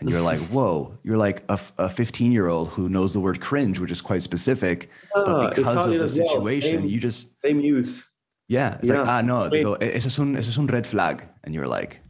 And 0.00 0.10
you're 0.10 0.20
like, 0.20 0.40
whoa, 0.50 0.98
you're 1.04 1.16
like 1.16 1.44
a 1.48 1.58
a 1.78 1.88
15 1.88 2.32
year 2.32 2.48
old 2.48 2.68
who 2.68 2.88
knows 2.88 3.12
the 3.12 3.20
word 3.20 3.40
cringe, 3.40 3.78
which 3.78 3.90
is 3.90 4.02
quite 4.02 4.22
specific. 4.22 4.90
but 5.14 5.28
ah, 5.28 5.48
because 5.48 5.64
Italian 5.64 6.00
of 6.00 6.08
the 6.08 6.08
situation, 6.08 6.74
well. 6.74 6.82
same, 6.82 6.90
you 6.90 7.00
just. 7.00 7.38
Same 7.40 7.60
use. 7.60 8.06
Yeah. 8.48 8.76
It's 8.80 8.88
yeah. 8.88 8.98
like, 8.98 9.08
ah, 9.08 9.20
no, 9.22 9.48
go, 9.48 9.74
eso 9.74 10.08
es, 10.08 10.18
un, 10.18 10.36
eso 10.36 10.50
es 10.50 10.58
un 10.58 10.66
red 10.66 10.86
flag. 10.86 11.24
And 11.44 11.54
you're 11.54 11.68
like, 11.68 12.00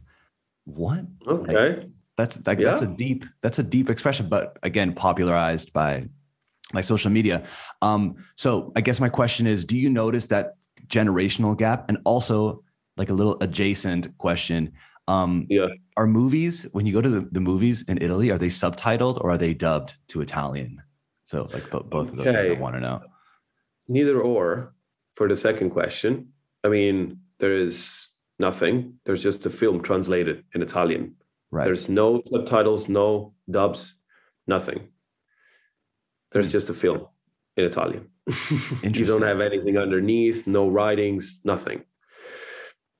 what? 0.65 1.05
Okay. 1.27 1.69
Like, 1.69 1.89
that's 2.17 2.39
like 2.45 2.59
yeah. 2.59 2.69
that's 2.69 2.81
a 2.81 2.87
deep 2.87 3.25
that's 3.41 3.59
a 3.59 3.63
deep 3.63 3.89
expression, 3.89 4.29
but 4.29 4.57
again, 4.63 4.93
popularized 4.93 5.73
by 5.73 6.07
by 6.73 6.81
social 6.81 7.11
media. 7.11 7.43
Um, 7.81 8.15
so 8.35 8.71
I 8.75 8.81
guess 8.81 8.99
my 8.99 9.09
question 9.09 9.47
is, 9.47 9.65
do 9.65 9.77
you 9.77 9.89
notice 9.89 10.25
that 10.27 10.55
generational 10.87 11.57
gap? 11.57 11.89
And 11.89 11.97
also 12.05 12.63
like 12.97 13.09
a 13.09 13.13
little 13.13 13.37
adjacent 13.41 14.17
question. 14.17 14.71
Um, 15.07 15.45
yeah. 15.49 15.67
Are 15.97 16.07
movies, 16.07 16.65
when 16.71 16.85
you 16.85 16.93
go 16.93 17.01
to 17.01 17.09
the, 17.09 17.27
the 17.31 17.39
movies 17.39 17.83
in 17.83 18.01
Italy, 18.01 18.31
are 18.31 18.37
they 18.37 18.47
subtitled 18.47 19.23
or 19.23 19.31
are 19.31 19.37
they 19.37 19.53
dubbed 19.53 19.95
to 20.07 20.21
Italian? 20.21 20.81
So 21.25 21.47
like 21.53 21.69
both 21.69 22.09
of 22.09 22.15
those 22.15 22.27
okay. 22.27 22.55
I 22.55 22.59
want 22.59 22.75
to 22.75 22.81
know. 22.81 23.01
Neither 23.87 24.19
or 24.19 24.73
for 25.15 25.27
the 25.27 25.35
second 25.35 25.69
question. 25.71 26.29
I 26.63 26.69
mean, 26.69 27.19
there 27.39 27.55
is 27.55 28.07
nothing. 28.39 28.95
There's 29.05 29.21
just 29.21 29.45
a 29.45 29.49
film 29.49 29.81
translated 29.81 30.43
in 30.53 30.61
Italian. 30.61 31.15
Right. 31.55 31.63
There's 31.63 31.87
no 31.87 32.21
subtitles, 32.25 32.89
no 32.89 33.33
dubs, 33.49 33.93
nothing. 34.45 34.89
There's 36.33 36.49
mm. 36.49 36.51
just 36.51 36.69
a 36.69 36.73
film 36.73 37.07
in 37.55 37.63
Italian. 37.63 38.09
you 38.83 39.05
don't 39.05 39.21
have 39.21 39.39
anything 39.39 39.77
underneath, 39.77 40.47
no 40.47 40.67
writings, 40.67 41.39
nothing. 41.45 41.85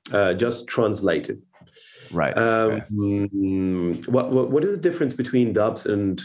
Uh, 0.10 0.36
just 0.36 0.70
translated. 0.70 1.41
Right. 2.13 2.38
Um, 2.38 2.70
right. 2.72 4.08
What, 4.08 4.32
what 4.32 4.52
what 4.52 4.63
is 4.63 4.72
the 4.72 4.82
difference 4.82 5.13
between 5.13 5.52
dubs 5.52 5.86
and 5.86 6.22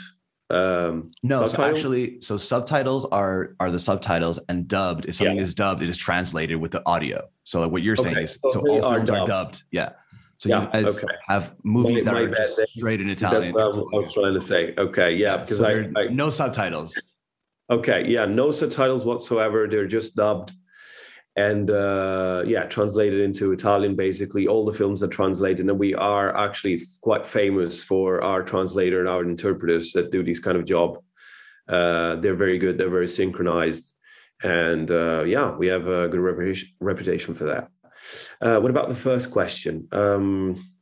um, 0.50 1.10
no, 1.24 1.48
so 1.48 1.64
actually, 1.64 2.20
so 2.20 2.36
subtitles 2.36 3.06
are 3.06 3.56
are 3.58 3.72
the 3.72 3.78
subtitles, 3.80 4.38
and 4.48 4.68
dubbed. 4.68 5.06
If 5.06 5.16
something 5.16 5.36
yeah. 5.36 5.42
is 5.42 5.54
dubbed, 5.54 5.82
it 5.82 5.88
is 5.88 5.96
translated 5.96 6.58
with 6.60 6.70
the 6.70 6.82
audio. 6.86 7.28
So 7.42 7.66
what 7.66 7.82
you're 7.82 7.96
saying 7.96 8.18
is, 8.18 8.38
so, 8.40 8.52
so 8.52 8.60
all 8.68 8.80
films 8.82 9.08
dubbed. 9.08 9.10
are 9.10 9.26
dubbed. 9.26 9.62
Yeah. 9.72 9.90
So 10.40 10.48
yeah, 10.48 10.62
you 10.62 10.84
guys 10.84 11.04
okay. 11.04 11.14
have 11.28 11.54
movies 11.64 12.06
that 12.06 12.14
are 12.14 12.26
just 12.26 12.58
straight 12.74 12.98
in 12.98 13.10
Italian. 13.10 13.54
That's 13.54 13.76
what 13.76 13.94
I 13.94 13.98
was 13.98 14.10
trying 14.10 14.32
to 14.32 14.40
say. 14.40 14.72
Okay, 14.78 15.14
yeah, 15.14 15.36
because 15.36 15.58
so 15.58 15.66
I, 15.66 16.00
I 16.00 16.08
no 16.08 16.30
subtitles. 16.30 16.98
Okay, 17.68 18.08
yeah, 18.08 18.24
no 18.24 18.50
subtitles 18.50 19.04
whatsoever. 19.04 19.68
They're 19.68 19.86
just 19.86 20.16
dubbed 20.16 20.52
and 21.36 21.70
uh, 21.70 22.42
yeah, 22.46 22.64
translated 22.64 23.20
into 23.20 23.52
Italian. 23.52 23.96
Basically, 23.96 24.46
all 24.46 24.64
the 24.64 24.72
films 24.72 25.02
are 25.02 25.08
translated, 25.08 25.68
and 25.68 25.78
we 25.78 25.94
are 25.94 26.34
actually 26.34 26.80
quite 27.02 27.26
famous 27.26 27.82
for 27.82 28.22
our 28.22 28.42
translator 28.42 29.00
and 29.00 29.10
our 29.10 29.22
interpreters 29.22 29.92
that 29.92 30.10
do 30.10 30.22
this 30.22 30.38
kind 30.38 30.56
of 30.56 30.64
job. 30.64 31.00
Uh, 31.68 32.16
they're 32.16 32.34
very 32.34 32.56
good. 32.56 32.78
They're 32.78 32.88
very 32.88 33.08
synchronized, 33.08 33.92
and 34.42 34.90
uh, 34.90 35.24
yeah, 35.24 35.54
we 35.54 35.66
have 35.66 35.86
a 35.86 36.08
good 36.08 36.20
reputation 36.20 36.70
reputation 36.80 37.34
for 37.34 37.44
that. 37.44 37.68
Uh, 38.40 38.58
what 38.60 38.70
about 38.70 38.88
the 38.88 38.96
first 38.96 39.30
question? 39.30 39.88
Um, 39.92 40.72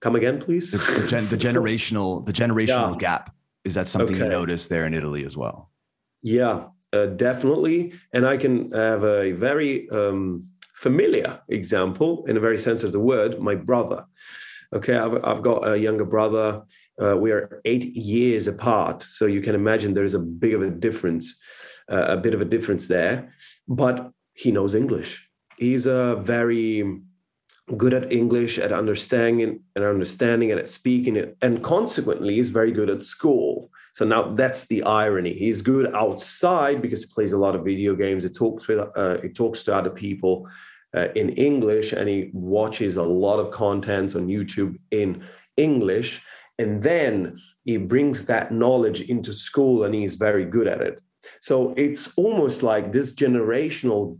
come 0.00 0.16
again, 0.16 0.40
please. 0.40 0.72
The, 0.72 1.06
gen- 1.08 1.28
the 1.28 1.36
generational, 1.48 2.24
the 2.24 2.32
generational 2.32 2.92
yeah. 2.92 2.98
gap. 2.98 3.34
Is 3.64 3.74
that 3.74 3.88
something 3.88 4.16
okay. 4.16 4.24
you 4.24 4.30
notice 4.30 4.66
there 4.66 4.86
in 4.86 4.94
Italy 4.94 5.24
as 5.24 5.36
well? 5.36 5.70
Yeah, 6.22 6.64
uh, 6.92 7.06
definitely. 7.06 7.92
And 8.12 8.26
I 8.26 8.36
can 8.36 8.72
have 8.72 9.04
a 9.04 9.32
very 9.32 9.88
um, 9.90 10.48
familiar 10.74 11.40
example, 11.48 12.24
in 12.26 12.36
a 12.36 12.40
very 12.40 12.58
sense 12.58 12.82
of 12.82 12.92
the 12.92 13.00
word, 13.00 13.40
my 13.40 13.54
brother. 13.54 14.04
Okay, 14.74 14.96
I've, 14.96 15.24
I've 15.24 15.42
got 15.42 15.68
a 15.68 15.78
younger 15.78 16.04
brother. 16.04 16.62
Uh, 17.00 17.16
we 17.16 17.30
are 17.30 17.60
eight 17.64 17.96
years 17.96 18.48
apart, 18.48 19.02
so 19.02 19.26
you 19.26 19.42
can 19.42 19.54
imagine 19.54 19.94
there 19.94 20.04
is 20.04 20.14
a 20.14 20.18
big 20.18 20.54
of 20.54 20.62
a 20.62 20.70
difference, 20.70 21.36
uh, 21.90 22.06
a 22.08 22.16
bit 22.16 22.34
of 22.34 22.40
a 22.40 22.44
difference 22.44 22.88
there. 22.88 23.32
But 23.68 24.10
he 24.34 24.50
knows 24.50 24.74
English 24.74 25.24
he's 25.62 25.86
a 25.86 26.20
very 26.22 27.00
good 27.76 27.94
at 27.94 28.12
English, 28.12 28.58
at 28.58 28.72
understanding 28.72 29.60
and 29.74 29.84
understanding 29.84 30.50
and 30.50 30.60
at 30.60 30.68
speaking 30.68 31.14
it, 31.16 31.36
and 31.42 31.62
consequently, 31.62 32.34
he's 32.36 32.50
very 32.60 32.72
good 32.72 32.90
at 32.90 33.02
school. 33.02 33.70
So 33.94 34.04
now 34.04 34.22
that's 34.34 34.66
the 34.66 34.82
irony. 34.82 35.34
He's 35.34 35.62
good 35.62 35.86
outside 35.94 36.82
because 36.82 37.02
he 37.02 37.08
plays 37.14 37.32
a 37.34 37.38
lot 37.38 37.54
of 37.54 37.64
video 37.64 37.94
games. 37.94 38.24
He 38.24 38.30
talks 38.30 38.66
with, 38.66 38.80
uh, 38.96 39.18
he 39.22 39.28
talks 39.28 39.62
to 39.64 39.76
other 39.76 39.90
people 39.90 40.48
uh, 40.96 41.08
in 41.14 41.28
English, 41.30 41.92
and 41.92 42.08
he 42.08 42.30
watches 42.32 42.96
a 42.96 43.02
lot 43.24 43.38
of 43.38 43.52
contents 43.52 44.16
on 44.16 44.28
YouTube 44.28 44.78
in 44.90 45.10
English. 45.56 46.22
And 46.58 46.82
then 46.82 47.38
he 47.64 47.76
brings 47.76 48.24
that 48.26 48.50
knowledge 48.50 49.00
into 49.02 49.32
school, 49.32 49.84
and 49.84 49.94
he's 49.94 50.16
very 50.16 50.46
good 50.56 50.68
at 50.74 50.80
it. 50.80 51.02
So 51.40 51.72
it's 51.76 52.04
almost 52.16 52.62
like 52.62 52.92
this 52.92 53.12
generational 53.14 54.18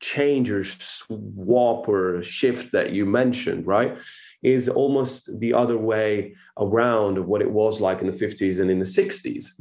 change 0.00 0.50
or 0.50 0.64
swap 0.64 1.88
or 1.88 2.22
shift 2.22 2.72
that 2.72 2.90
you 2.90 3.04
mentioned, 3.04 3.66
right, 3.66 3.98
is 4.42 4.68
almost 4.68 5.38
the 5.40 5.52
other 5.52 5.76
way 5.76 6.34
around 6.58 7.18
of 7.18 7.26
what 7.26 7.42
it 7.42 7.50
was 7.50 7.80
like 7.80 8.00
in 8.00 8.06
the 8.06 8.12
50s 8.12 8.60
and 8.60 8.70
in 8.70 8.78
the 8.78 8.84
60s. 8.84 9.60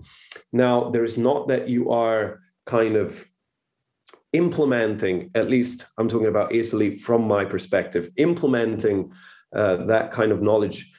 Now, 0.53 0.89
there 0.89 1.03
is 1.03 1.17
not 1.17 1.47
that 1.47 1.67
you 1.67 1.91
are 1.91 2.41
kind 2.65 2.95
of 2.95 3.25
implementing, 4.33 5.31
at 5.35 5.49
least 5.49 5.85
I'm 5.97 6.07
talking 6.07 6.27
about 6.27 6.53
Italy 6.53 6.95
from 6.95 7.27
my 7.27 7.43
perspective, 7.45 8.11
implementing 8.17 9.11
uh, 9.55 9.85
that 9.85 10.11
kind 10.11 10.31
of 10.31 10.41
knowledge 10.41 10.91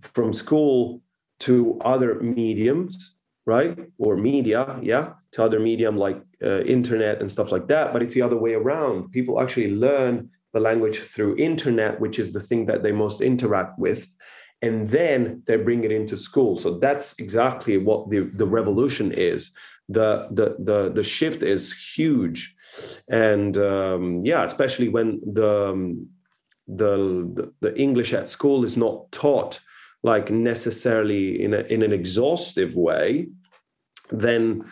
from 0.00 0.32
school 0.32 1.02
to 1.40 1.78
other 1.84 2.20
mediums, 2.20 3.14
right? 3.46 3.78
Or 3.98 4.16
media, 4.16 4.78
yeah, 4.82 5.14
to 5.32 5.44
other 5.44 5.60
medium 5.60 5.96
like 5.96 6.20
uh, 6.42 6.62
internet 6.62 7.20
and 7.20 7.30
stuff 7.30 7.52
like 7.52 7.66
that. 7.68 7.92
But 7.92 8.02
it's 8.02 8.14
the 8.14 8.22
other 8.22 8.36
way 8.36 8.54
around. 8.54 9.10
People 9.12 9.40
actually 9.40 9.74
learn 9.74 10.30
the 10.52 10.60
language 10.60 10.98
through 11.00 11.36
internet, 11.36 12.00
which 12.00 12.18
is 12.18 12.32
the 12.32 12.40
thing 12.40 12.66
that 12.66 12.82
they 12.82 12.92
most 12.92 13.20
interact 13.20 13.78
with. 13.78 14.08
And 14.62 14.88
then 14.88 15.42
they 15.46 15.56
bring 15.56 15.84
it 15.84 15.92
into 15.92 16.16
school. 16.16 16.56
So 16.56 16.78
that's 16.78 17.14
exactly 17.18 17.76
what 17.76 18.08
the, 18.08 18.30
the 18.34 18.46
revolution 18.46 19.12
is. 19.12 19.50
The, 19.90 20.28
the, 20.30 20.56
the, 20.60 20.90
the 20.94 21.02
shift 21.02 21.42
is 21.42 21.72
huge. 21.72 22.54
And 23.10 23.58
um, 23.58 24.20
yeah, 24.22 24.44
especially 24.44 24.88
when 24.88 25.20
the, 25.26 25.70
um, 25.70 26.08
the, 26.66 27.30
the, 27.34 27.52
the 27.60 27.78
English 27.78 28.14
at 28.14 28.28
school 28.28 28.64
is 28.64 28.76
not 28.76 29.12
taught 29.12 29.60
like 30.04 30.30
necessarily 30.30 31.42
in, 31.42 31.54
a, 31.54 31.60
in 31.60 31.82
an 31.82 31.92
exhaustive 31.92 32.76
way, 32.76 33.26
then 34.10 34.62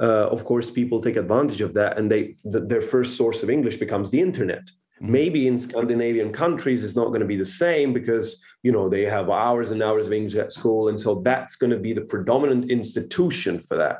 uh, 0.00 0.26
of 0.28 0.44
course 0.44 0.68
people 0.68 1.00
take 1.00 1.16
advantage 1.16 1.60
of 1.60 1.72
that 1.74 1.96
and 1.96 2.10
they 2.10 2.34
the, 2.44 2.60
their 2.60 2.82
first 2.82 3.16
source 3.16 3.42
of 3.42 3.48
English 3.48 3.76
becomes 3.76 4.10
the 4.10 4.20
internet. 4.20 4.64
Mm-hmm. 4.64 5.12
Maybe 5.12 5.46
in 5.46 5.58
Scandinavian 5.58 6.32
countries 6.32 6.82
it's 6.82 6.96
not 6.96 7.08
going 7.08 7.20
to 7.20 7.26
be 7.26 7.36
the 7.36 7.46
same 7.46 7.92
because 7.92 8.42
you 8.64 8.72
know 8.72 8.88
they 8.88 9.02
have 9.02 9.30
hours 9.30 9.70
and 9.70 9.80
hours 9.80 10.08
of 10.08 10.12
English 10.12 10.34
at 10.34 10.52
school, 10.52 10.88
and 10.88 11.00
so 11.00 11.22
that's 11.24 11.54
going 11.54 11.70
to 11.70 11.78
be 11.78 11.92
the 11.92 12.08
predominant 12.12 12.68
institution 12.68 13.60
for 13.60 13.76
that. 13.76 13.98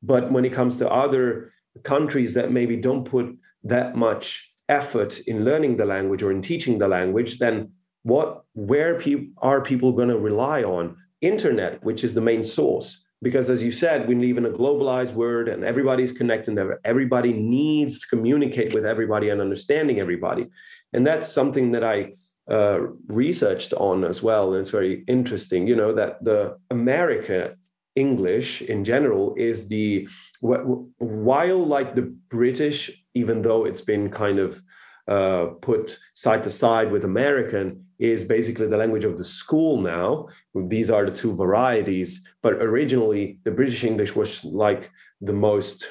But 0.00 0.30
when 0.30 0.44
it 0.44 0.52
comes 0.52 0.78
to 0.78 0.88
other 0.88 1.52
countries 1.82 2.34
that 2.34 2.52
maybe 2.52 2.76
don't 2.76 3.04
put 3.04 3.36
that 3.64 3.96
much 3.96 4.48
effort 4.68 5.18
in 5.26 5.44
learning 5.44 5.76
the 5.76 5.84
language 5.84 6.22
or 6.22 6.30
in 6.30 6.40
teaching 6.40 6.78
the 6.78 6.88
language, 6.88 7.38
then 7.38 7.72
what 8.02 8.44
where 8.54 8.98
pe- 8.98 9.28
are 9.38 9.60
people 9.60 9.92
going 9.92 10.08
to 10.08 10.18
rely 10.18 10.62
on? 10.62 10.96
Internet, 11.20 11.84
which 11.84 12.02
is 12.02 12.14
the 12.14 12.20
main 12.20 12.44
source. 12.44 13.04
Because 13.22 13.50
as 13.50 13.62
you 13.62 13.70
said 13.70 14.08
we 14.08 14.14
live 14.14 14.38
in 14.38 14.46
a 14.46 14.50
globalized 14.50 15.12
world 15.12 15.48
and 15.48 15.62
everybody's 15.62 16.12
connected 16.12 16.58
everybody 16.84 17.34
needs 17.34 18.00
to 18.00 18.06
communicate 18.08 18.72
with 18.72 18.86
everybody 18.86 19.28
and 19.28 19.40
understanding 19.42 20.00
everybody. 20.00 20.46
And 20.94 21.06
that's 21.06 21.28
something 21.28 21.72
that 21.72 21.84
i 21.84 22.12
uh, 22.50 22.80
researched 23.06 23.72
on 23.74 24.02
as 24.04 24.22
well. 24.22 24.52
And 24.52 24.60
it's 24.60 24.70
very 24.70 25.04
interesting 25.06 25.66
you 25.66 25.76
know 25.76 25.92
that 25.92 26.24
the 26.24 26.56
america 26.70 27.54
english 27.96 28.62
in 28.62 28.84
general 28.84 29.34
is 29.36 29.68
the 29.68 30.08
while 30.40 31.64
like 31.76 31.94
the 31.94 32.14
british 32.30 32.90
even 33.14 33.42
though 33.42 33.64
it's 33.64 33.80
been 33.80 34.08
kind 34.08 34.38
of 34.38 34.62
uh, 35.10 35.46
put 35.60 35.98
side 36.14 36.42
to 36.42 36.50
side 36.50 36.90
with 36.90 37.04
american 37.04 37.84
is 38.00 38.24
basically 38.24 38.66
the 38.66 38.78
language 38.78 39.04
of 39.04 39.18
the 39.18 39.24
school 39.24 39.78
now. 39.78 40.26
These 40.54 40.90
are 40.90 41.04
the 41.04 41.14
two 41.14 41.36
varieties, 41.36 42.26
but 42.42 42.54
originally 42.54 43.38
the 43.44 43.50
British 43.50 43.84
English 43.84 44.16
was 44.16 44.42
like 44.42 44.90
the 45.20 45.34
most 45.34 45.86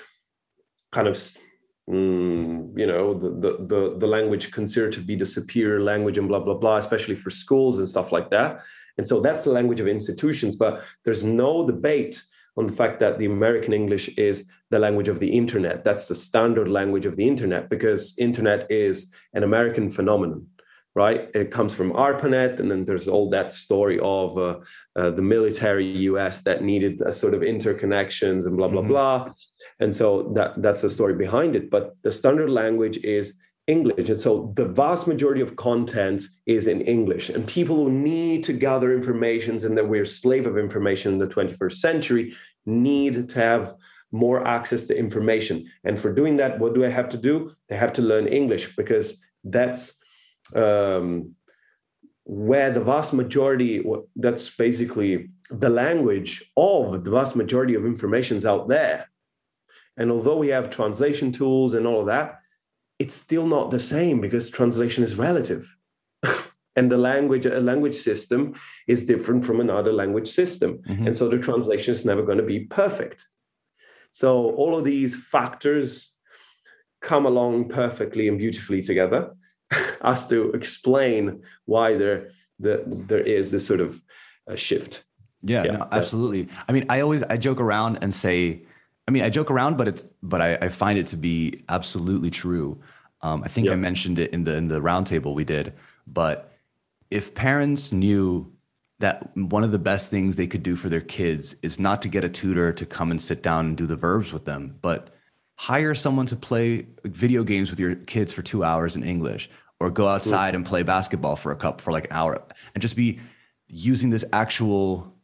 kind 0.91 1.07
of 1.07 1.13
mm, 1.87 2.75
you 2.75 2.87
know 2.87 3.13
the, 3.13 3.29
the, 3.29 3.51
the 3.67 3.95
the 3.99 4.07
language 4.07 4.51
considered 4.51 4.91
to 4.93 5.01
be 5.01 5.15
the 5.15 5.25
superior 5.25 5.81
language 5.83 6.17
and 6.17 6.27
blah 6.27 6.39
blah 6.39 6.55
blah, 6.55 6.77
especially 6.77 7.15
for 7.15 7.29
schools 7.29 7.77
and 7.77 7.87
stuff 7.87 8.11
like 8.11 8.31
that. 8.31 8.61
And 8.97 9.07
so 9.07 9.21
that's 9.21 9.43
the 9.43 9.51
language 9.51 9.79
of 9.79 9.87
institutions. 9.87 10.55
But 10.55 10.81
there's 11.05 11.23
no 11.23 11.65
debate 11.65 12.23
on 12.57 12.67
the 12.67 12.73
fact 12.73 12.99
that 12.99 13.17
the 13.17 13.25
American 13.25 13.73
English 13.73 14.09
is 14.17 14.45
the 14.69 14.79
language 14.79 15.07
of 15.07 15.19
the 15.19 15.29
internet. 15.29 15.83
That's 15.83 16.07
the 16.07 16.15
standard 16.15 16.67
language 16.67 17.05
of 17.05 17.15
the 17.15 17.27
internet 17.27 17.69
because 17.69 18.15
internet 18.17 18.69
is 18.69 19.13
an 19.33 19.43
American 19.43 19.89
phenomenon 19.89 20.47
right? 20.95 21.29
It 21.33 21.51
comes 21.51 21.75
from 21.75 21.91
ARPANET, 21.93 22.59
and 22.59 22.69
then 22.69 22.83
there's 22.85 23.07
all 23.07 23.29
that 23.29 23.53
story 23.53 23.99
of 24.01 24.37
uh, 24.37 24.59
uh, 24.95 25.11
the 25.11 25.21
military 25.21 25.85
US 26.09 26.41
that 26.41 26.63
needed 26.63 27.01
a 27.01 27.13
sort 27.13 27.33
of 27.33 27.41
interconnections 27.41 28.47
and 28.47 28.57
blah 28.57 28.67
blah 28.67 28.81
mm-hmm. 28.81 28.89
blah, 28.89 29.33
and 29.79 29.95
so 29.95 30.31
that 30.35 30.61
that's 30.61 30.81
the 30.81 30.89
story 30.89 31.13
behind 31.13 31.55
it. 31.55 31.69
But 31.69 31.95
the 32.03 32.11
standard 32.11 32.49
language 32.49 32.97
is 32.97 33.33
English, 33.69 34.09
and 34.09 34.19
so 34.19 34.51
the 34.55 34.65
vast 34.65 35.07
majority 35.07 35.41
of 35.41 35.55
content 35.55 36.23
is 36.45 36.67
in 36.67 36.81
English. 36.81 37.29
And 37.29 37.47
people 37.47 37.75
who 37.77 37.91
need 37.91 38.43
to 38.45 38.53
gather 38.53 38.93
information 38.93 39.63
and 39.63 39.77
that 39.77 39.87
we're 39.87 40.05
slave 40.05 40.45
of 40.47 40.57
information 40.57 41.13
in 41.13 41.19
the 41.19 41.27
21st 41.27 41.73
century 41.73 42.33
need 42.65 43.29
to 43.29 43.39
have 43.39 43.75
more 44.11 44.45
access 44.47 44.83
to 44.85 44.97
information. 44.97 45.69
And 45.83 46.01
for 46.01 46.11
doing 46.11 46.37
that, 46.37 46.59
what 46.59 46.73
do 46.73 46.83
I 46.83 46.89
have 46.89 47.09
to 47.09 47.17
do? 47.17 47.51
They 47.67 47.77
have 47.77 47.93
to 47.93 48.01
learn 48.01 48.27
English 48.27 48.75
because 48.75 49.21
that's 49.43 49.93
um, 50.55 51.35
where 52.23 52.71
the 52.71 52.83
vast 52.83 53.13
majority 53.13 53.83
that's 54.15 54.49
basically 54.55 55.29
the 55.51 55.69
language 55.69 56.43
of 56.57 57.03
the 57.03 57.11
vast 57.11 57.35
majority 57.35 57.75
of 57.75 57.85
information 57.85 58.37
is 58.37 58.45
out 58.45 58.67
there 58.67 59.09
and 59.97 60.11
although 60.11 60.37
we 60.37 60.47
have 60.47 60.69
translation 60.69 61.31
tools 61.31 61.73
and 61.73 61.87
all 61.87 62.01
of 62.01 62.05
that 62.05 62.38
it's 62.99 63.15
still 63.15 63.47
not 63.47 63.71
the 63.71 63.79
same 63.79 64.21
because 64.21 64.49
translation 64.49 65.03
is 65.03 65.15
relative 65.15 65.73
and 66.75 66.91
the 66.91 66.97
language 66.97 67.45
a 67.45 67.59
language 67.59 67.95
system 67.95 68.53
is 68.87 69.05
different 69.05 69.43
from 69.43 69.59
another 69.59 69.91
language 69.91 70.27
system 70.27 70.79
mm-hmm. 70.87 71.07
and 71.07 71.15
so 71.15 71.27
the 71.27 71.37
translation 71.37 71.91
is 71.91 72.05
never 72.05 72.23
going 72.23 72.37
to 72.37 72.43
be 72.43 72.61
perfect 72.61 73.27
so 74.11 74.51
all 74.51 74.77
of 74.77 74.83
these 74.83 75.15
factors 75.15 76.15
come 77.01 77.25
along 77.25 77.69
perfectly 77.69 78.27
and 78.27 78.37
beautifully 78.37 78.81
together 78.81 79.31
as 80.01 80.27
to 80.27 80.51
explain 80.51 81.41
why 81.65 81.95
there 81.95 82.29
the, 82.59 82.83
there 82.85 83.21
is 83.21 83.51
this 83.51 83.65
sort 83.65 83.79
of 83.79 84.01
uh, 84.49 84.55
shift. 84.55 85.03
Yeah, 85.41 85.63
yeah 85.63 85.71
no, 85.77 85.87
absolutely. 85.91 86.49
I 86.67 86.73
mean, 86.73 86.85
I 86.89 86.99
always 86.99 87.23
I 87.23 87.37
joke 87.37 87.61
around 87.61 87.99
and 88.01 88.13
say, 88.13 88.63
I 89.09 89.11
mean, 89.11 89.23
I 89.23 89.31
joke 89.31 89.49
around, 89.49 89.75
but 89.75 89.87
it's 89.87 90.03
but 90.21 90.39
I, 90.39 90.53
I 90.61 90.69
find 90.69 90.99
it 90.99 91.07
to 91.07 91.17
be 91.17 91.63
absolutely 91.67 92.29
true. 92.29 92.79
Um, 93.23 93.41
I 93.43 93.47
think 93.47 93.65
yeah. 93.65 93.73
I 93.73 93.75
mentioned 93.75 94.19
it 94.19 94.31
in 94.31 94.43
the 94.43 94.53
in 94.53 94.67
the 94.67 94.79
roundtable 94.79 95.33
we 95.33 95.43
did, 95.43 95.73
but 96.05 96.53
if 97.09 97.33
parents 97.33 97.91
knew 97.91 98.53
that 98.99 99.35
one 99.35 99.63
of 99.63 99.71
the 99.71 99.79
best 99.79 100.11
things 100.11 100.35
they 100.35 100.45
could 100.45 100.61
do 100.61 100.75
for 100.75 100.89
their 100.89 101.01
kids 101.01 101.55
is 101.63 101.79
not 101.79 102.03
to 102.03 102.07
get 102.07 102.23
a 102.23 102.29
tutor 102.29 102.71
to 102.71 102.85
come 102.85 103.09
and 103.09 103.19
sit 103.19 103.41
down 103.41 103.65
and 103.65 103.77
do 103.77 103.87
the 103.87 103.95
verbs 103.95 104.31
with 104.31 104.45
them, 104.45 104.77
but 104.79 105.07
hire 105.55 105.95
someone 105.95 106.27
to 106.27 106.35
play 106.35 106.85
video 107.03 107.43
games 107.43 107.71
with 107.71 107.79
your 107.79 107.95
kids 107.95 108.31
for 108.31 108.43
two 108.43 108.63
hours 108.63 108.95
in 108.95 109.03
English, 109.03 109.49
or 109.79 109.89
go 109.89 110.07
outside 110.07 110.53
and 110.53 110.67
play 110.67 110.83
basketball 110.83 111.35
for 111.35 111.51
a 111.51 111.55
cup 111.55 111.81
for 111.81 111.91
like 111.91 112.05
an 112.05 112.11
hour, 112.11 112.39
and 112.75 112.81
just 112.83 112.95
be 112.95 113.19
using 113.69 114.11
this 114.11 114.25
actual 114.31 115.15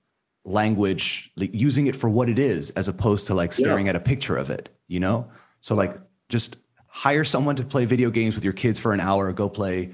language, 0.46 1.32
like 1.36 1.54
using 1.54 1.88
it 1.88 1.96
for 1.96 2.10
what 2.10 2.30
it 2.30 2.39
is, 2.39 2.70
as 2.72 2.88
opposed 2.88 3.28
to 3.28 3.34
like 3.34 3.52
staring 3.52 3.88
yeah. 3.88 3.91
at 3.91 3.96
a 3.96 4.00
picture 4.00 4.38
of 4.38 4.50
it. 4.50 4.70
You 4.88 5.00
know, 5.00 5.30
so 5.62 5.76
like 5.76 6.00
just 6.30 6.58
hire 6.88 7.26
someone 7.26 7.56
to 7.58 7.64
play 7.64 7.86
video 7.86 8.10
games 8.10 8.36
with 8.36 8.43
your 8.43 8.54
kids 8.54 8.80
for 8.80 8.93
an 8.93 9.00
hour. 9.00 9.32
Go 9.34 9.50
play 9.50 9.91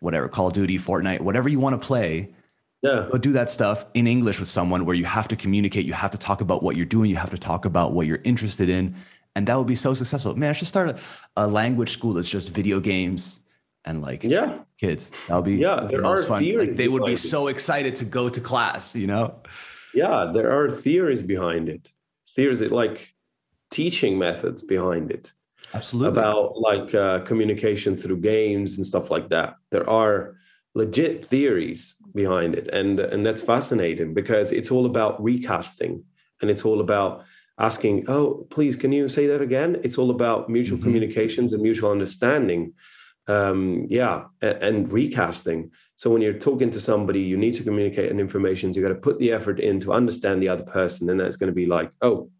whatever 0.00 0.28
Call 0.28 0.48
of 0.48 0.52
Duty, 0.52 0.78
Fortnite, 0.78 1.20
whatever 1.20 1.48
you 1.48 1.58
want 1.58 1.80
to 1.80 1.84
play. 1.84 2.34
Yeah. 2.82 3.08
Go 3.10 3.18
do 3.18 3.32
that 3.32 3.50
stuff 3.50 3.84
in 3.94 4.06
English 4.06 4.38
with 4.38 4.48
someone 4.48 4.84
where 4.84 4.94
you 4.94 5.04
have 5.04 5.26
to 5.28 5.36
communicate, 5.36 5.84
you 5.84 5.94
have 5.94 6.12
to 6.12 6.18
talk 6.18 6.40
about 6.40 6.62
what 6.62 6.76
you're 6.76 6.86
doing, 6.86 7.10
you 7.10 7.16
have 7.16 7.30
to 7.30 7.38
talk 7.38 7.64
about 7.64 7.92
what 7.92 8.06
you're 8.06 8.20
interested 8.22 8.68
in, 8.68 8.94
and 9.34 9.48
that 9.48 9.58
would 9.58 9.66
be 9.66 9.74
so 9.74 9.94
successful. 9.94 10.36
Man, 10.36 10.50
I 10.50 10.52
should 10.52 10.68
start 10.68 10.90
a, 10.90 10.98
a 11.36 11.46
language 11.48 11.90
school 11.92 12.12
that's 12.12 12.28
just 12.28 12.50
video 12.50 12.78
games 12.78 13.40
and 13.84 14.02
like 14.02 14.22
yeah 14.22 14.58
kids. 14.78 15.10
That'll 15.26 15.42
be 15.42 15.56
yeah. 15.56 15.86
There 15.90 16.02
the 16.02 16.06
are 16.06 16.22
fun. 16.22 16.44
Like 16.56 16.76
they 16.76 16.88
would 16.88 17.04
be 17.04 17.16
so 17.16 17.48
excited 17.48 17.96
to 17.96 18.04
go 18.04 18.28
to 18.28 18.40
class. 18.40 18.94
You 18.94 19.08
know. 19.08 19.34
Yeah, 19.94 20.30
there 20.32 20.50
are 20.50 20.70
theories 20.70 21.22
behind 21.22 21.68
it. 21.68 21.92
Theories 22.36 22.60
like 22.60 23.14
teaching 23.70 24.18
methods 24.18 24.62
behind 24.62 25.10
it. 25.10 25.32
Absolutely. 25.74 26.20
About 26.20 26.58
like 26.58 26.94
uh, 26.94 27.20
communication 27.20 27.96
through 27.96 28.18
games 28.18 28.76
and 28.76 28.86
stuff 28.86 29.10
like 29.10 29.28
that. 29.28 29.56
There 29.70 29.88
are 29.88 30.36
legit 30.74 31.24
theories 31.24 31.96
behind 32.14 32.54
it, 32.54 32.68
and 32.68 33.00
and 33.00 33.24
that's 33.26 33.42
fascinating 33.42 34.14
because 34.14 34.52
it's 34.52 34.70
all 34.70 34.86
about 34.86 35.22
recasting, 35.22 36.04
and 36.40 36.50
it's 36.50 36.64
all 36.64 36.80
about 36.80 37.24
asking, 37.58 38.04
oh, 38.08 38.46
please, 38.50 38.76
can 38.76 38.92
you 38.92 39.08
say 39.08 39.26
that 39.26 39.42
again? 39.42 39.78
It's 39.82 39.98
all 39.98 40.10
about 40.10 40.48
mutual 40.48 40.78
mm-hmm. 40.78 40.84
communications 40.84 41.52
and 41.52 41.62
mutual 41.62 41.90
understanding. 41.90 42.72
Um, 43.28 43.86
yeah, 43.90 44.24
and, 44.40 44.62
and, 44.62 44.92
recasting. 44.92 45.70
So 45.96 46.08
when 46.08 46.22
you're 46.22 46.32
talking 46.38 46.70
to 46.70 46.80
somebody, 46.80 47.20
you 47.20 47.36
need 47.36 47.52
to 47.54 47.62
communicate 47.62 48.10
and 48.10 48.18
information. 48.18 48.72
So 48.72 48.80
you 48.80 48.86
got 48.86 48.94
to 48.94 49.00
put 49.00 49.18
the 49.18 49.32
effort 49.32 49.60
in 49.60 49.80
to 49.80 49.92
understand 49.92 50.42
the 50.42 50.48
other 50.48 50.62
person. 50.62 51.10
And 51.10 51.20
that's 51.20 51.36
going 51.36 51.48
to 51.48 51.54
be 51.54 51.66
like, 51.66 51.90
oh, 52.00 52.30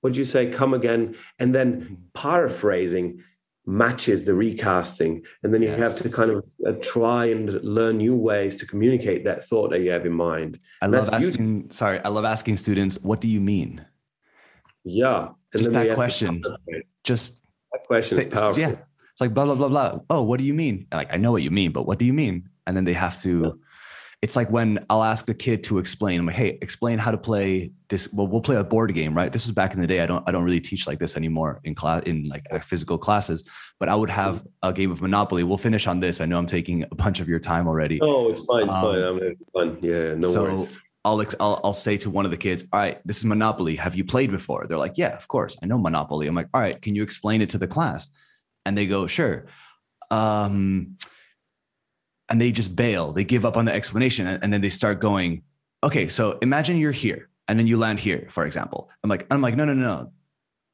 what'd 0.00 0.16
you 0.16 0.24
say? 0.24 0.50
Come 0.50 0.74
again. 0.74 1.14
And 1.38 1.54
then 1.54 1.80
mm-hmm. 1.80 1.94
paraphrasing 2.14 3.22
matches 3.66 4.24
the 4.24 4.34
recasting. 4.34 5.24
And 5.42 5.54
then 5.54 5.62
you 5.62 5.68
yes. 5.68 5.78
have 5.78 5.98
to 5.98 6.10
kind 6.10 6.30
of 6.32 6.44
uh, 6.66 6.72
try 6.82 7.26
and 7.26 7.62
learn 7.62 7.98
new 7.98 8.16
ways 8.16 8.56
to 8.56 8.66
communicate 8.66 9.24
that 9.24 9.44
thought 9.44 9.70
that 9.70 9.80
you 9.80 9.90
have 9.92 10.04
in 10.04 10.12
mind. 10.12 10.58
I 10.80 10.86
love 10.86 11.08
asking, 11.12 11.70
sorry, 11.70 12.00
I 12.00 12.08
love 12.08 12.24
asking 12.24 12.56
students, 12.56 12.98
what 13.02 13.20
do 13.20 13.28
you 13.28 13.40
mean? 13.40 13.86
Yeah. 14.84 15.28
And 15.52 15.62
just 15.62 15.72
that 15.72 15.94
question. 15.94 16.42
Just 17.04 17.40
that 17.72 17.86
question 17.86 18.16
say, 18.18 18.26
is 18.26 18.32
powerful. 18.32 18.60
Yeah. 18.60 18.74
It's 19.12 19.20
like 19.20 19.34
blah 19.34 19.44
blah 19.44 19.54
blah 19.54 19.68
blah. 19.68 20.00
Oh, 20.10 20.22
what 20.22 20.38
do 20.38 20.44
you 20.44 20.54
mean? 20.54 20.86
like 20.92 21.12
I 21.12 21.16
know 21.16 21.32
what 21.32 21.42
you 21.42 21.50
mean, 21.50 21.72
but 21.72 21.86
what 21.86 21.98
do 21.98 22.04
you 22.04 22.12
mean? 22.12 22.48
And 22.66 22.76
then 22.76 22.84
they 22.84 22.94
have 22.94 23.20
to. 23.22 23.42
Yeah. 23.44 23.50
It's 24.22 24.36
like 24.36 24.50
when 24.50 24.78
I'll 24.88 25.02
ask 25.02 25.26
the 25.26 25.34
kid 25.34 25.64
to 25.64 25.78
explain. 25.78 26.20
I'm 26.20 26.26
like, 26.26 26.36
hey, 26.36 26.56
explain 26.62 26.98
how 27.00 27.10
to 27.10 27.18
play 27.18 27.72
this. 27.88 28.10
Well, 28.12 28.28
we'll 28.28 28.40
play 28.40 28.54
a 28.54 28.62
board 28.62 28.94
game, 28.94 29.16
right? 29.16 29.32
This 29.32 29.44
was 29.44 29.52
back 29.52 29.74
in 29.74 29.80
the 29.80 29.86
day. 29.86 30.00
I 30.00 30.06
don't 30.06 30.26
I 30.28 30.30
don't 30.30 30.44
really 30.44 30.60
teach 30.60 30.86
like 30.86 31.00
this 31.00 31.16
anymore 31.16 31.60
in 31.64 31.74
class 31.74 32.04
in 32.04 32.28
like 32.28 32.46
physical 32.64 32.98
classes. 32.98 33.44
But 33.80 33.88
I 33.88 33.96
would 33.96 34.10
have 34.10 34.38
mm-hmm. 34.38 34.68
a 34.68 34.72
game 34.72 34.92
of 34.92 35.02
Monopoly. 35.02 35.42
We'll 35.42 35.58
finish 35.58 35.88
on 35.88 35.98
this. 35.98 36.20
I 36.20 36.26
know 36.26 36.38
I'm 36.38 36.46
taking 36.46 36.84
a 36.84 36.94
bunch 36.94 37.18
of 37.18 37.28
your 37.28 37.40
time 37.40 37.66
already. 37.66 37.98
Oh, 38.00 38.30
it's 38.30 38.44
fine, 38.44 38.62
it's 38.64 38.72
um, 38.72 38.82
fine. 38.82 39.02
I'm 39.02 39.36
fun. 39.52 39.78
Yeah, 39.82 40.14
no 40.14 40.30
so, 40.30 40.42
worries. 40.44 40.78
I'll, 41.04 41.20
I'll 41.40 41.60
I'll 41.64 41.72
say 41.72 41.96
to 41.98 42.10
one 42.10 42.24
of 42.24 42.30
the 42.30 42.36
kids, 42.36 42.64
"All 42.72 42.78
right, 42.78 43.00
this 43.04 43.18
is 43.18 43.24
Monopoly. 43.24 43.74
Have 43.76 43.96
you 43.96 44.04
played 44.04 44.30
before?" 44.30 44.66
They're 44.68 44.78
like, 44.78 44.96
"Yeah, 44.96 45.16
of 45.16 45.26
course, 45.26 45.56
I 45.62 45.66
know 45.66 45.78
Monopoly." 45.78 46.28
I'm 46.28 46.34
like, 46.34 46.48
"All 46.54 46.60
right, 46.60 46.80
can 46.80 46.94
you 46.94 47.02
explain 47.02 47.42
it 47.42 47.50
to 47.50 47.58
the 47.58 47.66
class?" 47.66 48.08
And 48.64 48.76
they 48.76 48.86
go, 48.86 49.06
"Sure." 49.06 49.46
Um, 50.10 50.96
and 52.28 52.40
they 52.40 52.52
just 52.52 52.74
bail. 52.74 53.12
They 53.12 53.24
give 53.24 53.44
up 53.44 53.56
on 53.56 53.64
the 53.64 53.74
explanation, 53.74 54.26
and, 54.26 54.42
and 54.42 54.52
then 54.52 54.60
they 54.60 54.68
start 54.68 55.00
going, 55.00 55.42
"Okay, 55.82 56.08
so 56.08 56.38
imagine 56.42 56.76
you're 56.76 56.92
here, 56.92 57.28
and 57.48 57.58
then 57.58 57.66
you 57.66 57.76
land 57.76 58.00
here, 58.00 58.26
for 58.28 58.46
example." 58.46 58.90
I'm 59.02 59.10
like, 59.10 59.26
I'm 59.30 59.42
like, 59.42 59.56
no, 59.56 59.64
no, 59.64 59.74
no, 59.74 59.82
no. 59.82 60.12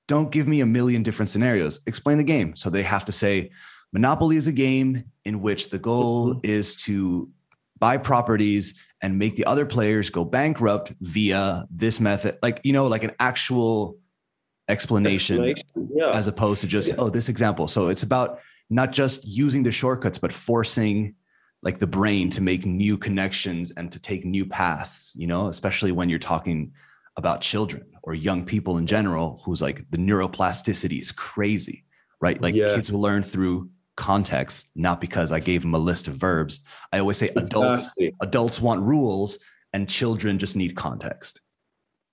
Don't 0.06 0.30
give 0.30 0.48
me 0.48 0.60
a 0.60 0.66
million 0.66 1.02
different 1.02 1.28
scenarios. 1.28 1.80
Explain 1.86 2.18
the 2.18 2.24
game. 2.24 2.56
So 2.56 2.70
they 2.70 2.82
have 2.82 3.04
to 3.06 3.12
say, 3.12 3.50
Monopoly 3.92 4.36
is 4.36 4.46
a 4.46 4.52
game 4.52 5.04
in 5.24 5.40
which 5.40 5.70
the 5.70 5.78
goal 5.78 6.40
is 6.42 6.76
to 6.84 7.30
buy 7.78 7.96
properties 7.96 8.74
and 9.00 9.18
make 9.18 9.36
the 9.36 9.44
other 9.44 9.64
players 9.64 10.10
go 10.10 10.24
bankrupt 10.24 10.92
via 11.00 11.66
this 11.70 12.00
method 12.00 12.36
like 12.42 12.60
you 12.64 12.72
know 12.72 12.86
like 12.86 13.04
an 13.04 13.12
actual 13.20 13.96
explanation, 14.68 15.44
explanation. 15.44 15.96
Yeah. 15.96 16.10
as 16.10 16.26
opposed 16.26 16.60
to 16.62 16.66
just 16.66 16.88
yeah. 16.88 16.94
oh 16.98 17.10
this 17.10 17.28
example 17.28 17.68
so 17.68 17.88
it's 17.88 18.02
about 18.02 18.40
not 18.70 18.92
just 18.92 19.26
using 19.26 19.62
the 19.62 19.70
shortcuts 19.70 20.18
but 20.18 20.32
forcing 20.32 21.14
like 21.62 21.78
the 21.78 21.86
brain 21.86 22.30
to 22.30 22.40
make 22.40 22.64
new 22.66 22.96
connections 22.96 23.72
and 23.72 23.90
to 23.92 23.98
take 23.98 24.24
new 24.24 24.44
paths 24.44 25.12
you 25.16 25.26
know 25.26 25.48
especially 25.48 25.92
when 25.92 26.08
you're 26.08 26.18
talking 26.18 26.72
about 27.16 27.40
children 27.40 27.84
or 28.02 28.14
young 28.14 28.44
people 28.44 28.78
in 28.78 28.86
general 28.86 29.40
who's 29.44 29.60
like 29.60 29.84
the 29.90 29.98
neuroplasticity 29.98 31.00
is 31.00 31.12
crazy 31.12 31.84
right 32.20 32.40
like 32.40 32.54
yeah. 32.54 32.74
kids 32.74 32.92
will 32.92 33.00
learn 33.00 33.22
through 33.22 33.70
context, 33.98 34.70
not 34.76 35.00
because 35.00 35.32
I 35.32 35.40
gave 35.40 35.62
them 35.62 35.74
a 35.74 35.78
list 35.78 36.06
of 36.06 36.14
verbs. 36.14 36.60
I 36.92 37.00
always 37.00 37.18
say 37.18 37.30
adults 37.36 37.82
exactly. 37.82 38.14
adults 38.22 38.60
want 38.60 38.80
rules 38.80 39.40
and 39.72 39.88
children 39.88 40.38
just 40.38 40.54
need 40.54 40.76
context. 40.76 41.40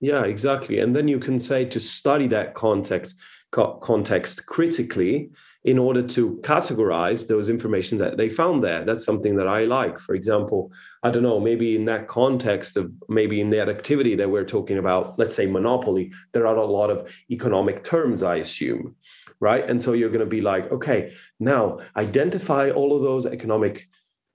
Yeah, 0.00 0.24
exactly. 0.24 0.80
And 0.80 0.94
then 0.94 1.08
you 1.08 1.18
can 1.18 1.38
say 1.38 1.64
to 1.66 1.80
study 1.80 2.28
that 2.28 2.54
context 2.54 3.16
co- 3.50 3.74
context 3.78 4.46
critically 4.46 5.30
in 5.64 5.78
order 5.78 6.02
to 6.02 6.38
categorize 6.42 7.26
those 7.26 7.48
information 7.48 7.98
that 7.98 8.16
they 8.16 8.28
found 8.28 8.62
there. 8.62 8.84
That's 8.84 9.04
something 9.04 9.34
that 9.36 9.48
I 9.48 9.64
like. 9.64 9.98
For 9.98 10.14
example, 10.14 10.70
I 11.02 11.10
don't 11.10 11.24
know, 11.24 11.40
maybe 11.40 11.74
in 11.74 11.86
that 11.86 12.06
context 12.06 12.76
of 12.76 12.92
maybe 13.08 13.40
in 13.40 13.50
that 13.50 13.68
activity 13.68 14.14
that 14.16 14.30
we're 14.30 14.44
talking 14.44 14.78
about, 14.78 15.18
let's 15.18 15.34
say 15.34 15.46
monopoly, 15.46 16.12
there 16.32 16.46
are 16.46 16.56
a 16.56 16.64
lot 16.64 16.90
of 16.90 17.10
economic 17.30 17.82
terms, 17.82 18.22
I 18.22 18.36
assume 18.36 18.94
right? 19.40 19.68
And 19.68 19.82
so 19.82 19.92
you're 19.92 20.08
going 20.08 20.20
to 20.20 20.26
be 20.26 20.40
like, 20.40 20.70
okay, 20.72 21.12
now 21.40 21.80
identify 21.96 22.70
all 22.70 22.96
of 22.96 23.02
those 23.02 23.26
economic 23.26 23.88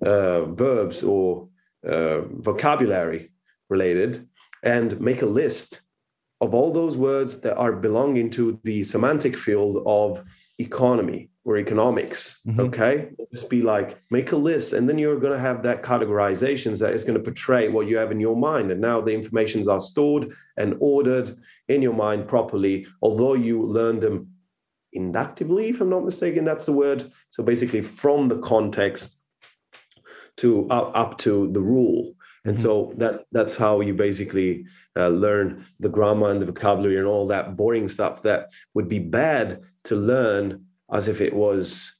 uh, 0.05 0.45
verbs 0.45 1.03
or 1.03 1.47
uh, 1.88 2.22
vocabulary 2.22 3.32
related 3.70 4.28
and 4.64 4.99
make 4.99 5.22
a 5.22 5.26
list 5.26 5.82
of 6.39 6.53
all 6.53 6.72
those 6.72 6.97
words 6.97 7.41
that 7.41 7.55
are 7.55 7.74
belonging 7.74 8.30
to 8.32 8.59
the 8.64 8.84
semantic 8.84 9.38
field 9.38 9.84
of 9.86 10.24
economy 10.59 11.30
or 11.43 11.57
economics 11.57 12.39
mm-hmm. 12.45 12.59
okay 12.59 13.09
just 13.32 13.49
be 13.49 13.64
like 13.64 13.99
make 14.12 14.32
a 14.32 14.36
list 14.36 14.74
and 14.74 14.88
then 14.88 14.99
you're 14.99 15.20
going 15.20 15.34
to 15.34 15.39
have 15.39 15.64
that 15.64 15.82
categorizations 15.82 16.80
that 16.80 16.93
is 16.93 17.03
going 17.03 17.18
to 17.18 17.24
portray 17.24 17.68
what 17.68 17.88
you 17.88 17.97
have 17.97 18.12
in 18.12 18.20
your 18.20 18.36
mind 18.36 18.70
and 18.72 18.80
now 18.80 19.01
the 19.01 19.12
informations 19.12 19.68
are 19.68 19.80
stored 19.80 20.32
and 20.57 20.76
ordered 20.80 21.36
in 21.68 21.82
your 21.82 21.93
mind 21.93 22.28
properly 22.28 22.86
although 23.01 23.34
you 23.34 23.64
learned 23.64 24.01
them 24.01 24.32
inductively, 24.93 25.70
if 25.70 25.82
I'm 25.82 25.89
not 25.89 26.05
mistaken, 26.05 26.43
that's 26.43 26.66
the 26.66 26.74
word. 26.74 27.12
So 27.30 27.43
basically, 27.43 27.82
from 27.82 28.28
the 28.28 28.39
context 28.39 29.20
to 30.38 30.68
up, 30.70 30.91
up 30.95 31.18
to 31.20 31.51
the 31.51 31.62
rule. 31.62 32.14
And 32.44 32.56
mm-hmm. 32.56 32.64
so 32.64 32.94
that 32.98 33.26
that's 33.32 33.56
how 33.56 33.82
you 33.82 33.94
basically 33.94 34.66
uh, 34.98 35.10
learn 35.10 35.66
the 35.80 35.89
grammar 35.89 36.32
and 36.32 36.42
the 36.42 36.46
vocabulary 36.48 36.98
and 36.98 37.08
all 37.08 37.28
that 37.28 37.56
boring 37.56 37.88
stuff 37.88 38.24
that 38.24 38.52
would 38.74 38.88
be 38.88 39.00
bad 39.00 39.64
to 39.86 39.96
learn 39.96 40.66
as 40.92 41.08
if 41.08 41.22
it 41.22 41.34
was 41.34 41.96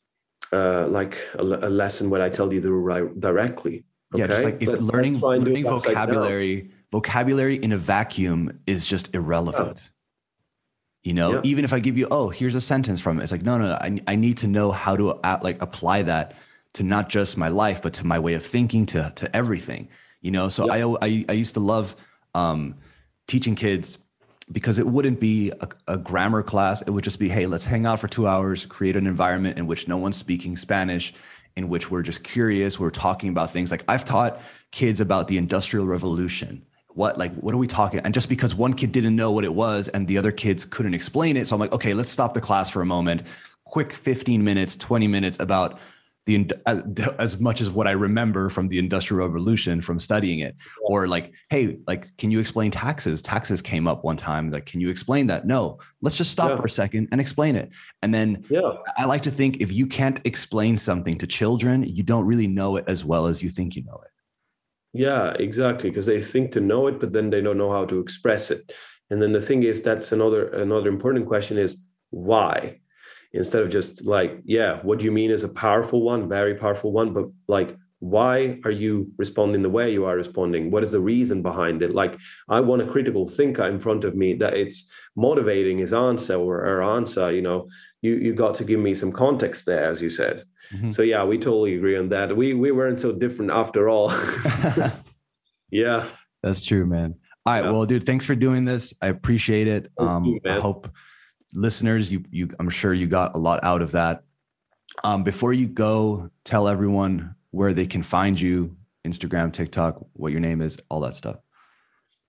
uh, 0.52 0.88
like 0.88 1.18
a, 1.36 1.44
a, 1.44 1.70
lesson 1.70 2.10
when 2.10 2.22
I 2.22 2.30
tell 2.30 2.52
you 2.52 2.60
the 2.60 2.72
right 2.72 3.20
directly. 3.20 3.86
Okay? 4.14 4.24
Yeah, 4.24 4.28
just 4.28 4.44
like 4.44 4.62
if 4.62 4.70
learning 4.82 5.20
learning 5.20 5.64
vocabulary, 5.64 6.72
vocabulary 6.92 7.56
in 7.56 7.72
a 7.72 7.78
vacuum 7.78 8.60
is 8.68 8.86
just 8.86 9.14
irrelevant. 9.14 9.92
You 11.04 11.14
know, 11.14 11.36
yeah. 11.36 11.42
even 11.44 11.66
if 11.66 11.74
I 11.74 11.80
give 11.80 11.98
you, 11.98 12.08
oh, 12.12 12.30
here's 12.30 12.54
a 12.54 12.62
sentence 12.62 13.00
from 13.00 13.20
it, 13.20 13.24
it's 13.24 13.32
like, 13.32 13.42
no, 13.42 13.58
no, 13.58 13.70
no 13.70 13.74
I, 13.76 14.00
I 14.08 14.16
need 14.16 14.38
to 14.40 14.48
know 14.48 14.72
how 14.72 14.96
to 14.96 15.20
like 15.42 15.62
apply 15.62 16.04
that 16.04 16.36
to 16.74 16.84
not 16.84 17.10
just 17.10 17.38
my 17.38 17.48
life, 17.48 17.82
but 17.82 17.94
to 17.94 18.06
my 18.06 18.20
way 18.20 18.34
of 18.34 18.46
thinking, 18.46 18.86
to 18.88 19.14
to 19.16 19.36
everything. 19.36 19.88
You 20.22 20.32
know, 20.32 20.50
so 20.50 20.74
yeah. 20.74 20.86
I, 20.86 21.06
I 21.06 21.26
I 21.30 21.34
used 21.34 21.56
to 21.56 21.60
love 21.60 21.96
um, 22.34 22.76
teaching 23.28 23.56
kids 23.56 23.98
because 24.52 24.80
it 24.80 24.88
wouldn't 24.88 25.20
be 25.20 25.52
a, 25.52 25.68
a, 25.88 25.98
grammar 25.98 26.44
class. 26.44 26.82
It 26.82 26.90
would 26.92 27.04
just 27.04 27.20
be, 27.20 27.30
hey, 27.30 27.48
let's 27.48 27.64
hang 27.64 27.86
out 27.86 28.02
for 28.02 28.08
two 28.08 28.28
hours, 28.28 28.66
create 28.66 28.98
an 28.98 29.08
environment 29.08 29.58
in 29.58 29.66
which 29.66 29.88
no 29.88 29.96
one's 29.96 30.18
speaking 30.18 30.58
Spanish, 30.58 31.14
in 31.56 31.70
which 31.70 31.90
we're 31.90 32.02
just 32.02 32.24
curious, 32.24 32.80
we're 32.80 32.90
talking 32.90 33.30
about 33.30 33.52
things. 33.52 33.72
Like 33.72 33.86
I've 33.88 34.04
taught 34.04 34.42
kids 34.72 35.00
about 35.00 35.28
the 35.28 35.38
Industrial 35.38 35.86
Revolution 35.86 36.66
what 36.94 37.18
like 37.18 37.34
what 37.36 37.54
are 37.54 37.58
we 37.58 37.68
talking 37.68 38.00
and 38.02 38.14
just 38.14 38.30
because 38.30 38.54
one 38.54 38.74
kid 38.74 38.92
didn't 38.92 39.16
know 39.16 39.32
what 39.32 39.44
it 39.44 39.54
was 39.54 39.88
and 39.88 40.08
the 40.08 40.18
other 40.18 40.32
kids 40.32 40.66
couldn't 40.66 40.94
explain 40.94 41.38
it 41.38 41.48
so 41.48 41.56
i'm 41.56 41.60
like 41.60 41.72
okay 41.72 41.94
let's 41.94 42.12
stop 42.12 42.34
the 42.34 42.42
class 42.42 42.70
for 42.70 42.82
a 42.82 42.86
moment 42.86 43.24
quick 43.64 43.94
15 43.94 44.44
minutes 44.44 44.76
20 44.76 45.08
minutes 45.08 45.40
about 45.40 45.80
Uh, 46.28 46.76
the 46.86 47.16
as 47.18 47.40
much 47.40 47.62
as 47.62 47.70
what 47.72 47.88
i 47.88 47.92
remember 47.92 48.48
from 48.48 48.68
the 48.68 48.78
industrial 48.78 49.28
revolution 49.28 49.82
from 49.82 49.98
studying 49.98 50.40
it 50.40 50.56
or 50.84 51.08
like 51.08 51.34
hey 51.50 51.80
like 51.88 52.16
can 52.18 52.30
you 52.30 52.40
explain 52.40 52.70
taxes 52.70 53.24
taxes 53.24 53.60
came 53.60 53.88
up 53.88 54.04
one 54.04 54.16
time 54.16 54.52
like 54.52 54.68
can 54.68 54.80
you 54.80 54.90
explain 54.90 55.26
that 55.26 55.48
no 55.48 55.80
let's 56.04 56.16
just 56.16 56.30
stop 56.30 56.52
yeah. 56.52 56.58
for 56.58 56.66
a 56.66 56.70
second 56.70 57.08
and 57.12 57.20
explain 57.20 57.56
it 57.56 57.72
and 58.04 58.14
then 58.14 58.46
yeah 58.52 58.74
i 58.98 59.04
like 59.06 59.24
to 59.24 59.32
think 59.32 59.58
if 59.62 59.72
you 59.72 59.88
can't 59.88 60.22
explain 60.24 60.78
something 60.78 61.18
to 61.18 61.26
children 61.26 61.82
you 61.84 62.04
don't 62.04 62.26
really 62.26 62.48
know 62.48 62.76
it 62.76 62.86
as 62.88 63.04
well 63.04 63.26
as 63.26 63.42
you 63.42 63.50
think 63.50 63.76
you 63.76 63.84
know 63.84 64.00
it 64.06 64.12
yeah, 64.94 65.32
exactly. 65.40 65.90
Because 65.90 66.06
they 66.06 66.22
think 66.22 66.52
to 66.52 66.60
know 66.60 66.88
it, 66.88 67.00
but 67.00 67.12
then 67.12 67.30
they 67.30 67.42
don't 67.42 67.58
know 67.58 67.72
how 67.72 67.86
to 67.86 68.00
express 68.00 68.52
it. 68.52 68.74
And 69.10 69.22
then 69.22 69.32
the 69.32 69.42
thing 69.42 69.64
is, 69.64 69.82
that's 69.82 70.12
another 70.12 70.50
another 70.50 70.90
important 70.90 71.28
question 71.28 71.58
is 71.58 71.84
why? 72.10 72.81
Instead 73.34 73.62
of 73.62 73.70
just 73.70 74.06
like, 74.06 74.40
yeah, 74.44 74.80
what 74.82 75.00
do 75.00 75.06
you 75.06 75.12
mean 75.12 75.32
is 75.32 75.44
a 75.44 75.50
powerful 75.50 76.02
one, 76.02 76.28
very 76.28 76.56
powerful 76.56 76.92
one, 76.92 77.14
but 77.14 77.26
like 77.48 77.78
why 78.02 78.58
are 78.66 78.72
you 78.72 79.12
responding 79.18 79.62
the 79.62 79.70
way 79.70 79.94
you 79.94 80.06
are 80.06 80.16
responding? 80.16 80.72
What 80.72 80.82
is 80.82 80.92
the 80.92 81.00
reason 81.00 81.44
behind 81.44 81.84
it? 81.84 81.94
Like 81.94 82.18
i 82.50 82.60
want 82.60 82.82
a 82.82 82.88
critical 82.88 83.28
thinker 83.28 83.66
in 83.68 83.80
front 83.80 84.04
of 84.04 84.16
me 84.16 84.34
that 84.34 84.56
it's 84.56 84.92
motivating 85.16 85.78
his 85.78 85.94
answer 85.94 86.36
or 86.36 86.62
her 86.62 86.82
answer 86.82 87.32
you 87.32 87.44
know? 87.44 87.70
You 88.02 88.16
you 88.16 88.34
got 88.34 88.56
to 88.56 88.64
give 88.64 88.80
me 88.80 88.96
some 88.96 89.12
context 89.12 89.68
there 89.68 89.86
as 89.90 90.02
you 90.02 90.10
said. 90.10 90.44
Mm-hmm. 90.74 90.90
so 90.90 91.04
yeah 91.04 91.24
we 91.24 91.38
totally 91.38 91.76
agree 91.76 91.96
on 91.96 92.10
that. 92.10 92.36
We 92.36 92.56
we 92.56 92.72
weren't 92.72 93.00
so 93.00 93.12
different 93.12 93.52
after 93.52 93.88
all. 93.88 94.12
Yeah. 95.74 96.06
That's 96.44 96.62
true 96.62 96.86
man. 96.86 97.16
All 97.46 97.54
right 97.54 97.64
yeah. 97.64 97.72
well 97.72 97.86
dude 97.86 98.06
thanks 98.06 98.26
for 98.26 98.36
doing 98.36 98.66
this. 98.66 98.96
I 99.00 99.08
appreciate 99.08 99.68
it. 99.68 99.92
Um 100.00 100.26
you, 100.26 100.40
i 100.46 100.60
hope 100.60 100.90
listeners 101.54 102.12
you 102.12 102.24
you 102.32 102.50
i'm 102.60 102.70
sure 102.70 102.94
you 102.94 103.08
got 103.08 103.36
a 103.36 103.38
lot 103.38 103.64
out 103.64 103.82
of 103.82 103.92
that 103.92 104.24
um 105.04 105.24
before 105.24 105.54
you 105.54 105.68
go 105.68 106.30
tell 106.44 106.68
everyone 106.68 107.36
where 107.52 107.74
they 107.74 107.86
can 107.86 108.02
find 108.02 108.40
you, 108.40 108.76
Instagram, 109.06 109.54
TikTok, 109.54 110.04
what 110.14 110.32
your 110.32 110.42
name 110.42 110.62
is, 110.62 110.78
all 110.90 111.02
that 111.02 111.16
stuff. 111.16 111.38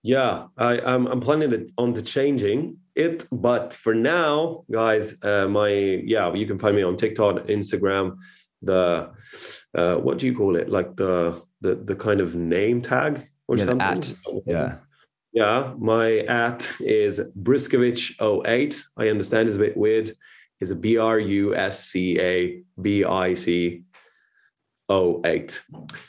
Yeah, 0.02 0.46
I, 0.58 0.80
I'm, 0.80 1.06
I'm 1.06 1.20
planning 1.20 1.70
on 1.78 1.94
to 1.94 2.02
changing 2.02 2.78
it, 2.96 3.26
but 3.30 3.72
for 3.72 3.94
now, 3.94 4.64
guys, 4.70 5.14
uh, 5.22 5.46
my 5.48 5.68
yeah, 5.68 6.34
you 6.34 6.46
can 6.46 6.58
find 6.58 6.74
me 6.74 6.82
on 6.82 6.96
TikTok, 6.96 7.46
Instagram, 7.46 8.16
the 8.62 9.10
uh, 9.76 9.94
what 9.94 10.18
do 10.18 10.26
you 10.26 10.36
call 10.36 10.56
it? 10.56 10.68
Like 10.68 10.96
the 10.96 11.40
the 11.60 11.76
the 11.76 11.94
kind 11.94 12.20
of 12.20 12.34
name 12.34 12.82
tag 12.82 13.28
or 13.46 13.56
yeah, 13.56 13.64
something. 13.64 13.80
At, 13.80 14.14
yeah. 14.44 14.74
Yeah, 15.32 15.72
my 15.78 16.18
at 16.20 16.70
is 16.80 17.18
Bruscabic08. 17.40 18.82
I 18.98 19.08
understand 19.08 19.48
it's 19.48 19.56
a 19.56 19.60
bit 19.60 19.76
weird. 19.76 20.12
Is 20.60 20.70
a 20.70 20.76
B 20.76 20.96
R 20.98 21.18
U 21.18 21.56
S 21.56 21.86
C 21.88 22.20
A 22.20 22.62
B 22.80 23.04
I 23.04 23.34
C 23.34 23.82
08. 24.90 25.62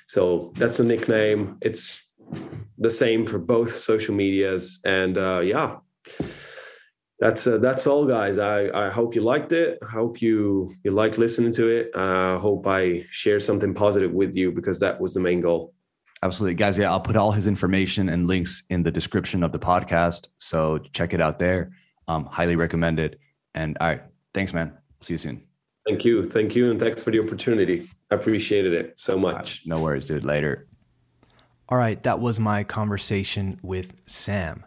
So 0.07 0.51
that's 0.57 0.77
the 0.77 0.83
nickname. 0.83 1.57
It's 1.61 2.03
the 2.77 2.89
same 2.89 3.25
for 3.25 3.39
both 3.39 3.73
social 3.73 4.13
medias. 4.13 4.79
And 4.83 5.17
uh, 5.17 5.39
yeah, 5.39 5.77
that's 7.19 7.47
uh, 7.47 7.57
that's 7.59 7.87
all, 7.87 8.05
guys. 8.05 8.37
I, 8.37 8.67
I 8.73 8.89
hope 8.89 9.15
you 9.15 9.21
liked 9.21 9.53
it. 9.53 9.79
I 9.81 9.89
hope 9.89 10.21
you 10.21 10.69
you 10.83 10.91
like 10.91 11.17
listening 11.17 11.53
to 11.53 11.69
it. 11.69 11.91
I 11.95 12.35
uh, 12.35 12.39
hope 12.39 12.67
I 12.67 13.05
share 13.09 13.39
something 13.39 13.73
positive 13.73 14.11
with 14.11 14.35
you 14.35 14.51
because 14.51 14.79
that 14.79 14.99
was 14.99 15.13
the 15.13 15.21
main 15.21 15.39
goal. 15.39 15.73
Absolutely, 16.23 16.55
guys. 16.55 16.77
Yeah, 16.77 16.89
I'll 16.89 17.01
put 17.01 17.17
all 17.17 17.33
his 17.33 17.47
information 17.47 18.07
and 18.07 18.27
links 18.27 18.63
in 18.69 18.81
the 18.81 18.91
description 18.91 19.43
of 19.43 19.51
the 19.51 19.59
podcast, 19.59 20.27
so 20.37 20.77
check 20.93 21.13
it 21.13 21.19
out 21.19 21.37
there. 21.37 21.73
Um, 22.07 22.27
highly 22.27 22.55
recommend 22.55 22.97
it. 22.97 23.19
And 23.55 23.77
all 23.81 23.89
right, 23.89 24.03
thanks, 24.33 24.53
man. 24.53 24.71
See 25.01 25.15
you 25.15 25.17
soon. 25.17 25.43
Thank 25.85 26.05
you, 26.05 26.23
thank 26.23 26.55
you, 26.55 26.71
and 26.71 26.79
thanks 26.79 27.03
for 27.03 27.11
the 27.11 27.19
opportunity. 27.19 27.89
I 28.09 28.15
appreciated 28.15 28.71
it 28.71 28.93
so 28.95 29.17
much. 29.17 29.63
Right, 29.65 29.75
no 29.75 29.83
worries, 29.83 30.05
dude. 30.05 30.23
Later. 30.23 30.65
All 31.67 31.77
right, 31.77 32.01
that 32.03 32.21
was 32.21 32.39
my 32.39 32.63
conversation 32.63 33.59
with 33.61 33.91
Sam. 34.05 34.65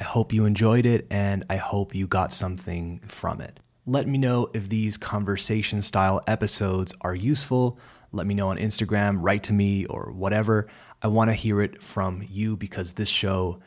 I 0.00 0.04
hope 0.04 0.32
you 0.32 0.46
enjoyed 0.46 0.86
it 0.86 1.06
and 1.10 1.44
I 1.50 1.56
hope 1.56 1.94
you 1.94 2.06
got 2.06 2.32
something 2.32 3.00
from 3.00 3.42
it. 3.42 3.60
Let 3.84 4.08
me 4.08 4.16
know 4.16 4.48
if 4.54 4.70
these 4.70 4.96
conversation 4.96 5.82
style 5.82 6.22
episodes 6.26 6.94
are 7.02 7.14
useful. 7.14 7.78
Let 8.14 8.26
me 8.26 8.34
know 8.34 8.48
on 8.48 8.56
Instagram, 8.58 9.16
write 9.18 9.42
to 9.44 9.52
me, 9.52 9.86
or 9.86 10.12
whatever. 10.12 10.68
I 11.04 11.08
want 11.08 11.28
to 11.28 11.34
hear 11.34 11.60
it 11.60 11.82
from 11.82 12.24
you 12.30 12.56
because 12.56 12.94
this 12.94 13.10
show 13.10 13.60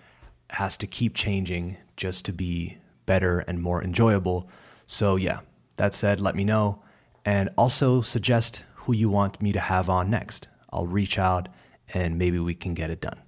has 0.50 0.76
to 0.78 0.88
keep 0.88 1.14
changing 1.14 1.78
just 1.96 2.26
to 2.26 2.34
be 2.34 2.80
better 3.06 3.42
and 3.42 3.62
more 3.62 3.84
enjoyable. 3.84 4.50
So, 4.88 5.18
yeah, 5.18 5.42
that 5.76 5.94
said, 5.94 6.20
let 6.20 6.36
me 6.36 6.44
know. 6.44 6.82
And 7.24 7.52
also 7.56 8.02
suggest 8.02 8.64
who 8.74 8.94
you 8.94 9.10
want 9.10 9.40
me 9.40 9.52
to 9.52 9.60
have 9.60 9.88
on 9.88 10.10
next. 10.10 10.48
I'll 10.72 10.88
reach 10.88 11.20
out 11.20 11.48
and 11.94 12.18
maybe 12.18 12.40
we 12.40 12.56
can 12.56 12.74
get 12.74 12.90
it 12.90 13.02
done. 13.02 13.22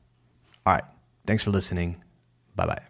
All 0.66 0.74
right. 0.74 0.86
Thanks 1.28 1.44
for 1.44 1.52
listening. 1.52 2.02
Bye 2.56 2.66
bye. 2.66 2.89